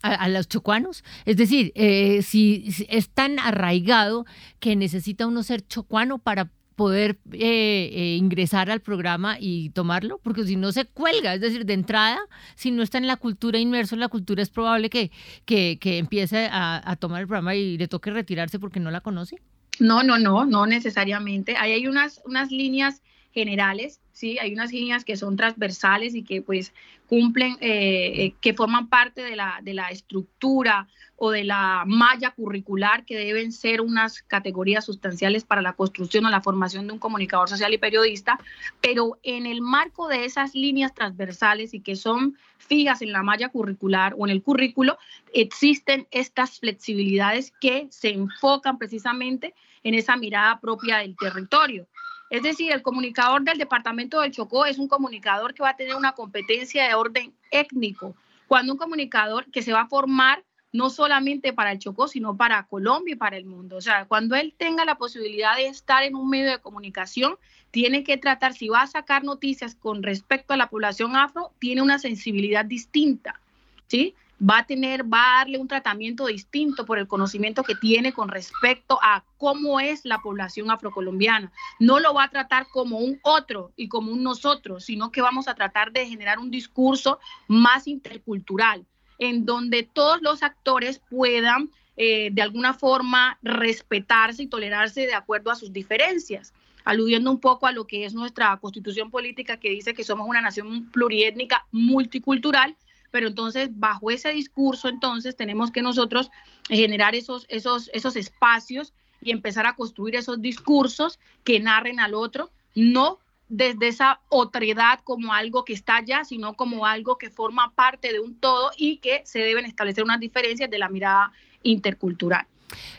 a, 0.02 0.28
los 0.28 0.48
chocuanos. 0.48 1.04
Es 1.24 1.36
decir, 1.36 1.72
eh, 1.74 2.22
si, 2.22 2.68
es 2.88 3.10
tan 3.10 3.38
arraigado 3.38 4.24
que 4.60 4.76
necesita 4.76 5.26
uno 5.26 5.42
ser 5.42 5.66
chocuano 5.66 6.18
para 6.18 6.50
poder 6.74 7.18
eh, 7.32 7.90
eh, 7.92 8.16
ingresar 8.16 8.70
al 8.70 8.80
programa 8.80 9.38
y 9.40 9.70
tomarlo, 9.70 10.20
porque 10.22 10.44
si 10.44 10.56
no 10.56 10.72
se 10.72 10.84
cuelga, 10.84 11.34
es 11.34 11.40
decir, 11.40 11.64
de 11.64 11.72
entrada, 11.72 12.18
si 12.54 12.70
no 12.70 12.82
está 12.82 12.98
en 12.98 13.06
la 13.06 13.16
cultura, 13.16 13.58
inmerso 13.58 13.94
en 13.94 14.00
la 14.00 14.08
cultura, 14.08 14.42
es 14.42 14.50
probable 14.50 14.90
que, 14.90 15.10
que, 15.46 15.78
empiece 15.98 16.48
a, 16.50 16.82
a 16.88 16.96
tomar 16.96 17.22
el 17.22 17.26
programa 17.26 17.54
y 17.54 17.78
le 17.78 17.88
toque 17.88 18.10
retirarse 18.10 18.58
porque 18.58 18.78
no 18.78 18.90
la 18.90 19.00
conoce. 19.00 19.40
No, 19.78 20.02
no, 20.02 20.18
no, 20.18 20.46
no 20.46 20.66
necesariamente. 20.66 21.56
Ahí 21.56 21.72
hay 21.72 21.86
unas, 21.86 22.20
unas 22.24 22.50
líneas 22.50 23.02
generales, 23.32 24.00
¿sí? 24.16 24.38
Hay 24.38 24.54
unas 24.54 24.72
líneas 24.72 25.04
que 25.04 25.18
son 25.18 25.36
transversales 25.36 26.14
y 26.14 26.22
que 26.22 26.40
pues 26.40 26.72
cumplen, 27.06 27.58
eh, 27.60 28.24
eh, 28.24 28.34
que 28.40 28.54
forman 28.54 28.88
parte 28.88 29.22
de 29.22 29.36
la, 29.36 29.60
de 29.62 29.74
la 29.74 29.90
estructura 29.90 30.88
o 31.16 31.30
de 31.30 31.44
la 31.44 31.84
malla 31.86 32.30
curricular 32.30 33.04
que 33.04 33.16
deben 33.16 33.52
ser 33.52 33.82
unas 33.82 34.22
categorías 34.22 34.86
sustanciales 34.86 35.44
para 35.44 35.60
la 35.60 35.74
construcción 35.74 36.24
o 36.24 36.30
la 36.30 36.40
formación 36.40 36.86
de 36.86 36.94
un 36.94 36.98
comunicador 36.98 37.50
social 37.50 37.74
y 37.74 37.78
periodista, 37.78 38.38
pero 38.80 39.18
en 39.22 39.44
el 39.44 39.60
marco 39.60 40.08
de 40.08 40.24
esas 40.24 40.54
líneas 40.54 40.94
transversales 40.94 41.74
y 41.74 41.80
que 41.80 41.94
son 41.94 42.38
fijas 42.56 43.02
en 43.02 43.12
la 43.12 43.22
malla 43.22 43.50
curricular 43.50 44.14
o 44.16 44.26
en 44.26 44.32
el 44.32 44.42
currículo, 44.42 44.98
existen 45.34 46.06
estas 46.10 46.58
flexibilidades 46.58 47.52
que 47.60 47.86
se 47.90 48.10
enfocan 48.10 48.78
precisamente 48.78 49.54
en 49.82 49.94
esa 49.94 50.16
mirada 50.16 50.58
propia 50.58 50.98
del 50.98 51.16
territorio. 51.16 51.86
Es 52.30 52.42
decir, 52.42 52.72
el 52.72 52.82
comunicador 52.82 53.42
del 53.42 53.58
departamento 53.58 54.20
del 54.20 54.32
Chocó 54.32 54.66
es 54.66 54.78
un 54.78 54.88
comunicador 54.88 55.54
que 55.54 55.62
va 55.62 55.70
a 55.70 55.76
tener 55.76 55.94
una 55.94 56.12
competencia 56.12 56.86
de 56.86 56.94
orden 56.94 57.34
étnico, 57.50 58.16
cuando 58.48 58.72
un 58.72 58.78
comunicador 58.78 59.50
que 59.50 59.62
se 59.62 59.72
va 59.72 59.82
a 59.82 59.88
formar 59.88 60.44
no 60.72 60.90
solamente 60.90 61.52
para 61.52 61.72
el 61.72 61.78
Chocó, 61.78 62.06
sino 62.06 62.36
para 62.36 62.66
Colombia 62.66 63.14
y 63.14 63.16
para 63.16 63.36
el 63.36 63.46
mundo. 63.46 63.76
O 63.76 63.80
sea, 63.80 64.04
cuando 64.06 64.36
él 64.36 64.54
tenga 64.56 64.84
la 64.84 64.98
posibilidad 64.98 65.56
de 65.56 65.68
estar 65.68 66.02
en 66.02 66.14
un 66.14 66.28
medio 66.28 66.50
de 66.50 66.58
comunicación, 66.58 67.36
tiene 67.70 68.04
que 68.04 68.18
tratar, 68.18 68.52
si 68.52 68.68
va 68.68 68.82
a 68.82 68.86
sacar 68.86 69.24
noticias 69.24 69.74
con 69.74 70.02
respecto 70.02 70.52
a 70.52 70.56
la 70.56 70.68
población 70.68 71.16
afro, 71.16 71.52
tiene 71.58 71.82
una 71.82 71.98
sensibilidad 71.98 72.64
distinta, 72.64 73.40
¿sí? 73.86 74.14
Va 74.40 74.58
a 74.58 74.66
tener, 74.66 75.02
va 75.02 75.18
a 75.20 75.38
darle 75.38 75.58
un 75.58 75.68
tratamiento 75.68 76.26
distinto 76.26 76.84
por 76.84 76.98
el 76.98 77.06
conocimiento 77.06 77.62
que 77.62 77.74
tiene 77.74 78.12
con 78.12 78.28
respecto 78.28 78.98
a 79.02 79.24
cómo 79.38 79.80
es 79.80 80.04
la 80.04 80.18
población 80.18 80.70
afrocolombiana. 80.70 81.52
No 81.78 82.00
lo 82.00 82.12
va 82.14 82.24
a 82.24 82.30
tratar 82.30 82.66
como 82.68 82.98
un 82.98 83.18
otro 83.22 83.72
y 83.76 83.88
como 83.88 84.12
un 84.12 84.22
nosotros, 84.22 84.84
sino 84.84 85.10
que 85.10 85.22
vamos 85.22 85.48
a 85.48 85.54
tratar 85.54 85.92
de 85.92 86.06
generar 86.06 86.38
un 86.38 86.50
discurso 86.50 87.18
más 87.48 87.86
intercultural, 87.86 88.86
en 89.18 89.46
donde 89.46 89.82
todos 89.82 90.20
los 90.20 90.42
actores 90.42 91.00
puedan 91.10 91.70
eh, 91.96 92.28
de 92.32 92.42
alguna 92.42 92.74
forma 92.74 93.38
respetarse 93.42 94.42
y 94.42 94.48
tolerarse 94.48 95.06
de 95.06 95.14
acuerdo 95.14 95.50
a 95.50 95.56
sus 95.56 95.72
diferencias 95.72 96.52
aludiendo 96.84 97.32
un 97.32 97.40
poco 97.40 97.66
a 97.66 97.72
lo 97.72 97.84
que 97.84 98.04
es 98.04 98.14
nuestra 98.14 98.56
constitución 98.58 99.10
política 99.10 99.56
que 99.56 99.70
dice 99.70 99.92
que 99.92 100.04
somos 100.04 100.28
una 100.28 100.40
nación 100.40 100.88
pluriétnica 100.92 101.66
multicultural 101.72 102.76
pero 103.16 103.28
entonces 103.28 103.70
bajo 103.72 104.10
ese 104.10 104.30
discurso 104.32 104.90
entonces 104.90 105.36
tenemos 105.36 105.70
que 105.70 105.80
nosotros 105.80 106.30
generar 106.68 107.14
esos, 107.14 107.46
esos, 107.48 107.88
esos 107.94 108.14
espacios 108.14 108.92
y 109.22 109.30
empezar 109.30 109.64
a 109.64 109.74
construir 109.74 110.16
esos 110.16 110.42
discursos 110.42 111.18
que 111.42 111.58
narren 111.58 111.98
al 111.98 112.12
otro, 112.12 112.50
no 112.74 113.18
desde 113.48 113.88
esa 113.88 114.20
otredad 114.28 115.00
como 115.02 115.32
algo 115.32 115.64
que 115.64 115.72
está 115.72 115.96
allá, 115.96 116.24
sino 116.24 116.52
como 116.56 116.84
algo 116.84 117.16
que 117.16 117.30
forma 117.30 117.72
parte 117.74 118.12
de 118.12 118.20
un 118.20 118.38
todo 118.38 118.70
y 118.76 118.98
que 118.98 119.22
se 119.24 119.38
deben 119.38 119.64
establecer 119.64 120.04
unas 120.04 120.20
diferencias 120.20 120.68
de 120.68 120.76
la 120.76 120.90
mirada 120.90 121.32
intercultural. 121.62 122.46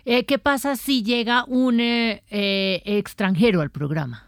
Eh, 0.04 0.24
¿Qué 0.24 0.40
pasa 0.40 0.78
si 0.78 1.04
llega 1.04 1.46
un 1.46 1.80
eh, 1.80 2.24
eh, 2.32 2.82
extranjero 2.86 3.62
al 3.62 3.70
programa? 3.70 4.27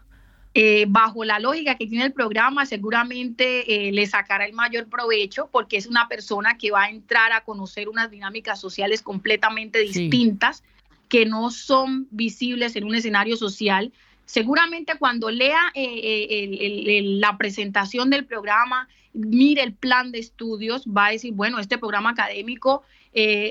Eh, 0.52 0.86
bajo 0.88 1.24
la 1.24 1.38
lógica 1.38 1.76
que 1.76 1.86
tiene 1.86 2.06
el 2.06 2.12
programa, 2.12 2.66
seguramente 2.66 3.86
eh, 3.88 3.92
le 3.92 4.04
sacará 4.06 4.44
el 4.44 4.52
mayor 4.52 4.88
provecho 4.88 5.48
porque 5.52 5.76
es 5.76 5.86
una 5.86 6.08
persona 6.08 6.58
que 6.58 6.72
va 6.72 6.84
a 6.84 6.90
entrar 6.90 7.32
a 7.32 7.42
conocer 7.42 7.88
unas 7.88 8.10
dinámicas 8.10 8.60
sociales 8.60 9.00
completamente 9.00 9.78
distintas 9.78 10.64
que 11.08 11.24
no 11.24 11.52
son 11.52 12.08
visibles 12.10 12.74
en 12.74 12.82
un 12.82 12.96
escenario 12.96 13.36
social. 13.36 13.92
Seguramente 14.24 14.94
cuando 14.98 15.30
lea 15.30 15.60
eh, 15.74 17.00
la 17.04 17.38
presentación 17.38 18.10
del 18.10 18.24
programa, 18.24 18.88
mire 19.12 19.62
el 19.62 19.72
plan 19.72 20.10
de 20.10 20.18
estudios, 20.18 20.84
va 20.84 21.06
a 21.06 21.12
decir, 21.12 21.32
bueno, 21.32 21.60
este 21.60 21.78
programa 21.78 22.10
académico 22.10 22.82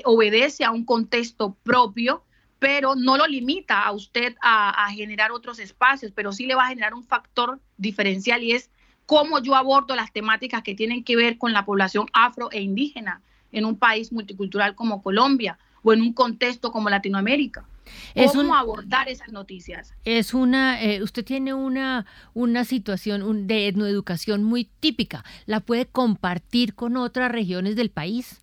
obedece 0.04 0.64
a 0.64 0.70
un 0.70 0.84
contexto 0.84 1.56
propio, 1.62 2.22
pero 2.60 2.94
no 2.94 3.16
lo 3.16 3.26
limita 3.26 3.82
a 3.82 3.90
usted 3.90 4.36
a, 4.42 4.88
generar 4.92 5.32
otros 5.32 5.58
espacios, 5.58 6.12
pero 6.14 6.30
sí 6.30 6.46
le 6.46 6.54
va 6.54 6.66
a 6.66 6.68
generar 6.68 6.94
un 6.94 7.02
factor 7.02 7.58
diferencial 7.78 8.42
y 8.42 8.52
es 8.52 8.70
cómo 9.06 9.40
yo 9.40 9.56
abordo 9.56 9.96
las 9.96 10.12
temáticas 10.12 10.62
que 10.62 10.74
tienen 10.74 11.02
que 11.02 11.16
ver 11.16 11.38
con 11.38 11.52
la 11.52 11.64
población 11.64 12.06
afro 12.12 12.52
e 12.52 12.60
indígena 12.60 13.22
en 13.50 13.64
un 13.64 13.76
país 13.76 14.12
multicultural 14.12 14.74
como 14.74 15.02
Colombia 15.02 15.58
o 15.82 15.92
en 15.94 16.02
un 16.02 16.12
contexto 16.12 16.70
como 16.70 16.90
Latinoamérica. 16.90 17.64
¿Cómo 18.32 18.54
abordar 18.54 19.08
esas 19.08 19.32
noticias? 19.32 19.94
Es 20.04 20.34
una, 20.34 20.80
eh, 20.82 21.02
usted 21.02 21.24
tiene 21.24 21.54
una, 21.54 22.06
una 22.34 22.64
situación 22.64 23.46
de 23.46 23.68
etnoeducación 23.68 24.44
muy 24.44 24.68
típica. 24.80 25.24
¿La 25.46 25.60
puede 25.60 25.86
compartir 25.86 26.74
con 26.74 26.98
otras 26.98 27.32
regiones 27.32 27.74
del 27.74 27.90
país? 27.90 28.42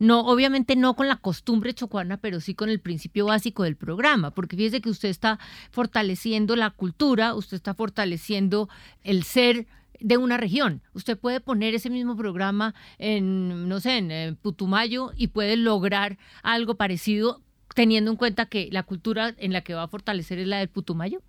No, 0.00 0.20
obviamente 0.20 0.76
no 0.76 0.96
con 0.96 1.08
la 1.08 1.16
costumbre 1.16 1.74
chocuana, 1.74 2.16
pero 2.16 2.40
sí 2.40 2.54
con 2.54 2.70
el 2.70 2.80
principio 2.80 3.26
básico 3.26 3.64
del 3.64 3.76
programa, 3.76 4.30
porque 4.30 4.56
fíjese 4.56 4.80
que 4.80 4.88
usted 4.88 5.10
está 5.10 5.38
fortaleciendo 5.70 6.56
la 6.56 6.70
cultura, 6.70 7.34
usted 7.34 7.58
está 7.58 7.74
fortaleciendo 7.74 8.70
el 9.04 9.24
ser 9.24 9.66
de 10.00 10.16
una 10.16 10.38
región. 10.38 10.80
Usted 10.94 11.18
puede 11.18 11.40
poner 11.40 11.74
ese 11.74 11.90
mismo 11.90 12.16
programa 12.16 12.74
en, 12.96 13.68
no 13.68 13.78
sé, 13.78 13.98
en, 13.98 14.36
Putumayo 14.36 15.12
y 15.18 15.28
puede 15.28 15.58
lograr 15.58 16.16
algo 16.42 16.76
parecido 16.76 17.42
teniendo 17.74 18.10
en 18.10 18.16
cuenta 18.16 18.46
que 18.46 18.70
la 18.72 18.84
cultura 18.84 19.34
en 19.36 19.52
la 19.52 19.60
que 19.60 19.74
va 19.74 19.82
a 19.82 19.88
fortalecer 19.88 20.38
es 20.38 20.48
la 20.48 20.60
del 20.60 20.70
Putumayo. 20.70 21.20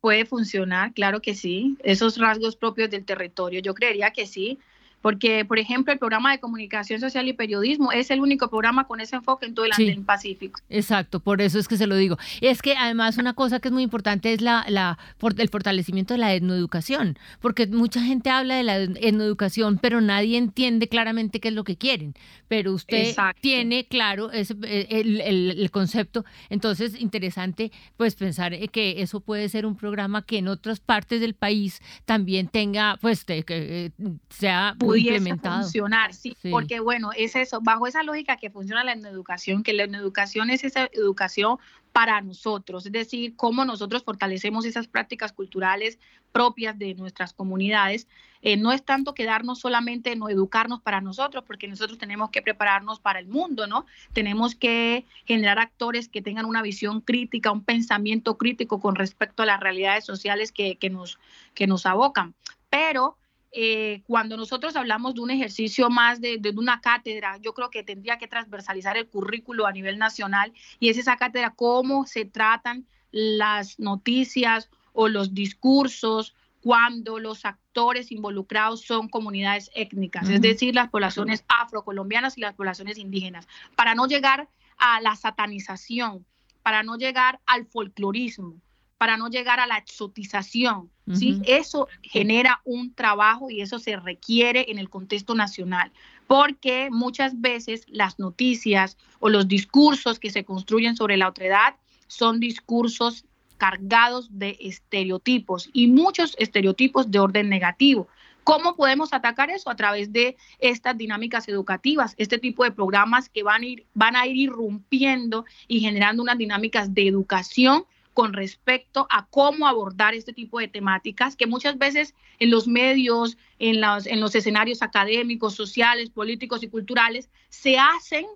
Puede 0.00 0.26
funcionar, 0.26 0.92
claro 0.92 1.22
que 1.22 1.36
sí. 1.36 1.76
Esos 1.84 2.18
rasgos 2.18 2.56
propios 2.56 2.90
del 2.90 3.04
territorio, 3.04 3.60
yo 3.60 3.74
creería 3.74 4.10
que 4.10 4.26
sí. 4.26 4.58
Porque, 5.02 5.44
por 5.44 5.58
ejemplo, 5.58 5.92
el 5.92 5.98
programa 5.98 6.32
de 6.32 6.38
comunicación 6.38 7.00
social 7.00 7.28
y 7.28 7.32
periodismo 7.32 7.92
es 7.92 8.10
el 8.10 8.20
único 8.20 8.48
programa 8.48 8.86
con 8.86 9.00
ese 9.00 9.16
enfoque 9.16 9.46
en 9.46 9.54
todo 9.54 9.66
el 9.66 9.72
sí, 9.74 9.92
Pacífico. 10.06 10.60
Exacto, 10.70 11.20
por 11.20 11.42
eso 11.42 11.58
es 11.58 11.68
que 11.68 11.76
se 11.76 11.86
lo 11.86 11.96
digo. 11.96 12.16
Es 12.40 12.62
que 12.62 12.74
además 12.76 13.18
una 13.18 13.34
cosa 13.34 13.60
que 13.60 13.68
es 13.68 13.72
muy 13.72 13.82
importante 13.82 14.32
es 14.32 14.40
la, 14.40 14.64
la, 14.68 14.98
el 15.36 15.48
fortalecimiento 15.48 16.14
de 16.14 16.18
la 16.18 16.32
etnoeducación, 16.32 17.18
porque 17.40 17.66
mucha 17.66 18.00
gente 18.00 18.30
habla 18.30 18.56
de 18.56 18.62
la 18.62 18.78
etnoeducación, 18.78 19.78
pero 19.78 20.00
nadie 20.00 20.38
entiende 20.38 20.88
claramente 20.88 21.40
qué 21.40 21.48
es 21.48 21.54
lo 21.54 21.64
que 21.64 21.76
quieren. 21.76 22.14
Pero 22.48 22.72
usted 22.72 23.14
tiene 23.40 23.86
claro 23.86 24.30
ese, 24.30 24.54
eh, 24.62 24.86
el, 24.90 25.20
el, 25.20 25.70
concepto. 25.70 26.24
Entonces, 26.50 27.00
interesante 27.00 27.72
pues 27.96 28.14
pensar 28.14 28.52
que 28.70 29.02
eso 29.02 29.20
puede 29.20 29.48
ser 29.48 29.66
un 29.66 29.76
programa 29.76 30.22
que 30.22 30.38
en 30.38 30.48
otras 30.48 30.80
partes 30.80 31.20
del 31.20 31.34
país 31.34 31.80
también 32.04 32.48
tenga, 32.48 32.98
pues, 33.00 33.24
que 33.24 33.44
eh, 33.48 33.90
sea 34.28 34.76
pudiese 34.92 35.36
funcionar, 35.36 36.14
sí, 36.14 36.36
porque 36.50 36.80
bueno, 36.80 37.10
es 37.16 37.36
eso, 37.36 37.60
bajo 37.60 37.86
esa 37.86 38.02
lógica 38.02 38.36
que 38.36 38.50
funciona 38.50 38.84
la 38.84 38.92
educación, 38.92 39.62
que 39.62 39.72
la 39.72 39.84
educación 39.84 40.50
es 40.50 40.64
esa 40.64 40.88
educación 40.92 41.58
para 41.92 42.20
nosotros, 42.22 42.86
es 42.86 42.92
decir, 42.92 43.36
cómo 43.36 43.64
nosotros 43.64 44.02
fortalecemos 44.02 44.64
esas 44.64 44.88
prácticas 44.88 45.32
culturales 45.32 45.98
propias 46.32 46.78
de 46.78 46.94
nuestras 46.94 47.32
comunidades. 47.32 48.08
Eh, 48.40 48.56
no 48.56 48.72
es 48.72 48.84
tanto 48.84 49.14
quedarnos 49.14 49.60
solamente 49.60 50.10
en 50.10 50.22
educarnos 50.28 50.80
para 50.80 51.00
nosotros, 51.00 51.44
porque 51.46 51.68
nosotros 51.68 51.98
tenemos 51.98 52.30
que 52.30 52.42
prepararnos 52.42 52.98
para 52.98 53.20
el 53.20 53.28
mundo, 53.28 53.68
¿no? 53.68 53.86
Tenemos 54.12 54.56
que 54.56 55.04
generar 55.26 55.60
actores 55.60 56.08
que 56.08 56.22
tengan 56.22 56.46
una 56.46 56.62
visión 56.62 57.02
crítica, 57.02 57.52
un 57.52 57.62
pensamiento 57.62 58.36
crítico 58.38 58.80
con 58.80 58.96
respecto 58.96 59.44
a 59.44 59.46
las 59.46 59.60
realidades 59.60 60.04
sociales 60.04 60.50
que, 60.50 60.76
que 60.76 60.90
nos, 60.90 61.18
que 61.54 61.68
nos 61.68 61.86
abocan. 61.86 62.34
Pero 62.68 63.16
eh, 63.52 64.02
cuando 64.06 64.36
nosotros 64.36 64.76
hablamos 64.76 65.14
de 65.14 65.20
un 65.20 65.30
ejercicio 65.30 65.90
más 65.90 66.20
de, 66.20 66.38
de, 66.38 66.50
una 66.50 66.80
cátedra, 66.80 67.36
yo 67.38 67.52
creo 67.52 67.70
que 67.70 67.82
tendría 67.82 68.18
que 68.18 68.26
transversalizar 68.26 68.96
el 68.96 69.08
currículo 69.08 69.66
a 69.66 69.72
nivel 69.72 69.98
nacional 69.98 70.52
y 70.80 70.88
es 70.88 70.96
esa 70.96 71.16
cátedra 71.16 71.52
cómo 71.54 72.06
se 72.06 72.24
tratan 72.24 72.86
las 73.10 73.78
noticias 73.78 74.70
o 74.94 75.08
los 75.08 75.34
discursos 75.34 76.34
cuando 76.62 77.18
los 77.18 77.44
actores 77.44 78.12
involucrados 78.12 78.82
son 78.82 79.08
comunidades 79.08 79.70
étnicas, 79.74 80.28
uh 80.28 80.30
-huh. 80.30 80.34
es 80.34 80.40
decir, 80.40 80.74
las 80.74 80.88
poblaciones 80.88 81.44
afrocolombianas 81.48 82.38
y 82.38 82.40
las 82.40 82.54
poblaciones 82.54 82.98
indígenas, 82.98 83.48
para 83.76 83.94
no 83.94 84.06
llegar 84.06 84.48
a 84.78 85.00
la 85.00 85.16
satanización, 85.16 86.24
para 86.62 86.82
no 86.82 86.96
llegar 86.96 87.40
al 87.46 87.66
folclorismo, 87.66 88.54
para 88.96 89.16
no 89.16 89.28
llegar 89.28 89.58
a 89.58 89.66
la 89.66 89.78
exotización. 89.78 90.88
Uh 91.06 91.12
-huh. 91.12 91.16
¿sí? 91.16 91.42
Eso 91.46 91.88
genera 92.02 92.60
un 92.64 92.94
trabajo 92.94 93.50
y 93.50 93.60
eso 93.60 93.78
se 93.78 93.96
requiere 93.96 94.66
en 94.70 94.78
el 94.78 94.88
contexto 94.88 95.34
nacional, 95.34 95.90
porque 96.26 96.88
muchas 96.90 97.40
veces 97.40 97.84
las 97.88 98.18
noticias 98.18 98.96
o 99.20 99.28
los 99.28 99.48
discursos 99.48 100.18
que 100.18 100.30
se 100.30 100.44
construyen 100.44 100.96
sobre 100.96 101.16
la 101.16 101.28
otredad 101.28 101.74
son 102.06 102.40
discursos 102.40 103.24
cargados 103.58 104.28
de 104.38 104.56
estereotipos 104.60 105.70
y 105.72 105.86
muchos 105.86 106.34
estereotipos 106.38 107.10
de 107.10 107.20
orden 107.20 107.48
negativo. 107.48 108.08
¿Cómo 108.44 108.74
podemos 108.74 109.12
atacar 109.12 109.50
eso? 109.50 109.70
A 109.70 109.76
través 109.76 110.12
de 110.12 110.36
estas 110.58 110.98
dinámicas 110.98 111.46
educativas, 111.48 112.14
este 112.16 112.38
tipo 112.38 112.64
de 112.64 112.72
programas 112.72 113.28
que 113.28 113.44
van 113.44 113.62
a 113.62 113.66
ir, 113.66 113.86
van 113.94 114.16
a 114.16 114.26
ir 114.26 114.36
irrumpiendo 114.36 115.44
y 115.68 115.78
generando 115.78 116.22
unas 116.24 116.38
dinámicas 116.38 116.92
de 116.92 117.06
educación 117.06 117.84
con 118.14 118.32
respecto 118.32 119.06
a 119.10 119.26
cómo 119.26 119.66
abordar 119.66 120.14
este 120.14 120.32
tipo 120.32 120.58
de 120.58 120.68
temáticas 120.68 121.36
que 121.36 121.46
muchas 121.46 121.78
veces 121.78 122.14
en 122.38 122.50
los 122.50 122.66
medios, 122.68 123.38
en 123.58 123.80
los, 123.80 124.06
en 124.06 124.20
los 124.20 124.34
escenarios 124.34 124.82
académicos, 124.82 125.54
sociales, 125.54 126.10
políticos 126.10 126.62
y 126.62 126.68
culturales 126.68 127.30
se 127.48 127.78
hacen, 127.78 128.26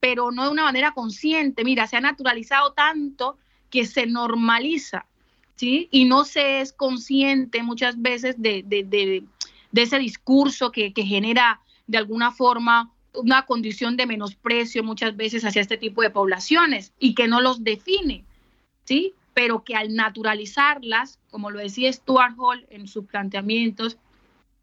pero 0.00 0.30
no 0.30 0.44
de 0.44 0.50
una 0.50 0.64
manera 0.64 0.92
consciente. 0.92 1.64
Mira, 1.64 1.86
se 1.86 1.96
ha 1.96 2.00
naturalizado 2.00 2.72
tanto 2.72 3.38
que 3.70 3.86
se 3.86 4.06
normaliza, 4.06 5.06
¿sí? 5.54 5.88
Y 5.90 6.04
no 6.04 6.24
se 6.24 6.60
es 6.60 6.72
consciente 6.72 7.62
muchas 7.62 8.00
veces 8.00 8.36
de, 8.38 8.62
de, 8.66 8.84
de, 8.84 9.24
ese 9.82 9.98
discurso 9.98 10.72
que, 10.72 10.92
que 10.92 11.04
genera 11.04 11.60
de 11.86 11.98
alguna 11.98 12.32
forma 12.32 12.92
una 13.14 13.46
condición 13.46 13.96
de 13.96 14.06
menosprecio 14.06 14.84
muchas 14.84 15.16
veces 15.16 15.44
hacia 15.44 15.62
este 15.62 15.78
tipo 15.78 16.02
de 16.02 16.10
poblaciones 16.10 16.92
y 16.98 17.14
que 17.14 17.28
no 17.28 17.40
los 17.40 17.64
define. 17.64 18.25
¿Sí? 18.86 19.12
Pero 19.34 19.64
que 19.64 19.76
al 19.76 19.94
naturalizarlas, 19.94 21.18
como 21.30 21.50
lo 21.50 21.58
decía 21.58 21.92
Stuart 21.92 22.34
Hall 22.38 22.66
en 22.70 22.88
sus 22.88 23.04
planteamientos, 23.04 23.98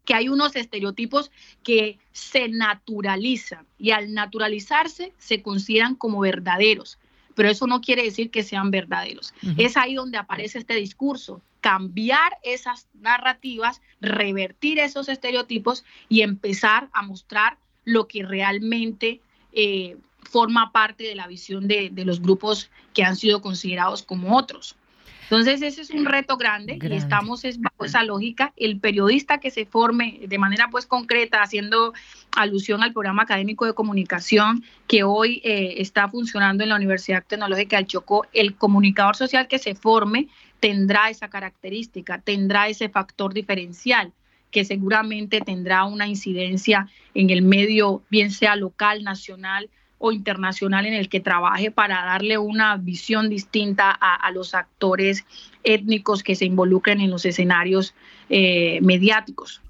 que 0.04 0.14
hay 0.14 0.28
unos 0.28 0.56
estereotipos 0.56 1.30
que 1.62 1.98
se 2.12 2.48
naturalizan 2.48 3.66
y 3.78 3.92
al 3.92 4.12
naturalizarse 4.12 5.12
se 5.18 5.42
consideran 5.42 5.94
como 5.94 6.20
verdaderos, 6.20 6.98
pero 7.34 7.48
eso 7.48 7.66
no 7.66 7.80
quiere 7.80 8.02
decir 8.02 8.30
que 8.30 8.42
sean 8.42 8.70
verdaderos. 8.70 9.32
Uh 9.42 9.46
-huh. 9.46 9.54
Es 9.58 9.76
ahí 9.76 9.94
donde 9.94 10.18
aparece 10.18 10.58
este 10.58 10.74
discurso, 10.74 11.40
cambiar 11.60 12.36
esas 12.42 12.88
narrativas, 13.00 13.80
revertir 14.00 14.78
esos 14.78 15.08
estereotipos 15.08 15.84
y 16.08 16.20
empezar 16.20 16.90
a 16.92 17.02
mostrar 17.02 17.56
lo 17.84 18.06
que 18.06 18.22
realmente 18.22 19.20
eh, 19.52 19.96
forma 20.24 20.72
parte 20.72 21.04
de 21.04 21.14
la 21.14 21.26
visión 21.26 21.68
de, 21.68 21.90
de, 21.90 22.04
los 22.04 22.20
grupos 22.20 22.70
que 22.92 23.04
han 23.04 23.16
sido 23.16 23.40
considerados 23.40 24.02
como 24.02 24.36
otros. 24.36 24.76
Entonces, 25.24 25.62
ese 25.62 25.80
es 25.80 25.90
un 25.90 26.04
reto 26.04 26.36
grande, 26.36 26.76
grande. 26.76 26.94
y 26.94 26.98
estamos 26.98 27.44
es, 27.44 27.58
bajo 27.60 27.84
esa 27.84 28.02
lógica. 28.02 28.52
El 28.56 28.78
periodista 28.78 29.38
que 29.38 29.50
se 29.50 29.64
forme 29.64 30.20
de 30.26 30.38
manera 30.38 30.68
pues 30.70 30.84
concreta, 30.86 31.42
haciendo 31.42 31.94
alusión 32.36 32.82
al 32.82 32.92
programa 32.92 33.22
académico 33.22 33.64
de 33.64 33.72
comunicación 33.72 34.64
que 34.86 35.02
hoy 35.02 35.40
eh, 35.42 35.76
está 35.78 36.08
funcionando 36.08 36.62
en 36.62 36.68
la 36.68 36.76
Universidad 36.76 37.24
Tecnológica 37.26 37.76
del 37.76 37.86
Chocó, 37.86 38.26
el 38.34 38.54
comunicador 38.54 39.16
social 39.16 39.48
que 39.48 39.58
se 39.58 39.74
forme 39.74 40.28
tendrá 40.60 41.08
esa 41.08 41.28
característica, 41.28 42.18
tendrá 42.18 42.68
ese 42.68 42.88
factor 42.90 43.32
diferencial 43.32 44.12
que 44.50 44.64
seguramente 44.64 45.40
tendrá 45.40 45.84
una 45.84 46.06
incidencia 46.06 46.88
en 47.14 47.30
el 47.30 47.42
medio, 47.42 48.02
bien 48.08 48.30
sea 48.30 48.54
local, 48.54 49.02
nacional, 49.02 49.68
o 50.04 50.12
internacional 50.12 50.84
en 50.84 50.92
el 50.92 51.08
que 51.08 51.20
trabaje 51.20 51.70
para 51.70 52.04
darle 52.04 52.36
una 52.36 52.76
visión 52.76 53.30
distinta 53.30 53.90
a, 53.90 54.30
los 54.32 54.54
actores 54.54 55.24
étnicos 55.62 56.22
que 56.22 56.34
se 56.34 56.44
involucren 56.44 57.00
en 57.00 57.10
los 57.10 57.24
escenarios 57.24 57.94
eh, 58.28 58.80
mediáticos. 58.82 59.62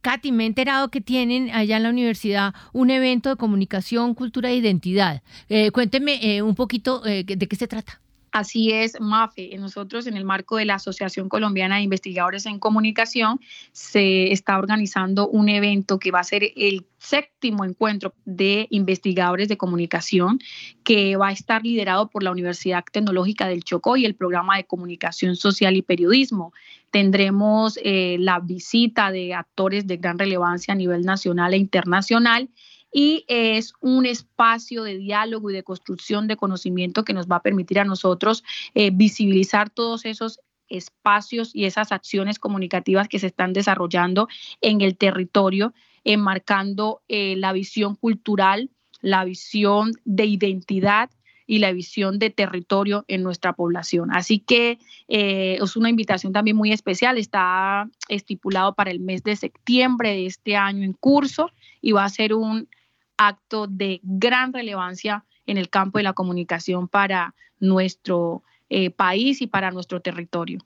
Katy, 0.00 0.30
me 0.30 0.44
he 0.44 0.46
enterado 0.46 0.90
que 0.90 1.00
tienen 1.00 1.50
allá 1.50 1.78
en 1.78 1.82
la 1.82 1.88
universidad 1.88 2.54
un 2.72 2.90
evento 2.90 3.30
de 3.30 3.36
comunicación, 3.36 4.14
cultura 4.14 4.50
e 4.50 4.56
identidad. 4.56 5.22
Eh, 5.48 5.72
cuénteme 5.72 6.20
eh, 6.22 6.42
un 6.42 6.54
poquito 6.54 7.00
de 7.00 7.24
qué 7.24 7.56
se 7.56 7.66
trata. 7.66 8.00
Así 8.34 8.72
es, 8.72 9.00
MAFE. 9.00 9.56
Nosotros, 9.58 10.08
en 10.08 10.16
el 10.16 10.24
marco 10.24 10.56
de 10.56 10.64
la 10.64 10.74
Asociación 10.74 11.28
Colombiana 11.28 11.76
de 11.76 11.82
Investigadores 11.82 12.46
en 12.46 12.58
Comunicación, 12.58 13.38
se 13.70 14.32
está 14.32 14.58
organizando 14.58 15.28
un 15.28 15.48
evento 15.48 16.00
que 16.00 16.10
va 16.10 16.18
a 16.18 16.24
ser 16.24 16.42
el 16.56 16.84
séptimo 16.98 17.64
encuentro 17.64 18.12
de 18.24 18.66
investigadores 18.70 19.46
de 19.46 19.56
comunicación, 19.56 20.40
que 20.82 21.14
va 21.14 21.28
a 21.28 21.32
estar 21.32 21.62
liderado 21.62 22.10
por 22.10 22.24
la 22.24 22.32
Universidad 22.32 22.82
Tecnológica 22.90 23.46
del 23.46 23.62
Chocó 23.62 23.96
y 23.96 24.04
el 24.04 24.16
programa 24.16 24.56
de 24.56 24.64
comunicación 24.64 25.36
social 25.36 25.76
y 25.76 25.82
periodismo. 25.82 26.52
Tendremos 26.90 27.78
eh, 27.84 28.16
la 28.18 28.40
visita 28.40 29.12
de 29.12 29.32
actores 29.32 29.86
de 29.86 29.98
gran 29.98 30.18
relevancia 30.18 30.74
a 30.74 30.76
nivel 30.76 31.02
nacional 31.02 31.54
e 31.54 31.58
internacional 31.58 32.48
y 32.96 33.24
es 33.26 33.74
un 33.80 34.06
espacio 34.06 34.84
de 34.84 34.96
diálogo 34.96 35.50
y 35.50 35.52
de 35.52 35.64
construcción 35.64 36.28
de 36.28 36.36
conocimiento 36.36 37.04
que 37.04 37.12
nos 37.12 37.26
va 37.26 37.36
a 37.36 37.42
permitir 37.42 37.80
a 37.80 37.84
nosotros 37.84 38.44
eh, 38.74 38.92
visibilizar 38.92 39.68
todos 39.68 40.04
esos 40.04 40.40
espacios 40.68 41.50
y 41.54 41.64
esas 41.64 41.90
acciones 41.90 42.38
comunicativas 42.38 43.08
que 43.08 43.18
se 43.18 43.26
están 43.26 43.52
desarrollando 43.52 44.28
en 44.60 44.80
el 44.80 44.96
territorio, 44.96 45.74
enmarcando 46.04 47.02
eh, 47.08 47.34
la 47.36 47.52
visión 47.52 47.96
cultural, 47.96 48.70
la 49.00 49.24
visión 49.24 49.94
de 50.04 50.26
identidad 50.26 51.10
y 51.48 51.58
la 51.58 51.72
visión 51.72 52.20
de 52.20 52.30
territorio 52.30 53.04
en 53.08 53.24
nuestra 53.24 53.54
población. 53.54 54.10
Así 54.12 54.38
que 54.38 54.78
eh, 55.08 55.58
es 55.60 55.76
una 55.76 55.90
invitación 55.90 56.32
también 56.32 56.56
muy 56.56 56.70
especial, 56.70 57.18
está 57.18 57.90
estipulado 58.08 58.74
para 58.76 58.92
el 58.92 59.00
mes 59.00 59.24
de 59.24 59.34
septiembre 59.34 60.10
de 60.10 60.26
este 60.26 60.56
año 60.56 60.84
en 60.84 60.92
curso 60.92 61.50
y 61.82 61.90
va 61.90 62.04
a 62.04 62.08
ser 62.08 62.34
un 62.34 62.68
acto 63.16 63.66
de 63.66 64.00
gran 64.02 64.52
relevancia 64.52 65.24
en 65.46 65.58
el 65.58 65.68
campo 65.68 65.98
de 65.98 66.04
la 66.04 66.12
comunicación 66.12 66.88
para 66.88 67.34
nuestro 67.60 68.42
eh, 68.70 68.90
país 68.90 69.42
y 69.42 69.46
para 69.46 69.70
nuestro 69.70 70.00
territorio. 70.00 70.60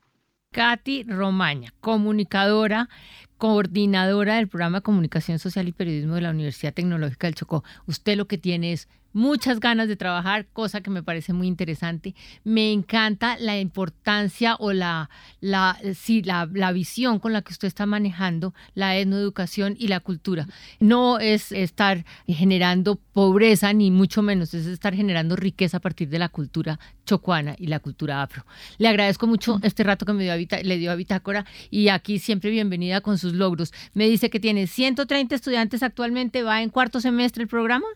Katy 0.52 1.04
Romaña, 1.04 1.74
comunicadora, 1.80 2.88
coordinadora 3.36 4.36
del 4.36 4.48
programa 4.48 4.78
de 4.78 4.82
Comunicación 4.82 5.38
Social 5.38 5.68
y 5.68 5.72
Periodismo 5.72 6.14
de 6.14 6.22
la 6.22 6.30
Universidad 6.30 6.72
Tecnológica 6.72 7.26
del 7.26 7.34
Chocó. 7.34 7.64
Usted 7.86 8.16
lo 8.16 8.26
que 8.26 8.38
tiene 8.38 8.72
es 8.72 8.88
muchas 9.12 9.60
ganas 9.60 9.88
de 9.88 9.96
trabajar, 9.96 10.46
cosa 10.52 10.80
que 10.80 10.90
me 10.90 11.02
parece 11.02 11.32
muy 11.32 11.46
interesante. 11.46 12.14
Me 12.44 12.72
encanta 12.72 13.36
la 13.38 13.58
importancia 13.58 14.56
o 14.58 14.72
la, 14.72 15.10
la, 15.40 15.78
sí, 15.94 16.22
la, 16.22 16.48
la 16.52 16.72
visión 16.72 17.18
con 17.18 17.32
la 17.32 17.42
que 17.42 17.52
usted 17.52 17.68
está 17.68 17.86
manejando 17.86 18.54
la 18.74 18.96
etnoeducación 18.96 19.76
y 19.78 19.88
la 19.88 20.00
cultura. 20.00 20.46
No 20.80 21.18
es 21.18 21.52
estar 21.52 22.04
generando 22.26 22.96
pobreza, 23.12 23.72
ni 23.72 23.90
mucho 23.90 24.22
menos, 24.22 24.54
es 24.54 24.66
estar 24.66 24.94
generando 24.94 25.36
riqueza 25.36 25.78
a 25.78 25.80
partir 25.80 26.08
de 26.08 26.18
la 26.18 26.28
cultura 26.28 26.78
chocuana 27.04 27.56
y 27.58 27.66
la 27.66 27.80
cultura 27.80 28.22
afro. 28.22 28.44
Le 28.78 28.88
agradezco 28.88 29.26
mucho 29.26 29.58
este 29.62 29.82
rato 29.82 30.06
que 30.06 30.12
me 30.12 30.24
dio 30.24 30.32
a, 30.32 30.36
le 30.36 30.78
dio 30.78 30.90
a 30.90 30.94
Bitácora 30.94 31.46
y 31.70 31.88
aquí 31.88 32.18
siempre 32.18 32.50
bienvenida 32.50 33.00
con 33.00 33.18
sus 33.18 33.32
logros. 33.32 33.72
Me 33.94 34.08
dice 34.08 34.30
que 34.30 34.40
tiene 34.40 34.66
130 34.66 35.34
estudiantes 35.34 35.82
actualmente, 35.82 36.42
va 36.42 36.62
en 36.62 36.70
cuarto 36.70 37.00
semestre 37.00 37.42
el 37.42 37.48
programa. 37.48 37.86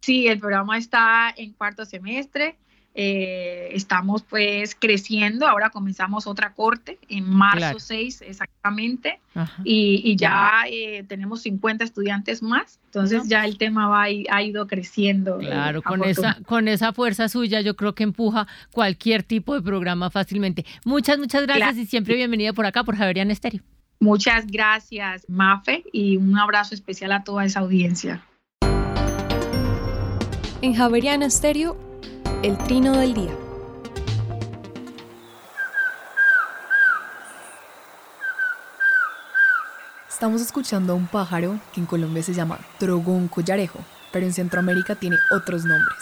Sí, 0.00 0.26
el 0.28 0.38
programa 0.38 0.78
está 0.78 1.32
en 1.36 1.52
cuarto 1.52 1.84
semestre. 1.84 2.56
Eh, 2.92 3.68
estamos 3.72 4.22
pues 4.22 4.74
creciendo. 4.74 5.46
Ahora 5.46 5.70
comenzamos 5.70 6.26
otra 6.26 6.54
corte 6.54 6.98
en 7.08 7.28
marzo 7.28 7.58
claro. 7.58 7.78
6 7.78 8.22
exactamente. 8.22 9.20
Y, 9.62 10.02
y, 10.04 10.16
ya 10.16 10.64
eh, 10.68 11.04
tenemos 11.06 11.42
50 11.42 11.84
estudiantes 11.84 12.42
más. 12.42 12.80
Entonces 12.86 13.28
ya 13.28 13.44
el 13.44 13.58
tema 13.58 13.86
va, 13.88 14.04
ha 14.04 14.42
ido 14.42 14.66
creciendo. 14.66 15.40
Eh, 15.40 15.46
claro, 15.46 15.82
con 15.82 16.02
esa, 16.02 16.38
con 16.44 16.66
esa 16.66 16.92
fuerza 16.92 17.28
suya 17.28 17.60
yo 17.60 17.76
creo 17.76 17.94
que 17.94 18.02
empuja 18.02 18.48
cualquier 18.72 19.22
tipo 19.22 19.54
de 19.54 19.62
programa 19.62 20.10
fácilmente. 20.10 20.66
Muchas, 20.84 21.18
muchas 21.18 21.44
gracias 21.44 21.68
claro. 21.68 21.80
y 21.80 21.86
siempre 21.86 22.16
bienvenida 22.16 22.52
por 22.52 22.66
acá 22.66 22.82
por 22.82 22.96
Javerian 22.96 23.30
Estéreo. 23.30 23.62
Muchas 24.00 24.46
gracias, 24.46 25.28
Mafe, 25.28 25.84
y 25.92 26.16
un 26.16 26.36
abrazo 26.38 26.74
especial 26.74 27.12
a 27.12 27.22
toda 27.22 27.44
esa 27.44 27.60
audiencia. 27.60 28.24
En 30.62 30.74
Javeriana 30.74 31.24
Estéreo, 31.24 31.74
el 32.42 32.58
trino 32.58 32.92
del 32.92 33.14
día. 33.14 33.34
Estamos 40.06 40.42
escuchando 40.42 40.92
a 40.92 40.96
un 40.96 41.06
pájaro 41.06 41.58
que 41.72 41.80
en 41.80 41.86
Colombia 41.86 42.22
se 42.22 42.34
llama 42.34 42.58
trogón 42.78 43.28
collarejo, 43.28 43.78
pero 44.12 44.26
en 44.26 44.34
Centroamérica 44.34 44.96
tiene 44.96 45.16
otros 45.30 45.64
nombres. 45.64 45.96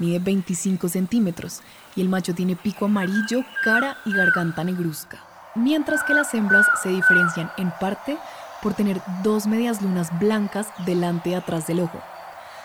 Mide 0.00 0.18
25 0.18 0.88
centímetros 0.88 1.60
y 1.94 2.00
el 2.00 2.08
macho 2.08 2.34
tiene 2.34 2.56
pico 2.56 2.86
amarillo, 2.86 3.44
cara 3.62 3.98
y 4.04 4.12
garganta 4.12 4.64
negruzca, 4.64 5.20
mientras 5.54 6.02
que 6.02 6.14
las 6.14 6.34
hembras 6.34 6.66
se 6.82 6.88
diferencian 6.88 7.52
en 7.58 7.70
parte 7.78 8.18
por 8.60 8.74
tener 8.74 9.00
dos 9.22 9.46
medias 9.46 9.80
lunas 9.82 10.10
blancas 10.18 10.66
delante 10.84 11.30
y 11.30 11.34
atrás 11.34 11.68
del 11.68 11.78
ojo. 11.78 12.02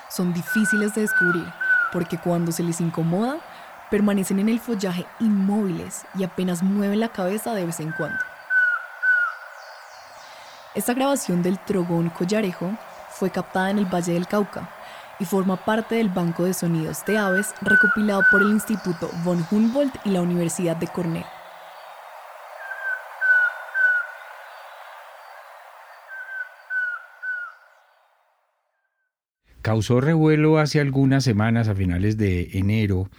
Son 0.10 0.34
difíciles 0.34 0.96
de 0.96 1.02
descubrir 1.02 1.46
porque 1.92 2.18
cuando 2.18 2.52
se 2.52 2.64
les 2.64 2.82
incomoda, 2.82 3.38
permanecen 3.90 4.40
en 4.40 4.50
el 4.50 4.60
follaje 4.60 5.06
inmóviles 5.20 6.06
y 6.16 6.24
apenas 6.24 6.64
mueven 6.64 7.00
la 7.00 7.10
cabeza 7.10 7.54
de 7.54 7.66
vez 7.66 7.80
en 7.80 7.92
cuando. 7.92 8.20
Esta 10.76 10.94
grabación 10.94 11.42
del 11.42 11.60
trogón 11.60 12.10
collarejo 12.10 12.72
fue 13.10 13.32
captada 13.32 13.72
en 13.72 13.80
el 13.80 13.86
Valle 13.86 14.14
del 14.14 14.28
Cauca 14.28 14.70
y 15.20 15.26
forma 15.26 15.58
parte 15.58 15.96
del 15.96 16.10
Banco 16.10 16.44
de 16.44 16.54
Sonidos 16.54 17.04
de 17.06 17.18
Aves 17.18 17.54
recopilado 17.62 18.24
por 18.32 18.42
el 18.42 18.52
Instituto 18.52 19.10
von 19.24 19.46
Humboldt 19.50 19.96
y 20.06 20.12
la 20.12 20.22
Universidad 20.22 20.78
de 20.78 20.88
Cornell. 20.88 21.26
Causó 29.62 30.02
revuelo 30.02 30.58
hace 30.58 30.80
algunas 30.80 31.24
semanas, 31.24 31.68
a 31.68 31.76
finales 31.76 32.18
de 32.18 32.50
enero, 32.54 33.10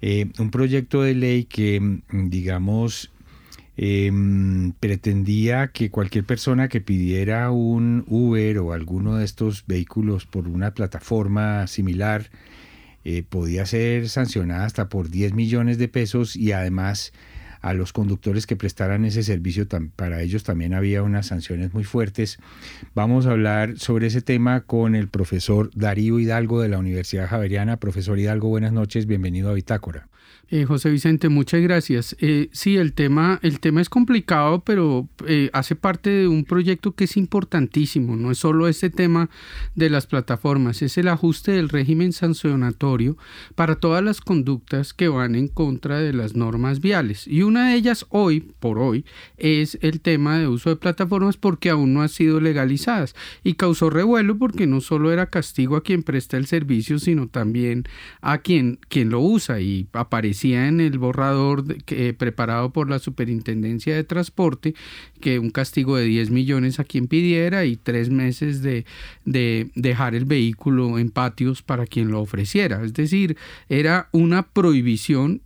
eh, 0.00 0.26
un 0.38 0.50
proyecto 0.50 1.02
de 1.02 1.14
ley 1.14 1.44
que, 1.44 1.80
mm, 1.80 2.28
digamos, 2.28 3.10
em, 3.76 4.72
pretendía 4.72 5.68
que 5.68 5.90
cualquier 5.90 6.24
persona 6.24 6.68
que 6.68 6.80
pidiera 6.80 7.50
un 7.50 8.04
Uber 8.06 8.58
o 8.58 8.72
alguno 8.72 9.16
de 9.16 9.24
estos 9.24 9.64
vehículos 9.66 10.26
por 10.26 10.46
una 10.46 10.74
plataforma 10.74 11.66
similar 11.66 12.30
eh, 13.04 13.24
podía 13.28 13.66
ser 13.66 14.08
sancionada 14.08 14.64
hasta 14.64 14.88
por 14.88 15.08
10 15.08 15.34
millones 15.34 15.78
de 15.78 15.88
pesos 15.88 16.36
y 16.36 16.52
además 16.52 17.12
a 17.62 17.72
los 17.74 17.92
conductores 17.92 18.46
que 18.46 18.56
prestaran 18.56 19.04
ese 19.04 19.22
servicio, 19.22 19.66
para 19.96 20.20
ellos 20.20 20.42
también 20.42 20.74
había 20.74 21.02
unas 21.02 21.26
sanciones 21.26 21.72
muy 21.72 21.84
fuertes. 21.84 22.38
Vamos 22.94 23.26
a 23.26 23.30
hablar 23.30 23.78
sobre 23.78 24.08
ese 24.08 24.20
tema 24.20 24.62
con 24.62 24.94
el 24.94 25.08
profesor 25.08 25.70
Darío 25.74 26.18
Hidalgo 26.18 26.60
de 26.60 26.68
la 26.68 26.78
Universidad 26.78 27.28
Javeriana. 27.28 27.78
Profesor 27.78 28.18
Hidalgo, 28.18 28.48
buenas 28.48 28.72
noches, 28.72 29.06
bienvenido 29.06 29.50
a 29.50 29.54
Bitácora. 29.54 30.08
Eh, 30.54 30.66
José 30.66 30.90
Vicente, 30.90 31.30
muchas 31.30 31.62
gracias. 31.62 32.14
Eh, 32.20 32.50
sí, 32.52 32.76
el 32.76 32.92
tema, 32.92 33.40
el 33.42 33.58
tema 33.58 33.80
es 33.80 33.88
complicado, 33.88 34.60
pero 34.60 35.08
eh, 35.26 35.48
hace 35.54 35.76
parte 35.76 36.10
de 36.10 36.28
un 36.28 36.44
proyecto 36.44 36.92
que 36.92 37.04
es 37.04 37.16
importantísimo. 37.16 38.16
No 38.16 38.30
es 38.30 38.36
solo 38.36 38.68
este 38.68 38.90
tema 38.90 39.30
de 39.76 39.88
las 39.88 40.06
plataformas, 40.06 40.82
es 40.82 40.98
el 40.98 41.08
ajuste 41.08 41.52
del 41.52 41.70
régimen 41.70 42.12
sancionatorio 42.12 43.16
para 43.54 43.76
todas 43.76 44.04
las 44.04 44.20
conductas 44.20 44.92
que 44.92 45.08
van 45.08 45.36
en 45.36 45.48
contra 45.48 46.00
de 46.00 46.12
las 46.12 46.36
normas 46.36 46.82
viales. 46.82 47.26
Y 47.26 47.44
una 47.44 47.70
de 47.70 47.76
ellas 47.76 48.04
hoy, 48.10 48.52
por 48.60 48.78
hoy, 48.78 49.06
es 49.38 49.78
el 49.80 50.02
tema 50.02 50.38
de 50.38 50.48
uso 50.48 50.68
de 50.68 50.76
plataformas 50.76 51.38
porque 51.38 51.70
aún 51.70 51.94
no 51.94 52.02
han 52.02 52.10
sido 52.10 52.42
legalizadas 52.42 53.14
y 53.42 53.54
causó 53.54 53.88
revuelo 53.88 54.36
porque 54.36 54.66
no 54.66 54.82
solo 54.82 55.12
era 55.12 55.30
castigo 55.30 55.76
a 55.76 55.82
quien 55.82 56.02
presta 56.02 56.36
el 56.36 56.44
servicio, 56.44 56.98
sino 56.98 57.28
también 57.28 57.84
a 58.20 58.36
quien, 58.36 58.78
quien 58.90 59.08
lo 59.08 59.20
usa 59.20 59.58
y 59.60 59.84
aparece 60.12 60.54
en 60.54 60.80
el 60.80 60.98
borrador 60.98 61.82
que, 61.84 62.12
preparado 62.12 62.70
por 62.70 62.90
la 62.90 62.98
Superintendencia 62.98 63.96
de 63.96 64.04
Transporte 64.04 64.74
que 65.20 65.38
un 65.38 65.48
castigo 65.48 65.96
de 65.96 66.04
10 66.04 66.30
millones 66.30 66.78
a 66.78 66.84
quien 66.84 67.06
pidiera 67.06 67.64
y 67.64 67.76
tres 67.76 68.10
meses 68.10 68.60
de, 68.60 68.84
de 69.24 69.70
dejar 69.74 70.14
el 70.14 70.26
vehículo 70.26 70.98
en 70.98 71.08
patios 71.08 71.62
para 71.62 71.86
quien 71.86 72.10
lo 72.10 72.20
ofreciera. 72.20 72.84
Es 72.84 72.92
decir, 72.92 73.38
era 73.70 74.10
una 74.12 74.42
prohibición 74.42 75.40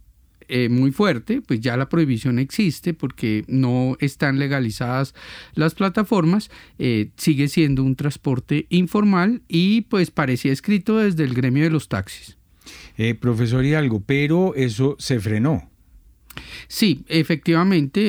eh, 0.48 0.68
muy 0.68 0.90
fuerte, 0.90 1.42
pues 1.42 1.60
ya 1.60 1.76
la 1.76 1.88
prohibición 1.88 2.40
existe 2.40 2.92
porque 2.92 3.44
no 3.46 3.96
están 4.00 4.40
legalizadas 4.40 5.14
las 5.54 5.74
plataformas, 5.74 6.50
eh, 6.80 7.10
sigue 7.16 7.46
siendo 7.46 7.84
un 7.84 7.94
transporte 7.94 8.66
informal 8.68 9.42
y 9.46 9.82
pues 9.82 10.10
parecía 10.10 10.52
escrito 10.52 10.98
desde 10.98 11.22
el 11.22 11.34
gremio 11.34 11.62
de 11.62 11.70
los 11.70 11.88
taxis. 11.88 12.35
Eh, 12.96 13.14
profesor 13.14 13.64
Hidalgo, 13.64 14.02
pero 14.04 14.54
eso 14.54 14.96
se 14.98 15.20
frenó. 15.20 15.70
Sí, 16.68 17.04
efectivamente, 17.08 18.00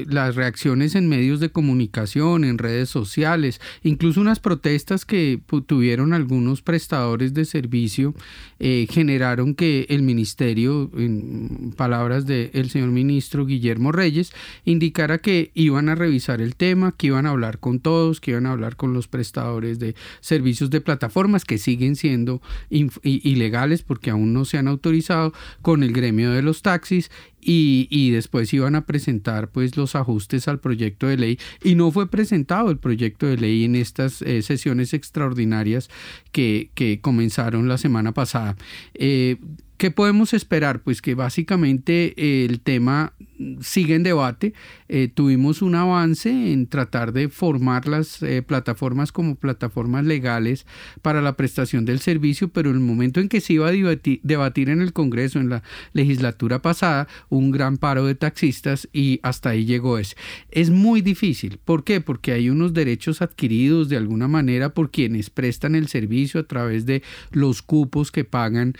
eh, 0.00 0.06
las 0.08 0.36
reacciones 0.36 0.94
en 0.94 1.08
medios 1.08 1.40
de 1.40 1.50
comunicación, 1.50 2.44
en 2.44 2.58
redes 2.58 2.88
sociales, 2.88 3.60
incluso 3.82 4.20
unas 4.20 4.40
protestas 4.40 5.04
que 5.04 5.40
tuvieron 5.66 6.12
algunos 6.12 6.62
prestadores 6.62 7.34
de 7.34 7.44
servicio, 7.44 8.14
eh, 8.58 8.86
generaron 8.90 9.54
que 9.54 9.86
el 9.90 10.02
ministerio, 10.02 10.90
en 10.96 11.74
palabras 11.76 12.26
del 12.26 12.70
señor 12.70 12.90
ministro 12.90 13.46
Guillermo 13.46 13.92
Reyes, 13.92 14.32
indicara 14.64 15.18
que 15.18 15.50
iban 15.54 15.88
a 15.88 15.94
revisar 15.94 16.40
el 16.40 16.56
tema, 16.56 16.92
que 16.96 17.08
iban 17.08 17.26
a 17.26 17.30
hablar 17.30 17.58
con 17.58 17.80
todos, 17.80 18.20
que 18.20 18.32
iban 18.32 18.46
a 18.46 18.52
hablar 18.52 18.76
con 18.76 18.92
los 18.92 19.08
prestadores 19.08 19.78
de 19.78 19.94
servicios 20.20 20.70
de 20.70 20.80
plataformas 20.80 21.44
que 21.44 21.58
siguen 21.58 21.96
siendo 21.96 22.40
ilegales 22.70 23.82
porque 23.82 24.10
aún 24.10 24.32
no 24.32 24.44
se 24.44 24.58
han 24.58 24.68
autorizado, 24.68 25.32
con 25.62 25.82
el 25.82 25.92
gremio 25.92 26.30
de 26.30 26.42
los 26.42 26.62
taxis 26.62 27.10
y, 27.40 27.75
después 28.10 28.52
iban 28.54 28.74
a 28.74 28.86
presentar 28.86 29.50
pues 29.50 29.76
los 29.76 29.94
ajustes 29.94 30.48
al 30.48 30.60
proyecto 30.60 31.06
de 31.06 31.16
ley 31.16 31.38
y 31.62 31.74
no 31.74 31.90
fue 31.90 32.10
presentado 32.10 32.70
el 32.70 32.78
proyecto 32.78 33.26
de 33.26 33.36
ley 33.36 33.64
en 33.64 33.76
estas 33.76 34.22
eh, 34.22 34.42
sesiones 34.42 34.94
extraordinarias 34.94 35.90
que, 36.32 36.70
que, 36.74 37.00
comenzaron 37.00 37.68
la 37.68 37.78
semana 37.78 38.12
pasada. 38.12 38.56
Eh, 38.94 39.36
¿Qué 39.76 39.90
podemos 39.90 40.32
esperar? 40.32 40.80
Pues 40.80 41.02
que 41.02 41.14
básicamente 41.14 42.44
el 42.44 42.60
tema 42.60 43.12
sigue 43.60 43.94
en 43.94 44.02
debate. 44.02 44.54
Eh, 44.88 45.08
tuvimos 45.12 45.62
un 45.62 45.74
avance 45.74 46.30
en 46.52 46.66
tratar 46.66 47.12
de 47.12 47.28
formar 47.28 47.86
las 47.86 48.22
eh, 48.22 48.42
plataformas 48.42 49.12
como 49.12 49.34
plataformas 49.34 50.04
legales 50.04 50.66
para 51.02 51.20
la 51.20 51.36
prestación 51.36 51.84
del 51.84 52.00
servicio, 52.00 52.48
pero 52.48 52.70
en 52.70 52.76
el 52.76 52.82
momento 52.82 53.20
en 53.20 53.28
que 53.28 53.40
se 53.40 53.54
iba 53.54 53.68
a 53.68 53.72
debatir, 53.72 54.70
en 54.70 54.80
el 54.80 54.92
Congreso, 54.92 55.38
en 55.38 55.50
la 55.50 55.62
legislatura 55.92 56.62
pasada, 56.62 57.08
un 57.28 57.50
gran 57.50 57.76
paro 57.76 58.06
de 58.06 58.14
taxistas 58.14 58.88
y 58.92 59.20
hasta 59.22 59.50
ahí 59.50 59.64
llegó 59.64 59.98
ese. 59.98 60.16
Es 60.50 60.70
muy 60.70 61.02
difícil. 61.02 61.58
¿Por 61.64 61.84
qué? 61.84 62.00
Porque 62.00 62.32
hay 62.32 62.48
unos 62.48 62.72
derechos 62.72 63.20
adquiridos 63.20 63.88
de 63.88 63.96
alguna 63.96 64.28
manera 64.28 64.70
por 64.70 64.90
quienes 64.90 65.30
prestan 65.30 65.74
el 65.74 65.88
servicio 65.88 66.40
a 66.40 66.44
través 66.44 66.86
de 66.86 67.02
los 67.30 67.62
cupos 67.62 68.10
que 68.10 68.24
pagan 68.24 68.74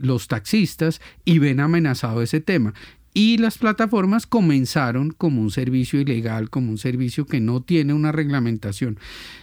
los 0.00 0.12
los 0.12 0.28
taxistas 0.28 1.00
y 1.24 1.38
ven 1.38 1.58
amenazado 1.60 2.22
ese 2.22 2.40
tema. 2.40 2.74
Y 3.14 3.36
las 3.36 3.58
plataformas 3.58 4.26
comenzaron 4.26 5.10
como 5.10 5.42
un 5.42 5.50
servicio 5.50 6.00
ilegal, 6.00 6.48
como 6.48 6.70
un 6.70 6.78
servicio 6.78 7.26
que 7.26 7.40
no 7.40 7.60
tiene 7.60 7.92
una 7.92 8.10
reglamentación. 8.10 8.98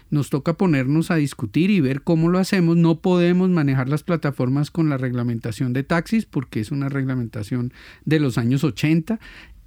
Nos 0.09 0.31
toca 0.31 0.55
ponernos 0.55 1.11
a 1.11 1.15
discutir 1.15 1.69
y 1.69 1.79
ver 1.79 2.01
cómo 2.01 2.29
lo 2.29 2.39
hacemos. 2.39 2.77
No 2.77 2.99
podemos 2.99 3.49
manejar 3.49 3.87
las 3.87 4.01
plataformas 4.01 4.71
con 4.71 4.89
la 4.89 4.97
reglamentación 4.97 5.71
de 5.73 5.83
taxis 5.83 6.25
porque 6.25 6.61
es 6.61 6.71
una 6.71 6.89
reglamentación 6.89 7.71
de 8.05 8.19
los 8.19 8.39
años 8.39 8.63
80 8.63 9.19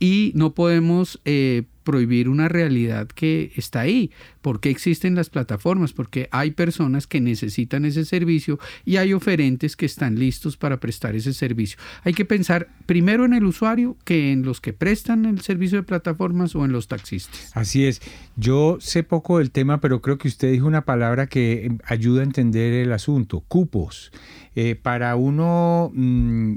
y 0.03 0.33
no 0.35 0.53
podemos 0.53 1.21
eh, 1.25 1.63
prohibir 1.85 2.29
una 2.29 2.49
realidad 2.49 3.07
que 3.07 3.53
está 3.55 3.83
ahí. 3.83 4.11
¿Por 4.41 4.59
qué 4.59 4.69
existen 4.69 5.15
las 5.15 5.31
plataformas? 5.31 5.93
Porque 5.93 6.29
hay 6.33 6.51
personas 6.51 7.07
que 7.07 7.21
necesitan 7.21 7.85
ese 7.85 8.05
servicio 8.05 8.59
y 8.85 8.97
hay 8.97 9.13
oferentes 9.13 9.77
que 9.77 9.87
están 9.87 10.19
listos 10.19 10.57
para 10.57 10.81
prestar 10.81 11.15
ese 11.15 11.33
servicio. 11.33 11.79
Hay 12.03 12.15
que 12.15 12.25
pensar 12.25 12.67
primero 12.87 13.25
en 13.25 13.33
el 13.33 13.45
usuario 13.45 13.97
que 14.05 14.33
en 14.33 14.43
los 14.43 14.61
que 14.61 14.73
prestan 14.73 15.25
el 15.25 15.41
servicio 15.41 15.79
de 15.79 15.85
plataformas 15.85 16.57
o 16.57 16.65
en 16.65 16.73
los 16.73 16.89
taxistas. 16.89 17.53
Así 17.55 17.85
es. 17.85 18.03
Yo 18.35 18.79
sé 18.81 19.05
poco 19.05 19.39
del 19.39 19.53
tema, 19.53 19.81
pero 19.81 20.03
creo 20.03 20.19
que 20.19 20.27
usted 20.27 20.51
dijo 20.51 20.67
una 20.67 20.85
palabra 20.85 21.29
que 21.29 21.67
em, 21.67 21.79
ayuda 21.85 22.23
a 22.23 22.25
entender 22.25 22.73
el 22.73 22.91
asunto, 22.91 23.45
cupos. 23.47 24.11
Eh, 24.57 24.75
para 24.75 25.15
uno... 25.15 25.93
Mm, 25.95 26.57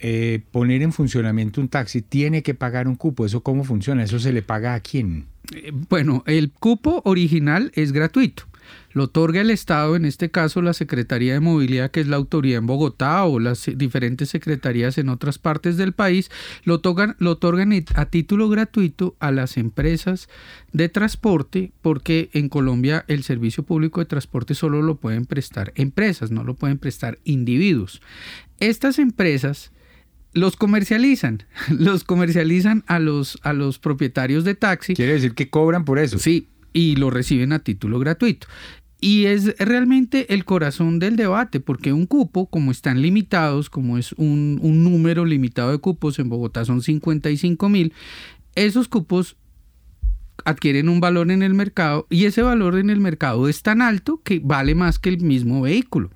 eh, 0.00 0.42
poner 0.52 0.82
en 0.82 0.92
funcionamiento 0.92 1.60
un 1.60 1.68
taxi, 1.68 2.02
tiene 2.02 2.42
que 2.42 2.54
pagar 2.54 2.88
un 2.88 2.96
cupo. 2.96 3.26
¿Eso 3.26 3.42
cómo 3.42 3.64
funciona? 3.64 4.04
¿Eso 4.04 4.18
se 4.18 4.32
le 4.32 4.42
paga 4.42 4.74
a 4.74 4.80
quién? 4.80 5.26
Eh, 5.54 5.72
bueno, 5.88 6.22
el 6.26 6.50
cupo 6.50 7.02
original 7.04 7.72
es 7.74 7.92
gratuito. 7.92 8.44
Lo 8.92 9.04
otorga 9.04 9.40
el 9.40 9.50
Estado, 9.50 9.96
en 9.96 10.04
este 10.04 10.30
caso 10.30 10.62
la 10.62 10.72
Secretaría 10.72 11.34
de 11.34 11.40
Movilidad, 11.40 11.90
que 11.90 12.00
es 12.00 12.06
la 12.06 12.16
autoridad 12.16 12.58
en 12.58 12.66
Bogotá 12.66 13.24
o 13.24 13.38
las 13.38 13.70
diferentes 13.76 14.30
secretarías 14.30 14.98
en 14.98 15.08
otras 15.08 15.38
partes 15.38 15.76
del 15.76 15.92
país, 15.92 16.30
lo 16.64 16.74
otorgan, 16.74 17.14
lo 17.18 17.32
otorgan 17.32 17.72
a 17.94 18.06
título 18.06 18.48
gratuito 18.48 19.14
a 19.20 19.30
las 19.30 19.56
empresas 19.56 20.28
de 20.72 20.88
transporte, 20.88 21.72
porque 21.82 22.30
en 22.32 22.48
Colombia 22.48 23.04
el 23.08 23.22
servicio 23.24 23.62
público 23.62 24.00
de 24.00 24.06
transporte 24.06 24.54
solo 24.54 24.82
lo 24.82 24.96
pueden 24.96 25.26
prestar 25.26 25.72
empresas, 25.74 26.30
no 26.30 26.44
lo 26.44 26.54
pueden 26.54 26.78
prestar 26.78 27.18
individuos. 27.24 28.00
Estas 28.58 28.98
empresas 28.98 29.70
los 30.38 30.56
comercializan, 30.56 31.44
los 31.70 32.04
comercializan 32.04 32.84
a 32.86 32.98
los, 32.98 33.38
a 33.42 33.52
los 33.52 33.78
propietarios 33.78 34.44
de 34.44 34.54
taxi. 34.54 34.94
Quiere 34.94 35.14
decir 35.14 35.34
que 35.34 35.50
cobran 35.50 35.84
por 35.84 35.98
eso. 35.98 36.18
Sí, 36.18 36.48
y 36.72 36.96
lo 36.96 37.10
reciben 37.10 37.52
a 37.52 37.60
título 37.60 37.98
gratuito. 37.98 38.46
Y 39.00 39.26
es 39.26 39.56
realmente 39.58 40.34
el 40.34 40.44
corazón 40.44 40.98
del 40.98 41.14
debate, 41.14 41.60
porque 41.60 41.92
un 41.92 42.06
cupo, 42.06 42.46
como 42.46 42.72
están 42.72 43.00
limitados, 43.00 43.70
como 43.70 43.96
es 43.96 44.12
un, 44.14 44.58
un 44.60 44.82
número 44.82 45.24
limitado 45.24 45.70
de 45.70 45.78
cupos, 45.78 46.18
en 46.18 46.28
Bogotá 46.28 46.64
son 46.64 46.82
55 46.82 47.68
mil, 47.68 47.92
esos 48.56 48.88
cupos 48.88 49.36
adquieren 50.44 50.88
un 50.88 51.00
valor 51.00 51.30
en 51.30 51.42
el 51.42 51.54
mercado 51.54 52.06
y 52.10 52.24
ese 52.24 52.42
valor 52.42 52.78
en 52.78 52.90
el 52.90 53.00
mercado 53.00 53.48
es 53.48 53.62
tan 53.62 53.82
alto 53.82 54.20
que 54.24 54.40
vale 54.42 54.74
más 54.74 54.98
que 54.98 55.10
el 55.10 55.20
mismo 55.20 55.62
vehículo. 55.62 56.10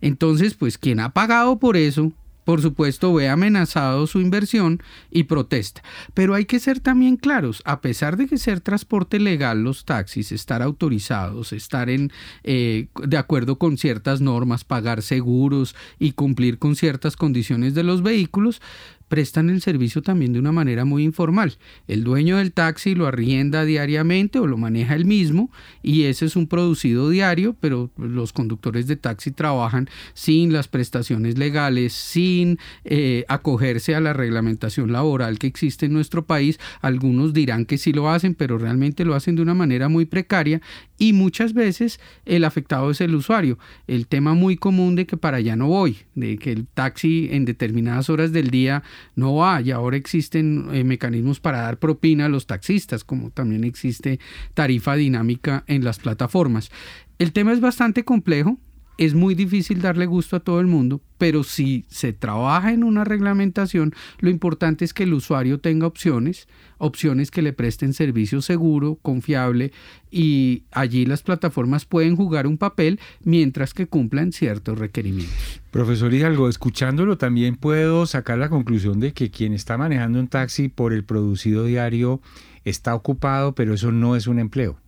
Entonces, 0.00 0.54
pues 0.54 0.76
quien 0.76 1.00
ha 1.00 1.12
pagado 1.12 1.58
por 1.58 1.76
eso 1.76 2.12
por 2.44 2.62
supuesto, 2.62 3.12
ve 3.12 3.28
amenazado 3.28 4.06
su 4.06 4.20
inversión 4.20 4.82
y 5.10 5.24
protesta. 5.24 5.82
Pero 6.12 6.34
hay 6.34 6.44
que 6.44 6.60
ser 6.60 6.80
también 6.80 7.16
claros, 7.16 7.62
a 7.64 7.80
pesar 7.80 8.16
de 8.16 8.26
que 8.26 8.38
ser 8.38 8.60
transporte 8.60 9.18
legal 9.18 9.62
los 9.62 9.84
taxis, 9.84 10.32
estar 10.32 10.62
autorizados, 10.62 11.52
estar 11.52 11.90
en, 11.90 12.12
eh, 12.42 12.88
de 13.02 13.16
acuerdo 13.16 13.58
con 13.58 13.78
ciertas 13.78 14.20
normas, 14.20 14.64
pagar 14.64 15.02
seguros 15.02 15.74
y 15.98 16.12
cumplir 16.12 16.58
con 16.58 16.76
ciertas 16.76 17.16
condiciones 17.16 17.74
de 17.74 17.82
los 17.82 18.02
vehículos, 18.02 18.60
prestan 19.14 19.48
el 19.48 19.62
servicio 19.62 20.02
también 20.02 20.32
de 20.32 20.40
una 20.40 20.50
manera 20.50 20.84
muy 20.84 21.04
informal. 21.04 21.56
El 21.86 22.02
dueño 22.02 22.38
del 22.38 22.50
taxi 22.50 22.96
lo 22.96 23.06
arrienda 23.06 23.64
diariamente 23.64 24.40
o 24.40 24.48
lo 24.48 24.56
maneja 24.56 24.96
él 24.96 25.04
mismo 25.04 25.52
y 25.84 26.06
ese 26.06 26.26
es 26.26 26.34
un 26.34 26.48
producido 26.48 27.08
diario, 27.10 27.54
pero 27.60 27.92
los 27.96 28.32
conductores 28.32 28.88
de 28.88 28.96
taxi 28.96 29.30
trabajan 29.30 29.88
sin 30.14 30.52
las 30.52 30.66
prestaciones 30.66 31.38
legales, 31.38 31.92
sin 31.92 32.58
eh, 32.84 33.24
acogerse 33.28 33.94
a 33.94 34.00
la 34.00 34.14
reglamentación 34.14 34.90
laboral 34.90 35.38
que 35.38 35.46
existe 35.46 35.86
en 35.86 35.92
nuestro 35.92 36.26
país. 36.26 36.58
Algunos 36.80 37.32
dirán 37.32 37.66
que 37.66 37.78
sí 37.78 37.92
lo 37.92 38.10
hacen, 38.10 38.34
pero 38.34 38.58
realmente 38.58 39.04
lo 39.04 39.14
hacen 39.14 39.36
de 39.36 39.42
una 39.42 39.54
manera 39.54 39.88
muy 39.88 40.06
precaria 40.06 40.60
y 40.98 41.12
muchas 41.12 41.54
veces 41.54 42.00
el 42.24 42.44
afectado 42.44 42.90
es 42.90 43.00
el 43.00 43.14
usuario. 43.14 43.58
El 43.86 44.06
tema 44.06 44.34
muy 44.34 44.56
común 44.56 44.94
de 44.94 45.06
que 45.06 45.16
para 45.16 45.38
allá 45.38 45.56
no 45.56 45.68
voy, 45.68 45.98
de 46.14 46.36
que 46.38 46.52
el 46.52 46.66
taxi 46.66 47.28
en 47.32 47.44
determinadas 47.44 48.10
horas 48.10 48.32
del 48.32 48.50
día 48.50 48.82
no 49.16 49.34
va 49.34 49.60
y 49.60 49.70
ahora 49.70 49.96
existen 49.96 50.68
eh, 50.72 50.84
mecanismos 50.84 51.40
para 51.40 51.62
dar 51.62 51.78
propina 51.78 52.26
a 52.26 52.28
los 52.28 52.46
taxistas, 52.46 53.04
como 53.04 53.30
también 53.30 53.64
existe 53.64 54.20
tarifa 54.54 54.94
dinámica 54.94 55.64
en 55.66 55.84
las 55.84 55.98
plataformas. 55.98 56.70
El 57.18 57.32
tema 57.32 57.52
es 57.52 57.60
bastante 57.60 58.04
complejo, 58.04 58.58
es 58.96 59.14
muy 59.14 59.34
difícil 59.34 59.80
darle 59.80 60.06
gusto 60.06 60.36
a 60.36 60.40
todo 60.40 60.60
el 60.60 60.66
mundo, 60.66 61.00
pero 61.18 61.42
si 61.42 61.84
se 61.88 62.12
trabaja 62.12 62.72
en 62.72 62.84
una 62.84 63.04
reglamentación, 63.04 63.92
lo 64.20 64.30
importante 64.30 64.84
es 64.84 64.94
que 64.94 65.02
el 65.02 65.14
usuario 65.14 65.58
tenga 65.58 65.86
opciones, 65.86 66.48
opciones 66.78 67.30
que 67.30 67.42
le 67.42 67.52
presten 67.52 67.92
servicio 67.92 68.40
seguro, 68.42 68.98
confiable, 69.02 69.72
y 70.10 70.64
allí 70.70 71.06
las 71.06 71.22
plataformas 71.22 71.84
pueden 71.86 72.14
jugar 72.14 72.46
un 72.46 72.58
papel 72.58 73.00
mientras 73.22 73.74
que 73.74 73.86
cumplan 73.86 74.32
ciertos 74.32 74.78
requerimientos. 74.78 75.60
Profesor 75.70 76.14
Hidalgo, 76.14 76.48
escuchándolo 76.48 77.18
también 77.18 77.56
puedo 77.56 78.06
sacar 78.06 78.38
la 78.38 78.48
conclusión 78.48 79.00
de 79.00 79.12
que 79.12 79.30
quien 79.30 79.52
está 79.52 79.76
manejando 79.76 80.20
un 80.20 80.28
taxi 80.28 80.68
por 80.68 80.92
el 80.92 81.04
producido 81.04 81.64
diario 81.64 82.20
está 82.64 82.94
ocupado, 82.94 83.54
pero 83.54 83.74
eso 83.74 83.90
no 83.90 84.14
es 84.14 84.26
un 84.26 84.38
empleo. 84.38 84.78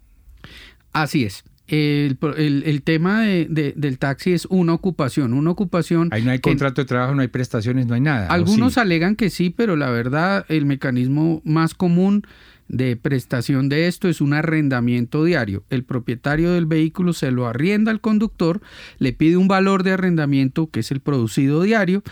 Así 0.92 1.24
es. 1.24 1.44
El, 1.68 2.18
el, 2.36 2.62
el, 2.64 2.82
tema 2.82 3.22
de, 3.22 3.46
de, 3.50 3.72
del 3.76 3.98
taxi 3.98 4.32
es 4.32 4.46
una 4.46 4.72
ocupación, 4.72 5.32
una 5.32 5.50
ocupación... 5.50 6.08
Ahí 6.12 6.22
no 6.22 6.30
hay 6.30 6.38
contrato 6.38 6.80
de 6.80 6.86
trabajo, 6.86 7.14
no 7.14 7.22
hay 7.22 7.28
prestaciones, 7.28 7.86
no 7.86 7.94
hay 7.94 8.00
nada. 8.00 8.28
Algunos 8.28 8.74
sí? 8.74 8.80
alegan 8.80 9.16
que 9.16 9.30
sí, 9.30 9.50
pero 9.50 9.74
la 9.74 9.90
verdad 9.90 10.46
el 10.48 10.64
mecanismo 10.64 11.42
más 11.44 11.74
común 11.74 12.22
de 12.68 12.96
prestación 12.96 13.68
de 13.68 13.86
esto 13.86 14.08
es 14.08 14.20
un 14.20 14.32
arrendamiento 14.32 15.24
diario. 15.24 15.64
El 15.70 15.84
propietario 15.84 16.52
del 16.52 16.66
vehículo 16.66 17.12
se 17.12 17.30
lo 17.30 17.46
arrienda 17.46 17.90
al 17.90 18.00
conductor, 18.00 18.60
le 18.98 19.12
pide 19.12 19.36
un 19.36 19.48
valor 19.48 19.82
de 19.82 19.92
arrendamiento 19.92 20.68
que 20.68 20.80
es 20.80 20.90
el 20.90 21.00
producido 21.00 21.62
diario 21.62 22.02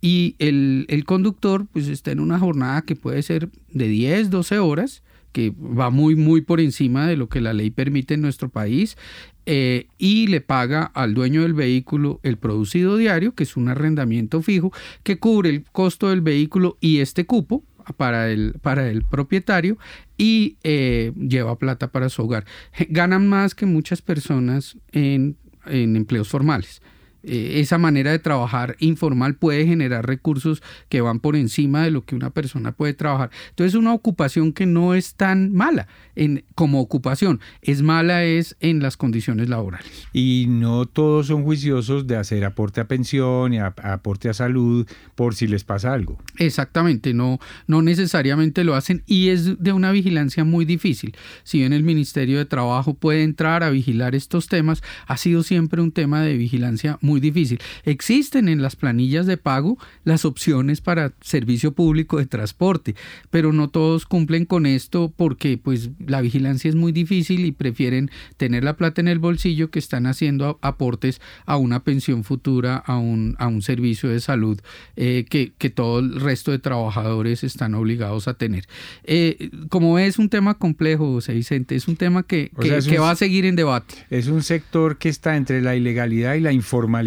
y 0.00 0.36
el, 0.38 0.86
el 0.88 1.04
conductor 1.04 1.66
pues 1.72 1.88
está 1.88 2.10
en 2.10 2.20
una 2.20 2.38
jornada 2.38 2.82
que 2.82 2.96
puede 2.96 3.22
ser 3.22 3.50
de 3.70 3.88
10, 3.88 4.30
12 4.30 4.58
horas 4.58 5.02
que 5.32 5.52
va 5.58 5.90
muy, 5.90 6.14
muy 6.14 6.42
por 6.42 6.60
encima 6.60 7.06
de 7.06 7.16
lo 7.16 7.28
que 7.28 7.40
la 7.40 7.52
ley 7.52 7.70
permite 7.70 8.14
en 8.14 8.22
nuestro 8.22 8.48
país, 8.48 8.96
eh, 9.44 9.88
y 9.98 10.28
le 10.28 10.40
paga 10.40 10.84
al 10.94 11.14
dueño 11.14 11.42
del 11.42 11.54
vehículo 11.54 12.20
el 12.22 12.36
producido 12.36 12.96
diario, 12.96 13.34
que 13.34 13.42
es 13.42 13.56
un 13.56 13.68
arrendamiento 13.68 14.40
fijo, 14.42 14.72
que 15.02 15.18
cubre 15.18 15.50
el 15.50 15.64
costo 15.64 16.10
del 16.10 16.20
vehículo 16.20 16.76
y 16.80 16.98
este 16.98 17.26
cupo 17.26 17.64
para 17.96 18.30
el, 18.30 18.54
para 18.62 18.88
el 18.88 19.02
propietario 19.02 19.78
y 20.16 20.56
eh, 20.62 21.12
lleva 21.16 21.58
plata 21.58 21.90
para 21.90 22.08
su 22.08 22.22
hogar. 22.22 22.44
Ganan 22.88 23.28
más 23.28 23.56
que 23.56 23.66
muchas 23.66 24.00
personas 24.00 24.76
en, 24.92 25.36
en 25.66 25.96
empleos 25.96 26.28
formales. 26.28 26.80
Eh, 27.24 27.60
esa 27.60 27.78
manera 27.78 28.10
de 28.10 28.18
trabajar 28.18 28.76
informal 28.80 29.34
puede 29.34 29.66
generar 29.66 30.06
recursos 30.06 30.62
que 30.88 31.00
van 31.00 31.20
por 31.20 31.36
encima 31.36 31.82
de 31.82 31.90
lo 31.90 32.04
que 32.04 32.14
una 32.14 32.30
persona 32.30 32.72
puede 32.72 32.94
trabajar. 32.94 33.30
Entonces, 33.50 33.74
una 33.74 33.92
ocupación 33.92 34.52
que 34.52 34.66
no 34.66 34.94
es 34.94 35.14
tan 35.14 35.52
mala 35.52 35.86
en, 36.16 36.44
como 36.54 36.80
ocupación, 36.80 37.40
es 37.62 37.82
mala 37.82 38.24
es 38.24 38.56
en 38.60 38.82
las 38.82 38.96
condiciones 38.96 39.48
laborales. 39.48 40.08
Y 40.12 40.46
no 40.48 40.86
todos 40.86 41.28
son 41.28 41.44
juiciosos 41.44 42.06
de 42.06 42.16
hacer 42.16 42.44
aporte 42.44 42.80
a 42.80 42.88
pensión 42.88 43.54
y 43.54 43.58
a, 43.58 43.74
a 43.82 43.92
aporte 43.94 44.28
a 44.28 44.34
salud 44.34 44.86
por 45.14 45.34
si 45.34 45.46
les 45.46 45.64
pasa 45.64 45.92
algo. 45.92 46.18
Exactamente, 46.38 47.14
no, 47.14 47.38
no 47.66 47.82
necesariamente 47.82 48.64
lo 48.64 48.74
hacen 48.74 49.02
y 49.06 49.28
es 49.28 49.62
de 49.62 49.72
una 49.72 49.92
vigilancia 49.92 50.44
muy 50.44 50.64
difícil. 50.64 51.14
Si 51.44 51.58
bien 51.58 51.72
el 51.72 51.82
Ministerio 51.82 52.38
de 52.38 52.44
Trabajo 52.44 52.94
puede 52.94 53.22
entrar 53.22 53.62
a 53.62 53.70
vigilar 53.70 54.14
estos 54.14 54.48
temas, 54.48 54.82
ha 55.06 55.16
sido 55.16 55.42
siempre 55.42 55.80
un 55.80 55.92
tema 55.92 56.22
de 56.22 56.36
vigilancia 56.36 56.98
muy 57.00 57.11
muy 57.12 57.20
difícil. 57.20 57.60
Existen 57.84 58.48
en 58.48 58.62
las 58.62 58.74
planillas 58.74 59.26
de 59.26 59.36
pago 59.36 59.76
las 60.04 60.24
opciones 60.24 60.80
para 60.80 61.12
servicio 61.20 61.72
público 61.72 62.16
de 62.16 62.24
transporte, 62.24 62.94
pero 63.30 63.52
no 63.52 63.68
todos 63.68 64.06
cumplen 64.06 64.46
con 64.46 64.64
esto 64.64 65.12
porque 65.14 65.58
pues 65.58 65.90
la 65.98 66.22
vigilancia 66.22 66.70
es 66.70 66.74
muy 66.74 66.90
difícil 66.90 67.44
y 67.44 67.52
prefieren 67.52 68.10
tener 68.38 68.64
la 68.64 68.76
plata 68.78 69.02
en 69.02 69.08
el 69.08 69.18
bolsillo 69.18 69.70
que 69.70 69.78
están 69.78 70.06
haciendo 70.06 70.58
aportes 70.62 71.20
a 71.44 71.58
una 71.58 71.84
pensión 71.84 72.24
futura, 72.24 72.76
a 72.78 72.96
un, 72.96 73.36
a 73.38 73.46
un 73.46 73.60
servicio 73.60 74.08
de 74.08 74.20
salud 74.20 74.58
eh, 74.96 75.26
que, 75.28 75.52
que, 75.58 75.68
todo 75.68 75.98
el 75.98 76.18
resto 76.18 76.50
de 76.50 76.58
trabajadores 76.58 77.44
están 77.44 77.74
obligados 77.74 78.26
a 78.26 78.34
tener. 78.34 78.66
Eh, 79.04 79.50
como 79.68 79.98
es 79.98 80.18
un 80.18 80.30
tema 80.30 80.54
complejo, 80.54 81.12
José 81.12 81.34
Vicente, 81.34 81.74
es 81.74 81.88
un 81.88 81.96
tema 81.96 82.22
que, 82.22 82.50
que, 82.58 82.68
sea, 82.68 82.80
que 82.80 82.98
un, 82.98 83.04
va 83.04 83.10
a 83.10 83.16
seguir 83.16 83.44
en 83.44 83.56
debate. 83.56 83.94
Es 84.08 84.28
un 84.28 84.42
sector 84.42 84.96
que 84.96 85.10
está 85.10 85.36
entre 85.36 85.60
la 85.60 85.76
ilegalidad 85.76 86.34
y 86.34 86.40
la 86.40 86.52
informalidad 86.52 87.01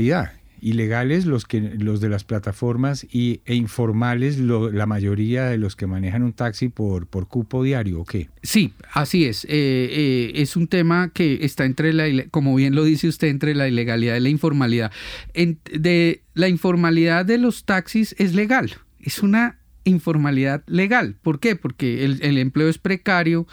ilegales 0.66 1.26
los 1.26 1.46
que 1.46 1.62
los 1.62 2.02
de 2.02 2.10
las 2.10 2.24
plataformas 2.24 3.06
y, 3.12 3.42
e 3.46 3.54
informales 3.54 4.40
lo, 4.40 4.72
la 4.72 4.88
mayoría 4.88 5.46
de 5.46 5.58
los 5.60 5.76
que 5.76 5.86
manejan 5.86 6.24
un 6.24 6.34
taxi 6.34 6.70
por, 6.70 7.06
por 7.06 7.28
cupo 7.28 7.62
diario 7.62 8.02
o 8.02 8.06
qué 8.06 8.30
sí 8.42 8.74
así 8.92 9.26
es. 9.26 9.46
Eh, 9.46 9.50
eh, 9.50 10.32
es 10.36 10.56
un 10.56 10.68
tema 10.68 11.12
que 11.14 11.46
está 11.46 11.66
entre 11.66 11.94
la 11.94 12.26
como 12.32 12.56
bien 12.56 12.74
lo 12.74 12.84
dice 12.84 13.08
usted 13.08 13.28
entre 13.28 13.54
la 13.54 13.68
ilegalidad 13.68 14.16
y 14.16 14.22
la 14.22 14.30
informalidad. 14.30 14.92
De 15.34 16.24
la 16.34 16.48
informalidad 16.48 17.26
de 17.26 17.38
los 17.38 17.66
taxis 17.66 18.16
es 18.18 18.34
legal. 18.34 18.74
Es 19.00 19.22
una 19.22 19.60
informalidad 19.84 20.64
legal. 20.66 21.16
¿por 21.22 21.40
qué? 21.40 21.56
porque 21.56 22.06
el 22.06 22.38
empleo 22.40 22.70
es 22.70 22.80
precario 22.80 23.46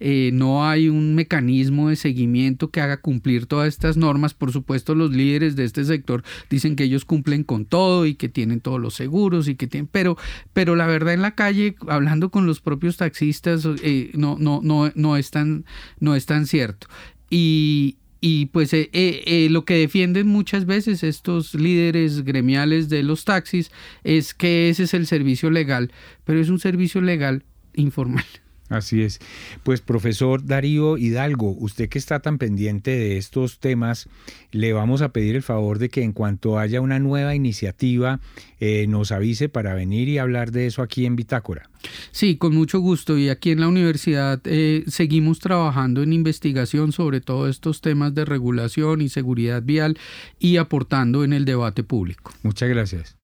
eh, 0.00 0.30
no 0.32 0.66
hay 0.66 0.88
un 0.88 1.14
mecanismo 1.14 1.88
de 1.88 1.96
seguimiento 1.96 2.70
que 2.70 2.80
haga 2.80 3.00
cumplir 3.00 3.46
todas 3.46 3.68
estas 3.68 3.96
normas. 3.96 4.34
Por 4.34 4.52
supuesto, 4.52 4.94
los 4.94 5.12
líderes 5.12 5.56
de 5.56 5.64
este 5.64 5.84
sector 5.84 6.24
dicen 6.48 6.74
que 6.74 6.84
ellos 6.84 7.04
cumplen 7.04 7.44
con 7.44 7.66
todo 7.66 8.06
y 8.06 8.14
que 8.14 8.28
tienen 8.28 8.60
todos 8.60 8.80
los 8.80 8.94
seguros 8.94 9.48
y 9.48 9.54
que 9.54 9.66
tienen, 9.66 9.88
pero, 9.90 10.16
pero 10.52 10.74
la 10.74 10.86
verdad 10.86 11.14
en 11.14 11.22
la 11.22 11.34
calle, 11.34 11.76
hablando 11.86 12.30
con 12.30 12.46
los 12.46 12.60
propios 12.60 12.96
taxistas, 12.96 13.66
eh, 13.82 14.10
no, 14.14 14.36
no, 14.40 14.60
no, 14.62 14.90
no 14.94 15.16
es 15.16 15.30
tan, 15.30 15.64
no 16.00 16.16
es 16.16 16.26
tan 16.26 16.46
cierto. 16.46 16.88
Y, 17.30 17.98
y 18.20 18.46
pues 18.46 18.72
eh, 18.74 18.90
eh, 18.92 19.22
eh, 19.26 19.48
lo 19.50 19.64
que 19.64 19.74
defienden 19.74 20.26
muchas 20.26 20.66
veces 20.66 21.02
estos 21.02 21.54
líderes 21.54 22.22
gremiales 22.22 22.88
de 22.88 23.02
los 23.02 23.24
taxis 23.24 23.70
es 24.04 24.34
que 24.34 24.68
ese 24.68 24.84
es 24.84 24.94
el 24.94 25.06
servicio 25.06 25.50
legal, 25.50 25.90
pero 26.24 26.40
es 26.40 26.50
un 26.50 26.58
servicio 26.58 27.00
legal 27.00 27.44
informal. 27.74 28.24
Así 28.70 29.02
es. 29.02 29.18
Pues 29.64 29.80
profesor 29.80 30.46
Darío 30.46 30.96
Hidalgo, 30.96 31.50
usted 31.58 31.88
que 31.88 31.98
está 31.98 32.20
tan 32.20 32.38
pendiente 32.38 32.92
de 32.92 33.18
estos 33.18 33.58
temas, 33.58 34.08
le 34.52 34.72
vamos 34.72 35.02
a 35.02 35.10
pedir 35.10 35.34
el 35.34 35.42
favor 35.42 35.80
de 35.80 35.88
que 35.88 36.04
en 36.04 36.12
cuanto 36.12 36.58
haya 36.58 36.80
una 36.80 37.00
nueva 37.00 37.34
iniciativa 37.34 38.20
eh, 38.60 38.86
nos 38.88 39.10
avise 39.10 39.48
para 39.48 39.74
venir 39.74 40.08
y 40.08 40.18
hablar 40.18 40.52
de 40.52 40.68
eso 40.68 40.82
aquí 40.82 41.04
en 41.04 41.16
Bitácora. 41.16 41.68
Sí, 42.12 42.36
con 42.36 42.54
mucho 42.54 42.78
gusto. 42.78 43.18
Y 43.18 43.28
aquí 43.28 43.50
en 43.50 43.60
la 43.60 43.66
universidad 43.66 44.40
eh, 44.44 44.84
seguimos 44.86 45.40
trabajando 45.40 46.04
en 46.04 46.12
investigación 46.12 46.92
sobre 46.92 47.20
todos 47.20 47.50
estos 47.50 47.80
temas 47.80 48.14
de 48.14 48.24
regulación 48.24 49.02
y 49.02 49.08
seguridad 49.08 49.62
vial 49.64 49.98
y 50.38 50.58
aportando 50.58 51.24
en 51.24 51.32
el 51.32 51.44
debate 51.44 51.82
público. 51.82 52.32
Muchas 52.44 52.68
gracias. 52.68 53.16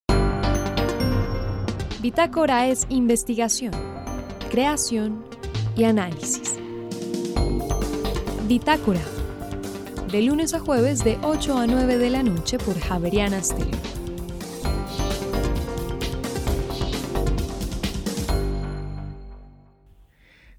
Bitácora 2.03 2.69
es 2.69 2.87
investigación, 2.91 3.73
creación 4.51 5.26
y 5.77 5.85
análisis. 5.85 6.59
Bitácora. 8.49 9.01
De 10.11 10.23
lunes 10.23 10.55
a 10.55 10.61
jueves 10.61 11.05
de 11.05 11.19
8 11.23 11.59
a 11.59 11.67
9 11.67 11.99
de 11.99 12.11
la 12.11 12.23
noche 12.23 12.59
por 12.59 12.79
Javeriana 12.79 13.43
Stereo. 13.43 13.79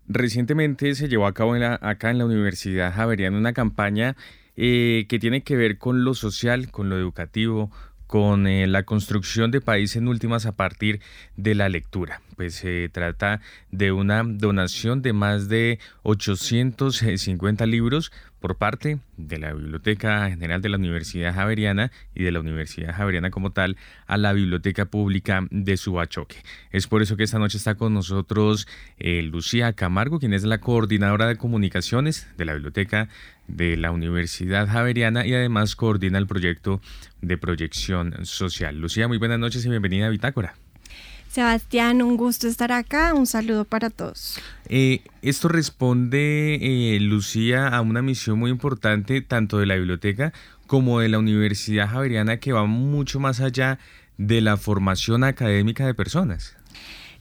Recientemente 0.08 0.96
se 0.96 1.08
llevó 1.08 1.28
a 1.28 1.34
cabo 1.34 1.56
acá 1.56 2.12
en 2.12 2.18
la 2.18 2.26
Universidad 2.26 2.94
Javeriana 2.94 3.38
una 3.38 3.54
campaña 3.54 4.16
eh, 4.56 5.06
que 5.10 5.20
tiene 5.20 5.44
que 5.44 5.56
ver 5.56 5.78
con 5.78 6.04
lo 6.04 6.14
social, 6.14 6.72
con 6.72 6.90
lo 6.90 6.98
educativo, 6.98 7.72
con 8.08 8.48
eh, 8.48 8.66
la 8.68 8.84
construcción 8.84 9.52
de 9.52 9.62
país 9.62 9.96
en 9.96 10.08
últimas 10.08 10.46
a 10.46 10.54
partir 10.54 11.02
de 11.36 11.56
la 11.56 11.70
lectura. 11.70 12.22
Pues 12.36 12.56
se 12.56 12.90
trata 12.90 13.42
de 13.72 13.92
una 13.92 14.24
donación 14.24 15.02
de 15.02 15.14
más 15.14 15.50
de 15.50 15.80
850 16.04 17.66
libros 17.66 18.12
por 18.40 18.58
parte 18.58 19.00
de 19.18 19.38
la 19.38 19.54
Biblioteca 19.54 20.30
General 20.30 20.62
de 20.62 20.70
la 20.70 20.78
Universidad 20.78 21.34
Javeriana 21.34 21.92
y 22.14 22.24
de 22.24 22.32
la 22.32 22.40
Universidad 22.40 22.96
Javeriana 22.96 23.32
como 23.32 23.52
tal 23.52 23.78
a 24.06 24.18
la 24.18 24.34
Biblioteca 24.34 24.86
Pública 24.86 25.48
de 25.52 25.78
Subachoque. 25.78 26.38
Es 26.72 26.88
por 26.88 27.02
eso 27.02 27.18
que 27.18 27.24
esta 27.24 27.40
noche 27.40 27.58
está 27.58 27.76
con 27.76 27.94
nosotros 27.94 28.68
eh, 29.00 29.22
Lucía 29.24 29.74
Camargo, 29.74 30.20
quien 30.20 30.34
es 30.34 30.44
la 30.44 30.60
coordinadora 30.60 31.28
de 31.28 31.38
comunicaciones 31.38 32.28
de 32.38 32.46
la 32.46 32.54
Biblioteca 32.54 33.10
de 33.48 33.78
la 33.78 33.92
Universidad 33.92 34.68
Javeriana 34.68 35.26
y 35.26 35.34
además 35.34 35.76
coordina 35.76 36.18
el 36.18 36.28
proyecto 36.28 36.82
de 37.22 37.38
proyección 37.38 38.26
social. 38.26 38.80
Lucía, 38.80 39.08
muy 39.08 39.18
buenas 39.18 39.40
noches 39.40 39.66
y 39.66 39.70
bienvenida 39.70 40.08
a 40.08 40.10
Bitácora. 40.10 40.56
Sebastián, 41.38 42.02
un 42.02 42.18
gusto 42.18 42.48
estar 42.48 42.72
acá. 42.72 43.14
Un 43.14 43.28
saludo 43.28 43.64
para 43.64 43.92
todos. 43.92 44.40
Eh, 44.70 45.02
esto 45.22 45.48
responde, 45.48 46.56
eh, 46.96 47.00
Lucía, 47.00 47.68
a 47.68 47.82
una 47.82 48.02
misión 48.02 48.40
muy 48.40 48.50
importante 48.50 49.22
tanto 49.22 49.60
de 49.60 49.68
la 49.68 49.76
biblioteca 49.76 50.34
como 50.66 51.00
de 51.00 51.10
la 51.10 51.20
Universidad 51.20 51.90
Javeriana 51.90 52.38
que 52.38 52.54
va 52.54 52.66
mucho 52.66 53.20
más 53.20 53.40
allá 53.40 53.78
de 54.18 54.42
la 54.42 54.58
formación 54.58 55.24
académica 55.24 55.86
de 55.86 55.94
personas. 55.94 56.58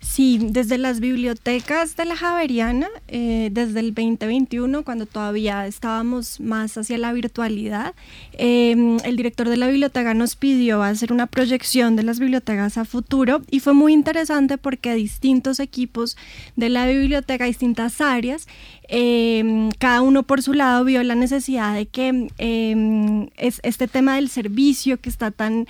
Sí, 0.01 0.39
desde 0.41 0.79
las 0.79 1.01
bibliotecas 1.01 1.97
de 1.97 2.05
la 2.05 2.17
Javeriana, 2.17 2.89
eh, 3.09 3.49
desde 3.53 3.81
el 3.81 3.95
2021, 3.95 4.85
cuando 4.85 5.07
todavía 5.07 5.67
estábamos 5.67 6.39
más 6.41 6.77
hacia 6.77 6.99
la 6.99 7.13
virtualidad, 7.13 7.95
eh, 8.33 8.99
el 9.05 9.17
director 9.17 9.49
de 9.49 9.57
la 9.57 9.69
biblioteca 9.69 10.15
nos 10.15 10.37
pidió 10.37 10.83
hacer 10.83 11.13
una 11.13 11.27
proyección 11.27 11.97
de 11.97 12.03
las 12.03 12.19
bibliotecas 12.19 12.79
a 12.79 12.85
futuro 12.85 13.43
y 13.51 13.61
fue 13.61 13.75
muy 13.75 13.93
interesante 13.93 14.59
porque 14.59 14.95
distintos 14.95 15.61
equipos 15.61 16.17
de 16.57 16.69
la 16.69 16.87
biblioteca, 16.87 17.45
distintas 17.45 18.01
áreas, 18.01 18.47
eh, 18.89 19.71
cada 19.79 20.01
uno 20.03 20.23
por 20.23 20.43
su 20.43 20.53
lado 20.53 20.85
vio 20.85 21.03
la 21.03 21.15
necesidad 21.15 21.75
de 21.75 21.87
que 21.87 22.29
eh, 22.39 23.29
es, 23.37 23.61
este 23.65 23.89
tema 23.89 24.15
del 24.17 24.29
servicio 24.29 25.01
que 25.01 25.09
está 25.09 25.31
tan 25.31 25.67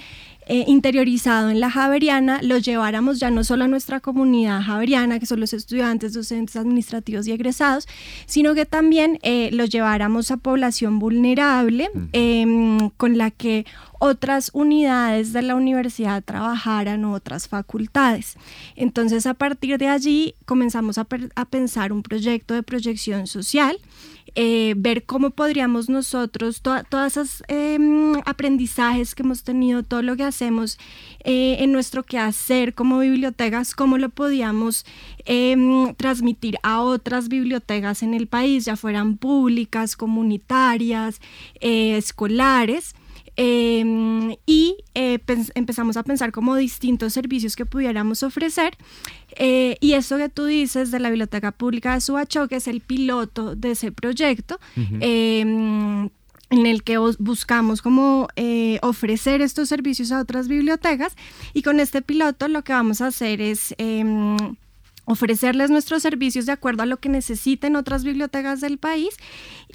eh, 0.46 0.64
interiorizado 0.68 1.50
en 1.50 1.58
la 1.58 1.70
Javeriana, 1.70 2.40
lo 2.42 2.58
lleváramos 2.58 3.18
ya 3.18 3.30
no 3.30 3.42
solo 3.42 3.64
a 3.64 3.68
nuestra 3.68 4.00
comunidad 4.00 4.62
javeriana, 4.62 5.18
que 5.18 5.26
son 5.26 5.40
los 5.40 5.52
estudiantes, 5.52 6.12
docentes 6.12 6.54
administrativos 6.56 7.26
y 7.26 7.32
egresados, 7.32 7.88
sino 8.26 8.54
que 8.54 8.64
también 8.64 9.18
eh, 9.22 9.50
lo 9.52 9.64
lleváramos 9.64 10.30
a 10.30 10.36
población 10.36 10.98
vulnerable 10.98 11.90
em, 12.12 12.90
con 12.90 13.18
la 13.18 13.30
que 13.30 13.66
otras 13.98 14.50
unidades 14.52 15.32
de 15.32 15.42
la 15.42 15.54
universidad 15.54 16.22
trabajaran 16.22 17.04
o 17.04 17.12
otras 17.12 17.48
facultades. 17.48 18.36
Entonces, 18.74 19.26
a 19.26 19.34
partir 19.34 19.78
de 19.78 19.88
allí 19.88 20.34
comenzamos 20.44 20.98
a, 20.98 21.04
pensar 21.04 21.92
un 21.92 22.02
proyecto 22.02 22.54
de 22.54 22.62
proyección 22.62 23.26
social 23.26 23.78
eh, 24.36 24.74
ver 24.76 25.04
cómo 25.04 25.30
podríamos 25.30 25.88
nosotros, 25.88 26.60
to 26.60 26.84
todas 26.88 27.16
esas 27.16 27.42
eh, 27.48 27.78
aprendizajes 28.26 29.14
que 29.14 29.22
hemos 29.22 29.42
tenido, 29.42 29.82
todo 29.82 30.02
lo 30.02 30.14
que 30.14 30.24
hacemos 30.24 30.78
eh, 31.24 31.56
en 31.60 31.72
nuestro 31.72 32.02
quehacer 32.02 32.74
como 32.74 32.98
bibliotecas, 32.98 33.74
cómo 33.74 33.96
lo 33.96 34.10
podíamos 34.10 34.84
eh, 35.24 35.56
transmitir 35.96 36.58
a 36.62 36.82
otras 36.82 37.28
bibliotecas 37.28 38.02
en 38.02 38.12
el 38.12 38.26
país, 38.26 38.66
ya 38.66 38.76
fueran 38.76 39.16
públicas, 39.16 39.96
comunitarias, 39.96 41.20
eh, 41.60 41.96
escolares. 41.96 42.94
Eh, 43.36 44.36
y 44.46 44.76
eh, 44.94 45.18
empezamos 45.54 45.96
a 45.96 46.02
pensar 46.02 46.32
como 46.32 46.56
distintos 46.56 47.12
servicios 47.12 47.54
que 47.56 47.66
pudiéramos 47.66 48.22
ofrecer. 48.22 48.76
Eh, 49.36 49.76
y 49.80 49.92
eso 49.92 50.16
que 50.16 50.28
tú 50.28 50.44
dices 50.46 50.90
de 50.90 50.98
la 51.00 51.10
Biblioteca 51.10 51.52
Pública 51.52 51.94
de 51.94 52.00
Subachoque 52.00 52.56
es 52.56 52.68
el 52.68 52.80
piloto 52.80 53.54
de 53.54 53.72
ese 53.72 53.92
proyecto. 53.92 54.58
eh, 55.00 55.40
en 56.48 56.64
el 56.64 56.84
que 56.84 56.96
bus- 56.98 57.18
buscamos 57.18 57.82
como 57.82 58.28
eh, 58.36 58.78
ofrecer 58.82 59.42
estos 59.42 59.68
servicios 59.68 60.12
a 60.12 60.20
otras 60.20 60.46
bibliotecas 60.46 61.16
y 61.54 61.62
con 61.62 61.80
este 61.80 62.02
piloto 62.02 62.46
lo 62.46 62.62
que 62.62 62.72
vamos 62.72 63.00
a 63.00 63.08
hacer 63.08 63.40
es 63.40 63.74
em, 63.78 64.36
ofrecerles 65.06 65.70
nuestros 65.70 66.02
servicios 66.02 66.46
de 66.46 66.52
acuerdo 66.52 66.82
a 66.82 66.86
lo 66.86 66.98
que 66.98 67.08
necesiten 67.08 67.76
otras 67.76 68.04
bibliotecas 68.04 68.60
del 68.60 68.76
país 68.76 69.16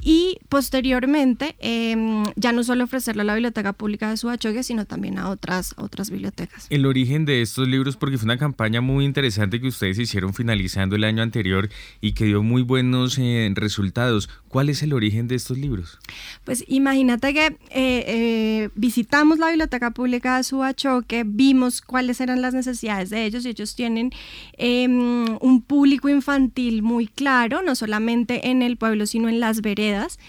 y 0.03 0.37
posteriormente 0.49 1.55
em, 1.59 2.23
ya 2.35 2.51
no 2.51 2.63
solo 2.63 2.83
ofrecerlo 2.83 3.23
a 3.23 3.25
la 3.25 3.33
Biblioteca 3.33 3.73
Pública 3.73 4.09
de 4.09 4.17
Subachoque, 4.17 4.61
sino 4.63 4.85
también 4.85 5.17
a 5.17 5.29
otras, 5.29 5.73
otras 5.77 6.09
bibliotecas. 6.11 6.67
El 6.69 6.85
origen 6.85 7.25
de 7.25 7.41
estos 7.41 7.67
libros, 7.67 7.97
porque 7.97 8.17
fue 8.17 8.25
una 8.25 8.37
campaña 8.37 8.81
muy 8.81 9.05
interesante 9.05 9.59
que 9.59 9.67
ustedes 9.67 9.97
hicieron 9.97 10.33
finalizando 10.33 10.95
el 10.95 11.03
año 11.03 11.23
anterior 11.23 11.69
y 12.01 12.13
que 12.13 12.25
dio 12.25 12.43
muy 12.43 12.61
buenos 12.61 13.17
eh, 13.17 13.49
resultados. 13.55 14.29
¿Cuál 14.51 14.67
es 14.67 14.83
el 14.83 14.91
origen 14.91 15.29
de 15.29 15.35
estos 15.35 15.57
libros? 15.57 15.97
Pues 16.43 16.65
imagínate 16.67 17.33
que 17.33 17.45
eh, 17.45 17.55
eh, 17.69 18.69
visitamos 18.75 19.39
la 19.39 19.47
Biblioteca 19.47 19.91
Pública 19.91 20.35
de 20.35 20.43
Subachoque, 20.43 21.23
vimos 21.25 21.81
cuáles 21.81 22.19
eran 22.19 22.41
las 22.41 22.53
necesidades 22.53 23.09
de 23.11 23.23
ellos 23.23 23.45
y 23.45 23.49
ellos 23.49 23.75
tienen 23.75 24.11
eh, 24.57 24.89
un 24.89 25.63
público 25.65 26.09
infantil 26.09 26.83
muy 26.83 27.07
claro, 27.07 27.61
no 27.61 27.75
solamente 27.75 28.49
en 28.49 28.61
el 28.61 28.75
pueblo, 28.75 29.05
sino 29.05 29.29
en 29.29 29.39
las 29.39 29.61
veredas, 29.61 30.19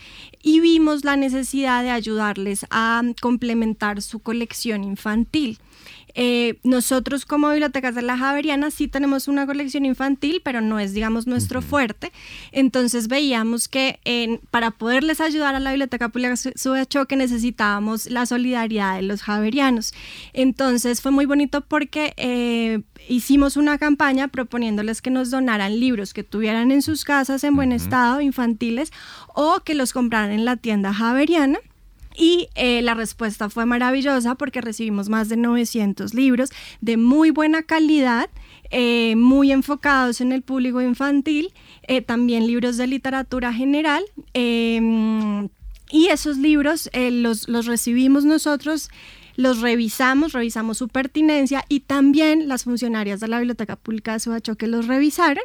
y 0.41 0.61
vimos 0.61 1.05
la 1.05 1.17
necesidad 1.17 1.83
de 1.83 1.91
ayudarles 1.91 2.65
a 2.71 3.03
complementar 3.21 4.03
su 4.03 4.21
colección 4.21 4.85
infantil. 4.85 5.59
Eh, 6.15 6.59
nosotros 6.63 7.25
como 7.25 7.51
bibliotecas 7.51 7.95
de 7.95 8.03
la 8.03 8.17
Javeriana 8.19 8.71
sí 8.71 8.89
tenemos 8.89 9.29
una 9.29 9.47
colección 9.47 9.85
infantil, 9.85 10.41
pero 10.45 10.61
no 10.61 10.79
es, 10.79 10.93
digamos, 10.95 11.27
nuestro 11.27 11.63
fuerte. 11.63 12.13
Entonces 12.53 13.09
veíamos 13.09 13.69
que 13.69 14.01
eh, 14.05 14.41
para 14.51 14.71
poderles 14.73 15.21
ayudar 15.21 15.55
a 15.55 15.61
la 15.61 15.71
Biblioteca 15.71 16.09
Pública 16.11 16.37
Su- 16.37 16.53
Subachoque 16.55 17.17
necesitábamos 17.17 18.07
la 18.11 18.27
solidaridad 18.27 18.97
de 18.97 19.03
los 19.03 19.23
javerianos. 19.23 19.95
Entonces 20.33 21.01
fue 21.01 21.11
muy 21.13 21.27
bonito 21.27 21.61
porque 21.63 22.13
eh, 22.17 22.83
hicimos 23.09 23.57
una 23.57 23.79
campaña 23.79 24.29
proponiéndoles 24.29 25.03
que 25.03 25.11
nos 25.11 25.31
donaran 25.31 25.79
libros 25.81 26.13
que 26.15 26.23
tuvieran 26.25 26.71
en 26.71 26.83
sus 26.83 27.05
casas 27.05 27.45
en 27.45 27.57
buen 27.57 27.73
estado, 27.73 28.21
infantiles, 28.21 28.93
o 29.35 29.61
que 29.65 29.75
los 29.75 29.93
compraran 29.93 30.31
en 30.31 30.45
la 30.45 30.57
tienda 30.57 30.93
javeriana. 30.93 31.59
Y 32.17 32.49
eh, 32.55 32.83
la 32.83 32.95
respuesta 32.95 33.49
fue 33.49 33.67
maravillosa 33.67 34.35
porque 34.35 34.61
recibimos 34.61 35.09
más 35.09 35.29
de 35.29 35.37
900 35.37 36.15
libros 36.15 36.51
de 36.81 36.97
muy 36.97 37.31
buena 37.31 37.63
calidad, 37.63 38.29
eh, 38.71 39.17
muy 39.17 39.53
enfocados 39.53 40.21
en 40.21 40.33
el 40.33 40.43
público 40.43 40.81
infantil, 40.81 41.53
eh, 41.87 42.03
también 42.03 42.47
libros 42.47 42.77
de 42.77 42.87
literatura 42.87 43.53
general. 43.53 44.05
eh, 44.35 45.49
y 45.95 46.07
esos 46.07 46.39
libros 46.39 46.89
los, 46.95 47.49
los 47.51 47.67
recibimos 47.67 48.25
nosotros, 48.25 48.89
los 49.37 49.61
revisamos, 49.61 50.33
revisamos 50.33 50.79
su 50.79 50.89
pertinencia 50.89 51.65
y 51.69 51.81
también 51.81 52.49
las 52.49 52.65
funcionarias 52.65 53.21
de 53.21 53.29
la 53.29 53.39
Biblioteca 53.39 53.77
Pública 53.77 54.13
de 54.13 54.21
Subachoque 54.21 54.67
los 54.67 54.87
revisaron 54.87 55.45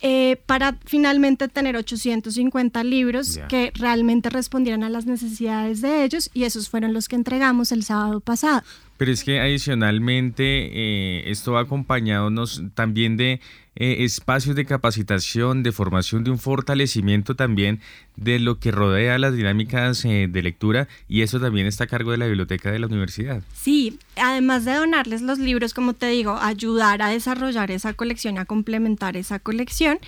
eh, 0.00 0.36
para 0.46 0.78
finalmente 0.84 1.48
tener 1.48 1.76
850 1.76 2.84
libros 2.84 3.38
que 3.48 3.72
realmente 3.74 4.30
respondieran 4.30 4.84
a 4.84 4.88
las 4.90 5.06
necesidades 5.06 5.80
de 5.80 6.04
ellos 6.04 6.30
y 6.34 6.44
esos 6.44 6.68
fueron 6.68 6.92
los 6.92 7.08
que 7.08 7.16
entregamos 7.16 7.72
el 7.72 7.82
sábado 7.84 8.20
pasado. 8.20 8.62
Pero 8.96 9.10
es 9.10 9.24
que 9.24 9.40
adicionalmente 9.40 10.42
eh, 10.72 11.30
esto 11.30 11.52
va 11.52 11.60
acompañado 11.62 12.30
nos- 12.30 12.62
también 12.74 13.16
de 13.16 13.40
eh, 13.76 14.04
espacios 14.04 14.56
de 14.56 14.64
capacitación, 14.64 15.62
de 15.62 15.72
formación, 15.72 16.24
de 16.24 16.30
un 16.30 16.38
fortalecimiento 16.38 17.34
también 17.34 17.80
de 18.16 18.38
lo 18.38 18.58
que 18.58 18.70
rodea 18.70 19.18
las 19.18 19.34
dinámicas 19.34 20.04
eh, 20.04 20.28
de 20.30 20.42
lectura 20.42 20.88
y 21.08 21.22
eso 21.22 21.40
también 21.40 21.66
está 21.66 21.84
a 21.84 21.86
cargo 21.86 22.12
de 22.12 22.18
la 22.18 22.26
biblioteca 22.26 22.70
de 22.70 22.78
la 22.78 22.86
universidad. 22.86 23.42
Sí, 23.52 23.98
además 24.16 24.64
de 24.64 24.74
donarles 24.74 25.22
los 25.22 25.38
libros, 25.38 25.74
como 25.74 25.94
te 25.94 26.06
digo, 26.06 26.36
ayudar 26.40 27.02
a 27.02 27.08
desarrollar 27.08 27.70
esa 27.70 27.94
colección, 27.94 28.38
a 28.38 28.44
complementar 28.44 29.16
esa 29.16 29.38
colección, 29.38 29.98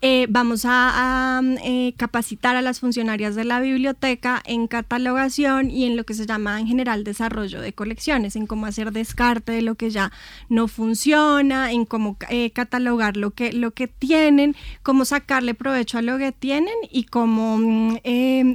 eh, 0.00 0.26
vamos 0.28 0.64
a, 0.64 1.40
eh, 1.64 1.94
capacitar 1.96 2.56
a 2.56 2.62
las 2.62 2.80
funcionarias 2.80 3.34
de 3.34 3.44
la 3.44 3.60
biblioteca 3.60 4.42
en 4.44 4.66
catalogación 4.66 5.70
y 5.70 5.84
en 5.84 5.96
lo 5.96 6.04
que 6.04 6.14
se 6.14 6.26
llama 6.26 6.60
en 6.60 6.66
general 6.66 7.04
desarrollo 7.04 7.60
de 7.60 7.72
colecciones, 7.72 8.36
en 8.36 8.46
cómo 8.46 8.66
hacer 8.66 8.92
descarte 8.92 9.52
de 9.52 9.62
lo 9.62 9.74
que 9.74 9.90
ya 9.90 10.12
no 10.48 10.68
funciona, 10.68 11.72
en 11.72 11.84
cómo 11.84 12.16
eh, 12.28 12.50
catalogar 12.50 13.16
lo 13.16 13.30
que, 13.30 13.52
lo 13.52 13.72
que 13.72 13.88
tienen, 13.88 14.56
cómo 14.82 15.04
sacarle 15.04 15.54
provecho 15.54 15.98
a 15.98 16.02
lo 16.02 16.18
que 16.18 16.32
tienen 16.32 16.74
y 16.90 17.04
cómo 17.04 17.58
mm, 17.58 17.98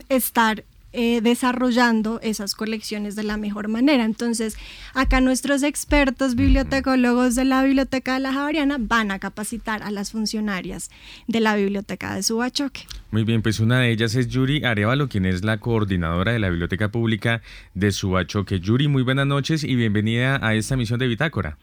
estar 0.09 0.63
eh, 0.93 1.21
desarrollando 1.21 2.19
esas 2.21 2.55
colecciones 2.55 3.15
de 3.15 3.23
la 3.23 3.38
mejor 3.38 3.67
manera. 3.67 4.05
Entonces, 4.05 4.57
acá 4.93 5.21
nuestros 5.21 5.63
expertos 5.63 6.35
bibliotecólogos 6.35 7.35
de 7.35 7.45
la 7.45 7.63
Biblioteca 7.63 8.15
de 8.15 8.19
la 8.21 8.33
Javeriana 8.33 8.77
van 8.79 9.11
a 9.11 9.19
capacitar 9.19 9.83
a 9.83 9.91
las 9.91 10.11
funcionarias 10.11 10.89
de 11.27 11.39
la 11.39 11.55
Biblioteca 11.55 12.15
de 12.15 12.23
Subachoque. 12.23 12.81
Muy 13.11 13.23
bien, 13.23 13.41
pues 13.41 13.59
una 13.59 13.79
de 13.79 13.91
ellas 13.91 14.15
es 14.15 14.27
Yuri 14.27 14.63
Arevalo, 14.63 15.07
quien 15.07 15.25
es 15.25 15.43
la 15.43 15.57
coordinadora 15.57 16.31
de 16.31 16.39
la 16.39 16.49
Biblioteca 16.49 16.89
Pública 16.89 17.41
de 17.73 17.91
Subachoque. 17.91 18.59
Yuri, 18.59 18.88
muy 18.88 19.03
buenas 19.03 19.27
noches 19.27 19.63
y 19.63 19.75
bienvenida 19.75 20.39
a 20.41 20.55
esta 20.55 20.75
misión 20.75 20.99
de 20.99 21.07
Bitácora. 21.07 21.57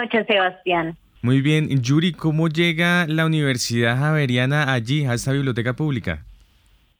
Muchas 0.00 0.26
Sebastián. 0.26 0.96
Muy 1.20 1.40
bien, 1.40 1.82
Yuri, 1.82 2.12
¿cómo 2.12 2.48
llega 2.48 3.06
la 3.08 3.26
Universidad 3.26 3.98
Javeriana 3.98 4.72
allí, 4.72 5.04
a 5.04 5.14
esta 5.14 5.32
biblioteca 5.32 5.74
pública? 5.74 6.24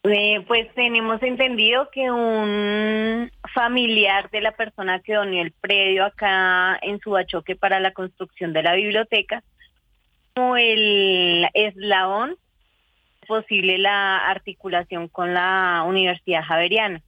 Eh, 0.05 0.45
pues 0.47 0.73
tenemos 0.75 1.23
entendido 1.23 1.91
que 1.91 2.11
un 2.11 3.31
familiar 3.53 4.31
de 4.31 4.41
la 4.41 4.53
persona 4.53 5.01
que 5.01 5.15
donó 5.15 5.41
el 5.41 5.53
predio 5.53 6.05
acá 6.05 6.79
en 6.83 7.01
Subachoque 7.01 7.57
para 7.57 7.81
la 7.81 7.93
construcción 7.93 8.53
de 8.53 8.63
la 8.63 8.75
biblioteca, 8.75 9.43
como 10.35 10.57
el 10.57 11.49
eslabón 11.53 12.37
posible 13.27 13.77
la 13.79 14.19
articulación 14.19 15.09
con 15.09 15.35
la 15.35 15.85
Universidad 15.87 16.45
Javeriana. 16.45 17.03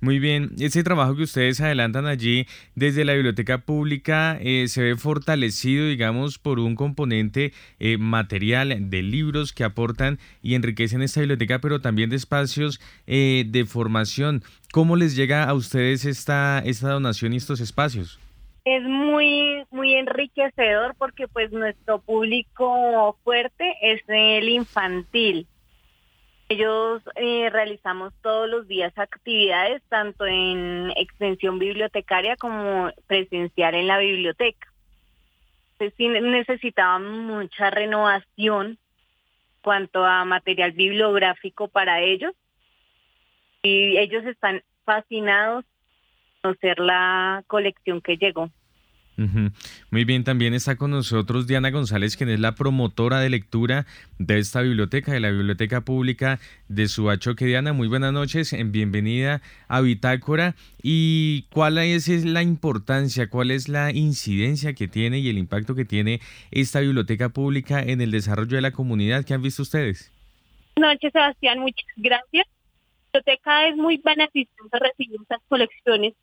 Muy 0.00 0.20
bien, 0.20 0.50
ese 0.60 0.84
trabajo 0.84 1.16
que 1.16 1.24
ustedes 1.24 1.60
adelantan 1.60 2.06
allí 2.06 2.46
desde 2.76 3.04
la 3.04 3.14
biblioteca 3.14 3.58
pública 3.58 4.38
eh, 4.40 4.68
se 4.68 4.80
ve 4.80 4.96
fortalecido, 4.96 5.88
digamos, 5.88 6.38
por 6.38 6.60
un 6.60 6.76
componente 6.76 7.52
eh, 7.80 7.98
material 7.98 8.90
de 8.90 9.02
libros 9.02 9.52
que 9.52 9.64
aportan 9.64 10.20
y 10.40 10.54
enriquecen 10.54 11.02
esta 11.02 11.18
biblioteca, 11.18 11.60
pero 11.60 11.80
también 11.80 12.10
de 12.10 12.16
espacios 12.16 12.80
eh, 13.08 13.44
de 13.48 13.64
formación. 13.64 14.44
¿Cómo 14.72 14.94
les 14.94 15.16
llega 15.16 15.42
a 15.44 15.54
ustedes 15.54 16.04
esta, 16.04 16.60
esta 16.64 16.90
donación 16.90 17.32
y 17.32 17.38
estos 17.38 17.58
espacios? 17.58 18.20
Es 18.64 18.84
muy, 18.84 19.64
muy 19.72 19.94
enriquecedor 19.94 20.94
porque 20.96 21.26
pues 21.26 21.50
nuestro 21.50 22.00
público 22.00 23.18
fuerte 23.24 23.74
es 23.82 24.00
el 24.06 24.48
infantil. 24.48 25.48
Ellos 26.48 27.02
eh, 27.16 27.50
realizamos 27.50 28.14
todos 28.22 28.48
los 28.48 28.66
días 28.66 28.96
actividades, 28.96 29.82
tanto 29.88 30.24
en 30.24 30.90
extensión 30.96 31.58
bibliotecaria 31.58 32.36
como 32.36 32.90
presencial 33.06 33.74
en 33.74 33.86
la 33.86 33.98
biblioteca. 33.98 34.66
Entonces, 35.78 36.22
necesitaban 36.22 37.06
mucha 37.06 37.70
renovación 37.70 38.78
cuanto 39.62 40.04
a 40.04 40.24
material 40.24 40.72
bibliográfico 40.72 41.68
para 41.68 42.00
ellos. 42.00 42.32
Y 43.62 43.98
ellos 43.98 44.24
están 44.24 44.62
fascinados 44.84 45.64
conocer 46.40 46.78
la 46.78 47.44
colección 47.46 48.00
que 48.00 48.16
llegó. 48.16 48.50
Muy 49.90 50.04
bien, 50.04 50.22
también 50.22 50.54
está 50.54 50.76
con 50.76 50.92
nosotros 50.92 51.48
Diana 51.48 51.70
González, 51.70 52.16
quien 52.16 52.30
es 52.30 52.38
la 52.38 52.54
promotora 52.54 53.18
de 53.18 53.28
lectura 53.28 53.84
de 54.18 54.38
esta 54.38 54.62
biblioteca, 54.62 55.12
de 55.12 55.18
la 55.18 55.32
Biblioteca 55.32 55.80
Pública 55.80 56.38
de 56.68 56.86
Subachoque. 56.86 57.44
Diana, 57.44 57.72
muy 57.72 57.88
buenas 57.88 58.12
noches, 58.12 58.52
en 58.52 58.70
bienvenida 58.70 59.42
a 59.66 59.80
Bitácora. 59.80 60.54
¿Y 60.80 61.46
cuál 61.50 61.78
es 61.78 62.08
es 62.08 62.24
la 62.24 62.44
importancia, 62.44 63.28
cuál 63.28 63.50
es 63.50 63.68
la 63.68 63.90
incidencia 63.90 64.72
que 64.74 64.86
tiene 64.86 65.18
y 65.18 65.28
el 65.28 65.38
impacto 65.38 65.74
que 65.74 65.84
tiene 65.84 66.20
esta 66.52 66.78
biblioteca 66.78 67.30
pública 67.30 67.82
en 67.82 68.00
el 68.00 68.12
desarrollo 68.12 68.54
de 68.54 68.62
la 68.62 68.70
comunidad? 68.70 69.24
¿Qué 69.24 69.34
han 69.34 69.42
visto 69.42 69.62
ustedes? 69.62 70.12
Buenas 70.76 70.94
noches, 70.94 71.10
Sebastián. 71.12 71.58
Muchas 71.58 71.86
gracias. 71.96 72.46
La 73.12 73.20
biblioteca 73.20 73.68
es 73.68 73.76
muy 73.76 73.96
beneficiosa 73.96 74.78
recibir 74.78 75.20
estas 75.20 75.40
colecciones. 75.48 76.14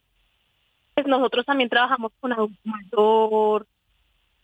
Pues 0.96 1.08
nosotros 1.08 1.46
también 1.46 1.70
trabajamos 1.70 2.12
con 2.20 2.34
adultos 2.34 2.66
mayor, 2.66 3.68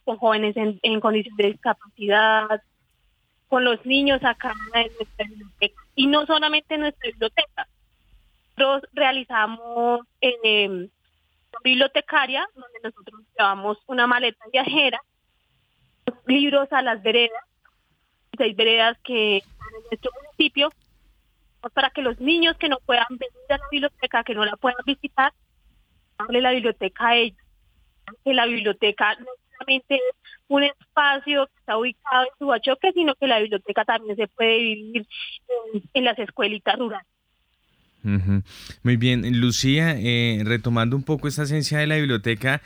con 0.04 0.18
jóvenes 0.18 0.56
en, 0.58 0.99
condición 0.99 1.36
de 1.38 1.47
discapacidad, 1.47 2.62
con 3.47 3.64
los 3.64 3.84
niños 3.86 4.24
acá 4.24 4.54
en 4.74 4.91
nuestra 4.93 5.26
biblioteca. 5.26 5.82
Y 5.95 6.08
no 6.08 6.26
solamente 6.26 6.76
en 6.76 6.82
nuestra 6.82 7.10
biblioteca. 7.10 7.68
Nosotros 8.58 8.89
realizamos 8.93 10.02
eh, 10.20 10.89
bibliotecaria, 11.64 12.47
donde 12.54 12.80
nosotros 12.84 13.22
llevamos 13.38 13.78
una 13.88 14.06
maleta 14.08 14.43
viajera, 14.52 14.99
libros 16.28 16.72
a 16.72 16.82
las 16.82 17.02
veredas, 17.02 17.43
seis 18.38 18.56
veredas 18.56 18.97
que 19.04 19.38
están 19.38 19.68
en 19.78 19.84
nuestro 19.89 20.12
municipio, 20.22 20.72
pues, 21.62 21.74
para 21.74 21.89
que 21.91 22.02
los 22.02 22.20
niños 22.20 22.58
que 22.58 22.70
no 22.70 22.78
puedan 22.86 23.08
venir 23.10 23.32
a 23.49 23.58
la 23.58 23.66
biblioteca, 23.72 24.24
que 24.24 24.36
no 24.36 24.45
la 24.45 24.58
puedan 24.58 24.84
visitar, 24.86 25.34
hable 26.32 26.41
la 26.41 26.51
biblioteca 26.51 27.09
a 27.09 27.15
ellos. 27.17 27.38
Que 28.23 28.34
la 28.34 28.45
biblioteca 28.45 29.15
no 29.19 29.27
solamente 29.51 29.95
es 29.95 30.01
un 30.47 30.63
espacio 30.63 31.45
que 31.47 31.59
está 31.59 31.77
ubicado 31.77 32.23
en 32.23 32.29
Subachoque, 32.39 32.91
sino 32.93 33.15
que 33.15 33.27
la 33.27 33.39
biblioteca 33.39 33.86
también 33.86 34.15
se 34.15 34.27
puede 34.27 34.57
vivir 34.57 35.07
en, 35.93 36.03
las 36.03 36.17
escuelitas 36.19 36.77
rurales. 36.77 37.07
Muy 38.84 38.97
bien, 38.97 39.39
Lucía, 39.39 39.95
eh, 39.97 40.41
retomando 40.43 40.95
un 40.95 41.03
poco 41.03 41.27
esta 41.27 41.43
esencia 41.43 41.77
de 41.77 41.88
la 41.88 41.97
biblioteca, 41.97 42.61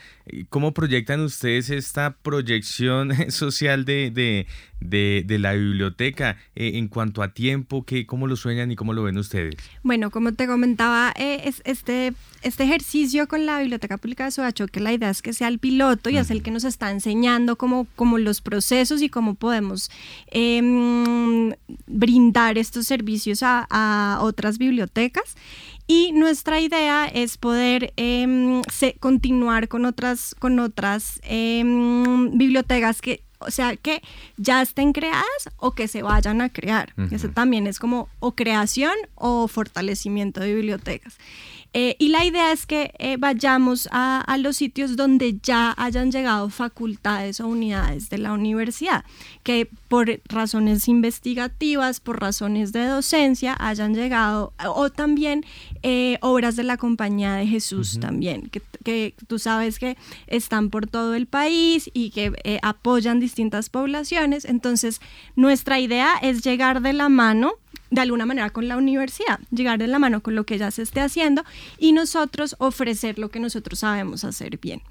¿cómo 0.48 0.72
proyectan 0.72 1.20
ustedes 1.20 1.70
esta 1.70 2.16
proyección 2.16 3.12
social 3.30 3.84
de, 3.84 4.10
de, 4.10 4.46
de, 4.80 5.22
de 5.26 5.38
la 5.38 5.52
biblioteca 5.52 6.36
eh, 6.54 6.72
en 6.74 6.88
cuanto 6.88 7.22
a 7.22 7.32
tiempo? 7.32 7.84
¿qué, 7.84 8.06
¿Cómo 8.06 8.26
lo 8.26 8.36
sueñan 8.36 8.70
y 8.70 8.76
cómo 8.76 8.92
lo 8.92 9.02
ven 9.02 9.18
ustedes? 9.18 9.54
Bueno, 9.82 10.10
como 10.10 10.32
te 10.32 10.46
comentaba, 10.46 11.12
eh, 11.16 11.42
es 11.44 11.62
este, 11.64 12.12
este 12.42 12.64
ejercicio 12.64 13.28
con 13.28 13.46
la 13.46 13.60
Biblioteca 13.60 13.98
Pública 13.98 14.24
de 14.24 14.30
Soachoque, 14.32 14.80
la 14.80 14.92
idea 14.92 15.10
es 15.10 15.22
que 15.22 15.32
sea 15.32 15.48
el 15.48 15.58
piloto 15.58 16.10
y 16.10 16.16
es 16.16 16.30
el 16.30 16.42
que 16.42 16.50
nos 16.50 16.64
está 16.64 16.90
enseñando 16.90 17.56
como, 17.56 17.86
como 17.96 18.18
los 18.18 18.40
procesos 18.40 19.02
y 19.02 19.08
cómo 19.08 19.34
podemos 19.34 19.90
em, 20.28 21.52
brindar 21.86 22.58
estos 22.58 22.86
servicios 22.86 23.42
a, 23.42 23.66
a 23.70 24.20
otras 24.20 24.58
bibliotecas. 24.58 25.36
Y 25.86 26.12
nuestra 26.12 26.60
idea 26.60 27.06
es 27.06 27.38
poder 27.38 27.92
em, 27.96 28.62
continuar 28.98 29.68
con 29.68 29.84
otras, 29.84 30.34
con 30.38 30.58
otras 30.58 31.20
em, 31.22 32.36
bibliotecas 32.36 33.00
que, 33.00 33.22
o 33.38 33.50
sea, 33.50 33.76
que 33.76 34.02
ya 34.36 34.62
estén 34.62 34.92
creadas 34.92 35.24
o 35.58 35.72
que 35.72 35.86
se 35.86 36.02
vayan 36.02 36.40
a 36.40 36.48
crear. 36.48 36.92
Eso 37.12 37.28
también 37.28 37.68
es 37.68 37.78
como 37.78 38.08
o 38.18 38.32
creación 38.34 38.94
o 39.14 39.46
fortalecimiento 39.46 40.40
de 40.40 40.54
bibliotecas. 40.54 41.18
Eh, 41.72 41.96
y 41.98 42.08
la 42.08 42.24
idea 42.24 42.52
es 42.52 42.64
que 42.64 42.92
eh, 42.98 43.16
vayamos 43.18 43.88
a, 43.92 44.20
a 44.20 44.38
los 44.38 44.56
sitios 44.56 44.96
donde 44.96 45.38
ya 45.42 45.74
hayan 45.76 46.10
llegado 46.10 46.48
facultades 46.48 47.40
o 47.40 47.48
unidades 47.48 48.08
de 48.08 48.18
la 48.18 48.32
universidad, 48.32 49.04
que 49.42 49.68
por 49.88 50.20
razones 50.24 50.88
investigativas, 50.88 52.00
por 52.00 52.20
razones 52.20 52.72
de 52.72 52.86
docencia, 52.86 53.56
hayan 53.58 53.94
llegado, 53.94 54.52
o 54.66 54.90
también 54.90 55.44
eh, 55.82 56.18
obras 56.22 56.56
de 56.56 56.62
la 56.62 56.76
Compañía 56.76 57.34
de 57.34 57.46
Jesús 57.46 57.98
también, 58.00 58.48
que, 58.48 58.62
que 58.82 59.14
tú 59.26 59.38
sabes 59.38 59.78
que 59.78 59.96
están 60.26 60.70
por 60.70 60.86
todo 60.86 61.14
el 61.14 61.26
país 61.26 61.90
y 61.92 62.10
que 62.10 62.32
apoyan 62.62 63.20
distintas 63.20 63.68
poblaciones. 63.68 64.44
Entonces, 64.44 65.00
nuestra 65.34 65.78
idea 65.78 66.14
es 66.22 66.42
llegar 66.42 66.80
de 66.80 66.92
la 66.92 67.08
mano 67.08 67.54
de 67.96 68.02
alguna 68.02 68.26
manera 68.26 68.50
con 68.50 68.68
la 68.68 68.76
universidad, 68.76 69.40
llegar 69.50 69.78
de 69.78 69.86
la 69.86 69.98
mano 69.98 70.20
con 70.20 70.34
lo 70.34 70.44
que 70.44 70.58
ya 70.58 70.70
se 70.70 70.82
esté 70.82 71.00
haciendo 71.00 71.46
y 71.78 71.92
nosotros 71.92 72.54
ofrecer 72.58 73.18
lo 73.18 73.30
que 73.30 73.40
nosotros 73.40 73.78
sabemos 73.78 74.22
hacer 74.22 74.58
bien. 74.58 74.82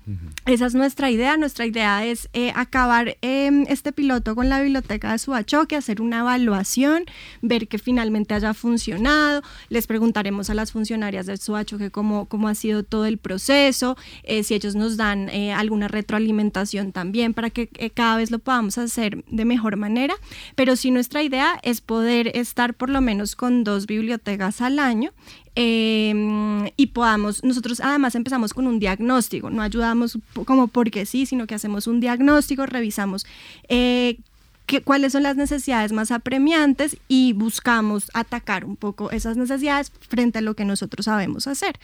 Esa 0.47 0.65
es 0.65 0.73
nuestra 0.73 1.11
idea. 1.11 1.37
Nuestra 1.37 1.67
idea 1.67 2.03
es 2.03 2.29
eh, 2.33 2.51
acabar 2.55 3.15
eh, 3.21 3.65
este 3.67 3.91
piloto 3.91 4.33
con 4.33 4.49
la 4.49 4.59
biblioteca 4.59 5.11
de 5.11 5.19
Subachoque, 5.19 5.75
hacer 5.75 6.01
una 6.01 6.21
evaluación, 6.21 7.05
ver 7.43 7.67
que 7.67 7.77
finalmente 7.77 8.33
haya 8.33 8.55
funcionado. 8.55 9.43
Les 9.69 9.85
preguntaremos 9.85 10.49
a 10.49 10.55
las 10.55 10.71
funcionarias 10.71 11.27
de 11.27 11.37
Subachoque 11.37 11.91
cómo, 11.91 12.25
cómo 12.25 12.47
ha 12.47 12.55
sido 12.55 12.81
todo 12.81 13.05
el 13.05 13.19
proceso, 13.19 13.97
eh, 14.23 14.41
si 14.41 14.55
ellos 14.55 14.73
nos 14.73 14.97
dan 14.97 15.29
eh, 15.29 15.53
alguna 15.53 15.87
retroalimentación 15.87 16.91
también 16.91 17.35
para 17.35 17.51
que 17.51 17.69
eh, 17.77 17.91
cada 17.91 18.17
vez 18.17 18.31
lo 18.31 18.39
podamos 18.39 18.79
hacer 18.79 19.23
de 19.25 19.45
mejor 19.45 19.77
manera. 19.77 20.15
Pero 20.55 20.75
sí 20.75 20.89
nuestra 20.89 21.21
idea 21.21 21.59
es 21.61 21.81
poder 21.81 22.31
estar 22.33 22.73
por 22.73 22.94
lo 22.95 23.01
menos 23.01 23.35
con 23.35 23.63
dos 23.63 23.85
bibliotecas 23.85 24.61
al 24.61 24.79
año 24.79 25.11
eh, 25.55 26.71
y 26.75 26.87
podamos, 26.87 27.43
nosotros 27.43 27.79
además 27.79 28.15
empezamos 28.15 28.53
con 28.53 28.67
un 28.67 28.79
diagnóstico, 28.79 29.49
no 29.49 29.61
ayudamos 29.61 30.17
como 30.45 30.67
porque 30.67 31.05
sí, 31.05 31.25
sino 31.25 31.45
que 31.45 31.55
hacemos 31.55 31.87
un 31.87 31.99
diagnóstico, 31.99 32.65
revisamos 32.65 33.25
eh, 33.69 34.17
qué, 34.65 34.81
cuáles 34.81 35.13
son 35.13 35.23
las 35.23 35.35
necesidades 35.35 35.91
más 35.91 36.11
apremiantes 36.11 36.97
y 37.07 37.33
buscamos 37.33 38.09
atacar 38.13 38.65
un 38.65 38.75
poco 38.75 39.11
esas 39.11 39.37
necesidades 39.37 39.91
frente 40.09 40.39
a 40.39 40.41
lo 40.41 40.55
que 40.55 40.65
nosotros 40.65 41.05
sabemos 41.05 41.47
hacer. 41.47 41.79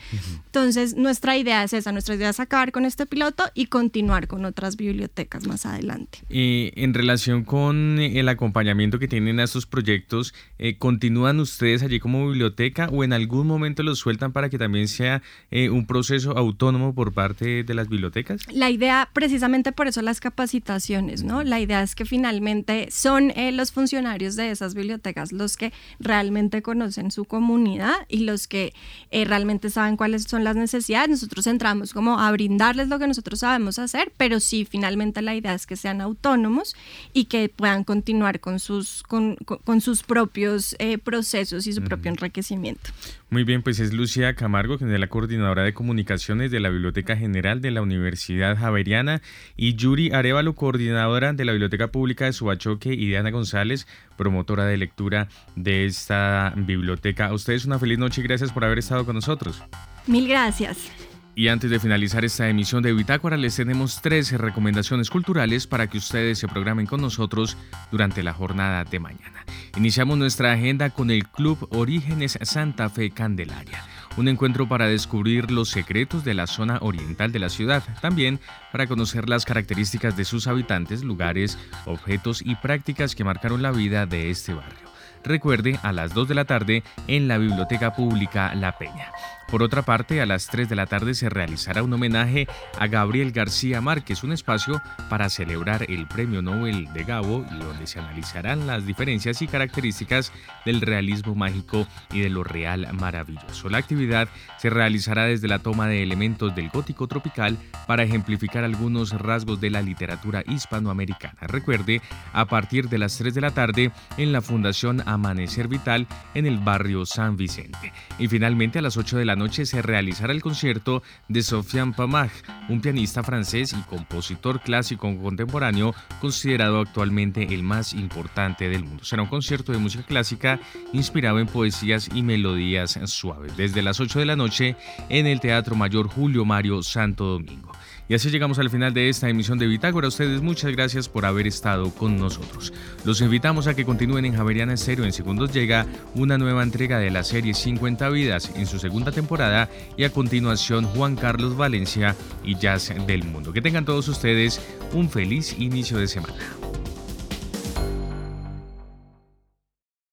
Entonces, 0.46 0.96
nuestra 0.96 1.38
idea 1.38 1.64
es 1.64 1.74
esa, 1.74 1.92
nuestra 1.92 2.16
idea 2.16 2.30
es 2.30 2.40
acabar 2.40 2.72
con 2.72 2.86
este 2.86 3.06
piloto 3.06 3.44
y 3.54 3.68
continuar 3.68 4.28
con 4.28 4.46
otras 4.46 4.78
bibliotecas 4.78 5.48
más 5.48 5.66
adelante. 5.66 6.20
En 6.30 6.94
relación 6.94 7.44
con 7.44 8.00
el 8.00 8.28
acompañamiento 8.30 9.00
que 9.00 9.08
tienen 9.08 9.40
a 9.40 9.44
estos 9.44 9.66
proyectos, 9.66 10.34
eh, 10.58 10.78
¿continúan 10.78 11.40
ustedes 11.40 11.84
allí 11.84 12.00
como 12.00 12.28
biblioteca 12.28 12.88
o 12.92 13.04
en 13.04 13.14
algún 13.14 13.48
momento 13.48 13.84
los 13.84 14.00
sueltan 14.00 14.32
para 14.32 14.50
que 14.50 14.58
también 14.58 14.88
sea 14.88 15.22
eh, 15.50 15.70
un 15.70 15.86
proceso 15.86 16.38
autónomo 16.38 16.94
por 16.94 17.14
parte 17.14 17.64
de 17.64 17.74
las 17.74 17.90
bibliotecas? 17.90 18.48
La 18.52 18.70
idea, 18.70 19.10
precisamente 19.14 19.72
por 19.72 19.88
eso 19.88 20.02
las 20.02 20.20
capacitaciones, 20.20 21.24
¿no? 21.24 21.44
La 21.44 21.60
idea 21.60 21.82
es 21.84 21.96
que 21.96 22.06
finalmente 22.06 22.71
son 22.90 23.32
eh, 23.32 23.52
los 23.52 23.72
funcionarios 23.72 24.36
de 24.36 24.52
esas 24.52 24.74
bibliotecas 24.74 25.32
los 25.32 25.58
que 25.58 25.72
realmente 26.00 26.62
conocen 26.62 27.12
su 27.12 27.26
comunidad 27.26 27.94
y 28.08 28.20
los 28.20 28.48
que 28.48 28.74
eh, 29.12 29.26
realmente 29.26 29.70
saben 29.70 29.98
cuáles 29.98 30.24
son 30.24 30.44
las 30.44 30.56
necesidades. 30.56 31.10
Nosotros 31.10 31.48
entramos 31.48 31.94
como 31.94 32.20
a 32.20 32.32
brindarles 32.32 32.88
lo 32.88 33.00
que 33.00 33.08
nosotros 33.08 33.40
sabemos 33.40 33.80
hacer, 33.80 34.12
pero 34.18 34.40
sí, 34.40 34.66
finalmente 34.66 35.22
la 35.22 35.36
idea 35.36 35.54
es 35.54 35.66
que 35.68 35.76
sean 35.76 36.02
autónomos 36.02 36.76
y 37.14 37.26
que 37.26 37.50
puedan 37.50 37.84
continuar 37.84 38.40
con 38.40 38.60
sus, 38.60 39.04
con, 39.04 39.36
con- 39.46 39.60
con 39.60 39.82
sus 39.82 40.04
propios 40.04 40.76
eh, 40.80 40.98
procesos 40.98 41.68
y 41.68 41.74
su 41.74 41.82
propio 41.84 42.10
enriquecimiento. 42.12 42.90
Muy 43.34 43.46
bien, 43.46 43.62
pues 43.62 43.80
es 43.80 43.94
Lucía 43.94 44.36
Camargo, 44.36 44.78
quien 44.78 44.94
es 44.94 45.00
la 45.00 45.08
coordinadora 45.08 45.64
de 45.64 45.74
comunicaciones 45.74 46.52
de 46.52 46.60
la 46.60 46.68
Biblioteca 46.68 47.16
General 47.16 47.62
de 47.62 47.72
la 47.72 47.82
Universidad 47.82 48.58
Javeriana, 48.58 49.22
y 49.56 49.76
Yuri 49.76 50.12
Arevalo, 50.12 50.54
coordinadora 50.54 51.32
de 51.32 51.46
la 51.46 51.54
Biblioteca 51.54 51.88
Pública 51.88 52.26
de 52.26 52.34
Subachoque, 52.34 52.92
y 52.92 53.08
Diana 53.08 53.32
González, 53.32 53.88
promotora 54.18 54.66
de 54.66 54.76
lectura 54.76 55.30
de 55.56 55.86
esta 55.86 56.54
biblioteca. 56.58 57.28
A 57.28 57.34
ustedes 57.34 57.64
una 57.64 57.80
feliz 57.80 57.98
noche 57.98 58.20
y 58.20 58.26
gracias 58.26 58.52
por 58.52 58.66
haber 58.66 58.80
estado 58.80 59.06
con 59.06 59.16
nosotros. 59.16 59.64
Mil 60.08 60.28
gracias. 60.28 60.92
Y 61.34 61.48
antes 61.48 61.72
de 61.72 61.80
finalizar 61.80 62.26
esta 62.26 62.50
emisión 62.50 62.84
de 62.84 62.94
Bitácora, 62.94 63.38
les 63.38 63.56
tenemos 63.56 64.02
tres 64.02 64.32
recomendaciones 64.34 65.10
culturales 65.10 65.66
para 65.66 65.88
que 65.88 65.98
ustedes 65.98 66.40
se 66.40 66.48
programen 66.48 66.86
con 66.86 67.02
nosotros 67.02 67.58
durante 67.90 68.22
la 68.22 68.34
jornada 68.34 68.84
de 68.84 69.00
mañana. 69.00 69.46
Iniciamos 69.78 70.18
nuestra 70.18 70.52
agenda 70.52 70.90
con 70.90 71.10
el 71.10 71.28
Club 71.28 71.70
Orígenes 71.72 72.38
Santa 72.42 72.90
Fe 72.90 73.12
Candelaria, 73.12 73.86
un 74.18 74.28
encuentro 74.28 74.68
para 74.68 74.88
descubrir 74.88 75.52
los 75.52 75.70
secretos 75.70 76.26
de 76.26 76.34
la 76.34 76.48
zona 76.48 76.80
oriental 76.82 77.32
de 77.32 77.40
la 77.40 77.50
ciudad, 77.50 77.82
también 78.02 78.42
para 78.74 78.88
conocer 78.88 79.30
las 79.30 79.46
características 79.46 80.18
de 80.18 80.26
sus 80.26 80.48
habitantes, 80.48 81.02
lugares, 81.02 81.58
objetos 81.86 82.42
y 82.46 82.56
prácticas 82.56 83.16
que 83.16 83.24
marcaron 83.24 83.62
la 83.62 83.72
vida 83.72 84.06
de 84.06 84.30
este 84.30 84.54
barrio. 84.54 84.92
Recuerde, 85.24 85.80
a 85.84 85.92
las 85.92 86.14
2 86.14 86.28
de 86.28 86.36
la 86.36 86.46
tarde 86.46 86.84
en 87.08 87.28
la 87.28 87.38
Biblioteca 87.38 87.94
Pública 87.94 88.54
La 88.56 88.78
Peña. 88.78 89.12
Por 89.52 89.64
otra 89.64 89.82
parte, 89.82 90.22
a 90.22 90.26
las 90.26 90.48
3 90.48 90.70
de 90.70 90.78
la 90.78 90.86
tarde 90.86 91.14
se 91.14 91.30
realizará 91.30 91.84
un 91.84 91.92
homenaje 91.92 92.48
a 92.80 92.88
Gabriel 92.88 93.34
García 93.34 93.82
Márquez, 93.82 94.24
un 94.24 94.32
espacio 94.32 94.82
para 95.10 95.30
celebrar 95.30 95.86
el 95.90 96.08
Premio 96.08 96.42
Nobel 96.42 96.88
de 96.94 97.04
Gabo 97.04 97.46
y 97.52 97.62
donde 97.62 97.86
se 97.86 98.00
analizarán 98.00 98.66
las 98.66 98.86
diferencias 98.86 99.42
y 99.42 99.48
características 99.48 100.32
del 100.66 100.80
realismo 100.80 101.36
mágico 101.36 101.86
y 102.14 102.22
de 102.22 102.30
lo 102.30 102.46
real 102.46 102.88
maravilloso. 102.94 103.68
La 103.68 103.80
actividad 103.80 104.30
se 104.58 104.70
realizará 104.70 105.26
desde 105.26 105.50
la 105.50 105.60
toma 105.60 105.88
de 105.88 106.02
elementos 106.02 106.56
del 106.56 106.70
gótico 106.70 107.08
tropical 107.08 107.58
para 107.88 108.04
ejemplificar 108.04 108.64
algunos 108.64 109.12
rasgos 109.12 109.60
de 109.60 109.70
la 109.70 109.82
literatura 109.82 110.46
hispanoamericana. 110.48 111.40
Recuerde, 111.42 112.02
a 112.32 112.46
partir 112.46 112.88
de 112.88 113.00
las 113.00 113.18
3 113.18 113.34
de 113.34 113.42
la 113.42 113.52
tarde 113.52 113.92
en 114.16 114.32
la 114.32 114.42
Fundación 114.42 115.04
Amanecer 115.06 115.68
Vital 115.68 116.08
en 116.36 116.46
el 116.46 116.58
barrio 116.58 117.06
San 117.06 117.36
Vicente. 117.36 117.92
Y 118.18 118.30
finalmente 118.30 118.80
a 118.80 118.82
las 118.82 118.96
8 118.96 119.18
de 119.18 119.26
la 119.26 119.41
noche 119.42 119.66
se 119.66 119.82
realizará 119.82 120.34
el 120.34 120.42
concierto 120.42 121.02
de 121.28 121.42
Sofiane 121.42 121.94
Pamag, 121.94 122.30
un 122.70 122.80
pianista 122.80 123.24
francés 123.24 123.74
y 123.74 123.82
compositor 123.90 124.62
clásico 124.62 125.14
contemporáneo 125.18 125.96
considerado 126.20 126.80
actualmente 126.80 127.54
el 127.54 127.64
más 127.64 127.94
importante 127.94 128.70
del 128.70 128.84
mundo. 128.84 129.04
Será 129.04 129.24
un 129.24 129.30
concierto 129.30 129.72
de 129.72 129.80
música 129.80 130.04
clásica 130.04 130.60
inspirado 130.94 131.40
en 131.40 131.48
poesías 131.48 132.10
y 132.14 132.22
melodías 132.22 133.00
suaves 133.06 133.58
desde 133.58 133.82
las 133.82 134.00
8 134.00 134.20
de 134.20 134.26
la 134.26 134.36
noche 134.36 134.76
en 135.10 135.26
el 135.26 135.40
Teatro 135.40 135.76
Mayor 135.76 136.08
Julio 136.08 136.46
Mario 136.46 136.84
Santo 136.84 137.26
Domingo. 137.26 137.72
Y 138.12 138.14
así 138.14 138.30
llegamos 138.30 138.60
al 138.60 138.70
final 138.70 138.94
de 138.94 139.08
esta 139.08 139.30
emisión 139.30 139.58
de 139.58 139.68
Bitácora. 139.68 140.08
A 140.08 140.10
ustedes 140.10 140.42
muchas 140.42 140.74
gracias 140.74 141.08
por 141.08 141.26
haber 141.26 141.48
estado 141.48 141.92
con 141.92 142.18
nosotros. 142.18 142.74
Los 143.06 143.22
invitamos 143.22 143.68
a 143.68 143.74
que 143.74 143.86
continúen 143.86 144.26
en 144.26 144.36
Javeriana 144.36 144.74
Estéreo. 144.74 145.06
En 145.06 145.14
segundos 145.14 145.54
llega 145.54 145.86
una 146.14 146.38
nueva 146.38 146.62
entrega 146.62 147.00
de 147.00 147.10
la 147.10 147.24
serie 147.24 147.54
50 147.54 148.10
Vidas 148.10 148.52
en 148.54 148.68
su 148.68 148.80
segunda 148.80 149.14
temporada 149.14 149.70
y 149.96 150.04
a 150.04 150.10
continuación 150.10 150.88
Juan 150.88 151.16
Carlos 151.16 151.56
Valencia 151.56 152.14
y 152.44 152.58
Jazz 152.58 152.94
del 153.08 153.24
Mundo. 153.24 153.54
Que 153.54 153.62
tengan 153.62 153.86
todos 153.86 154.10
ustedes 154.10 154.60
un 154.92 155.10
feliz 155.10 155.58
inicio 155.58 155.98
de 155.98 156.10
semana. 156.10 156.36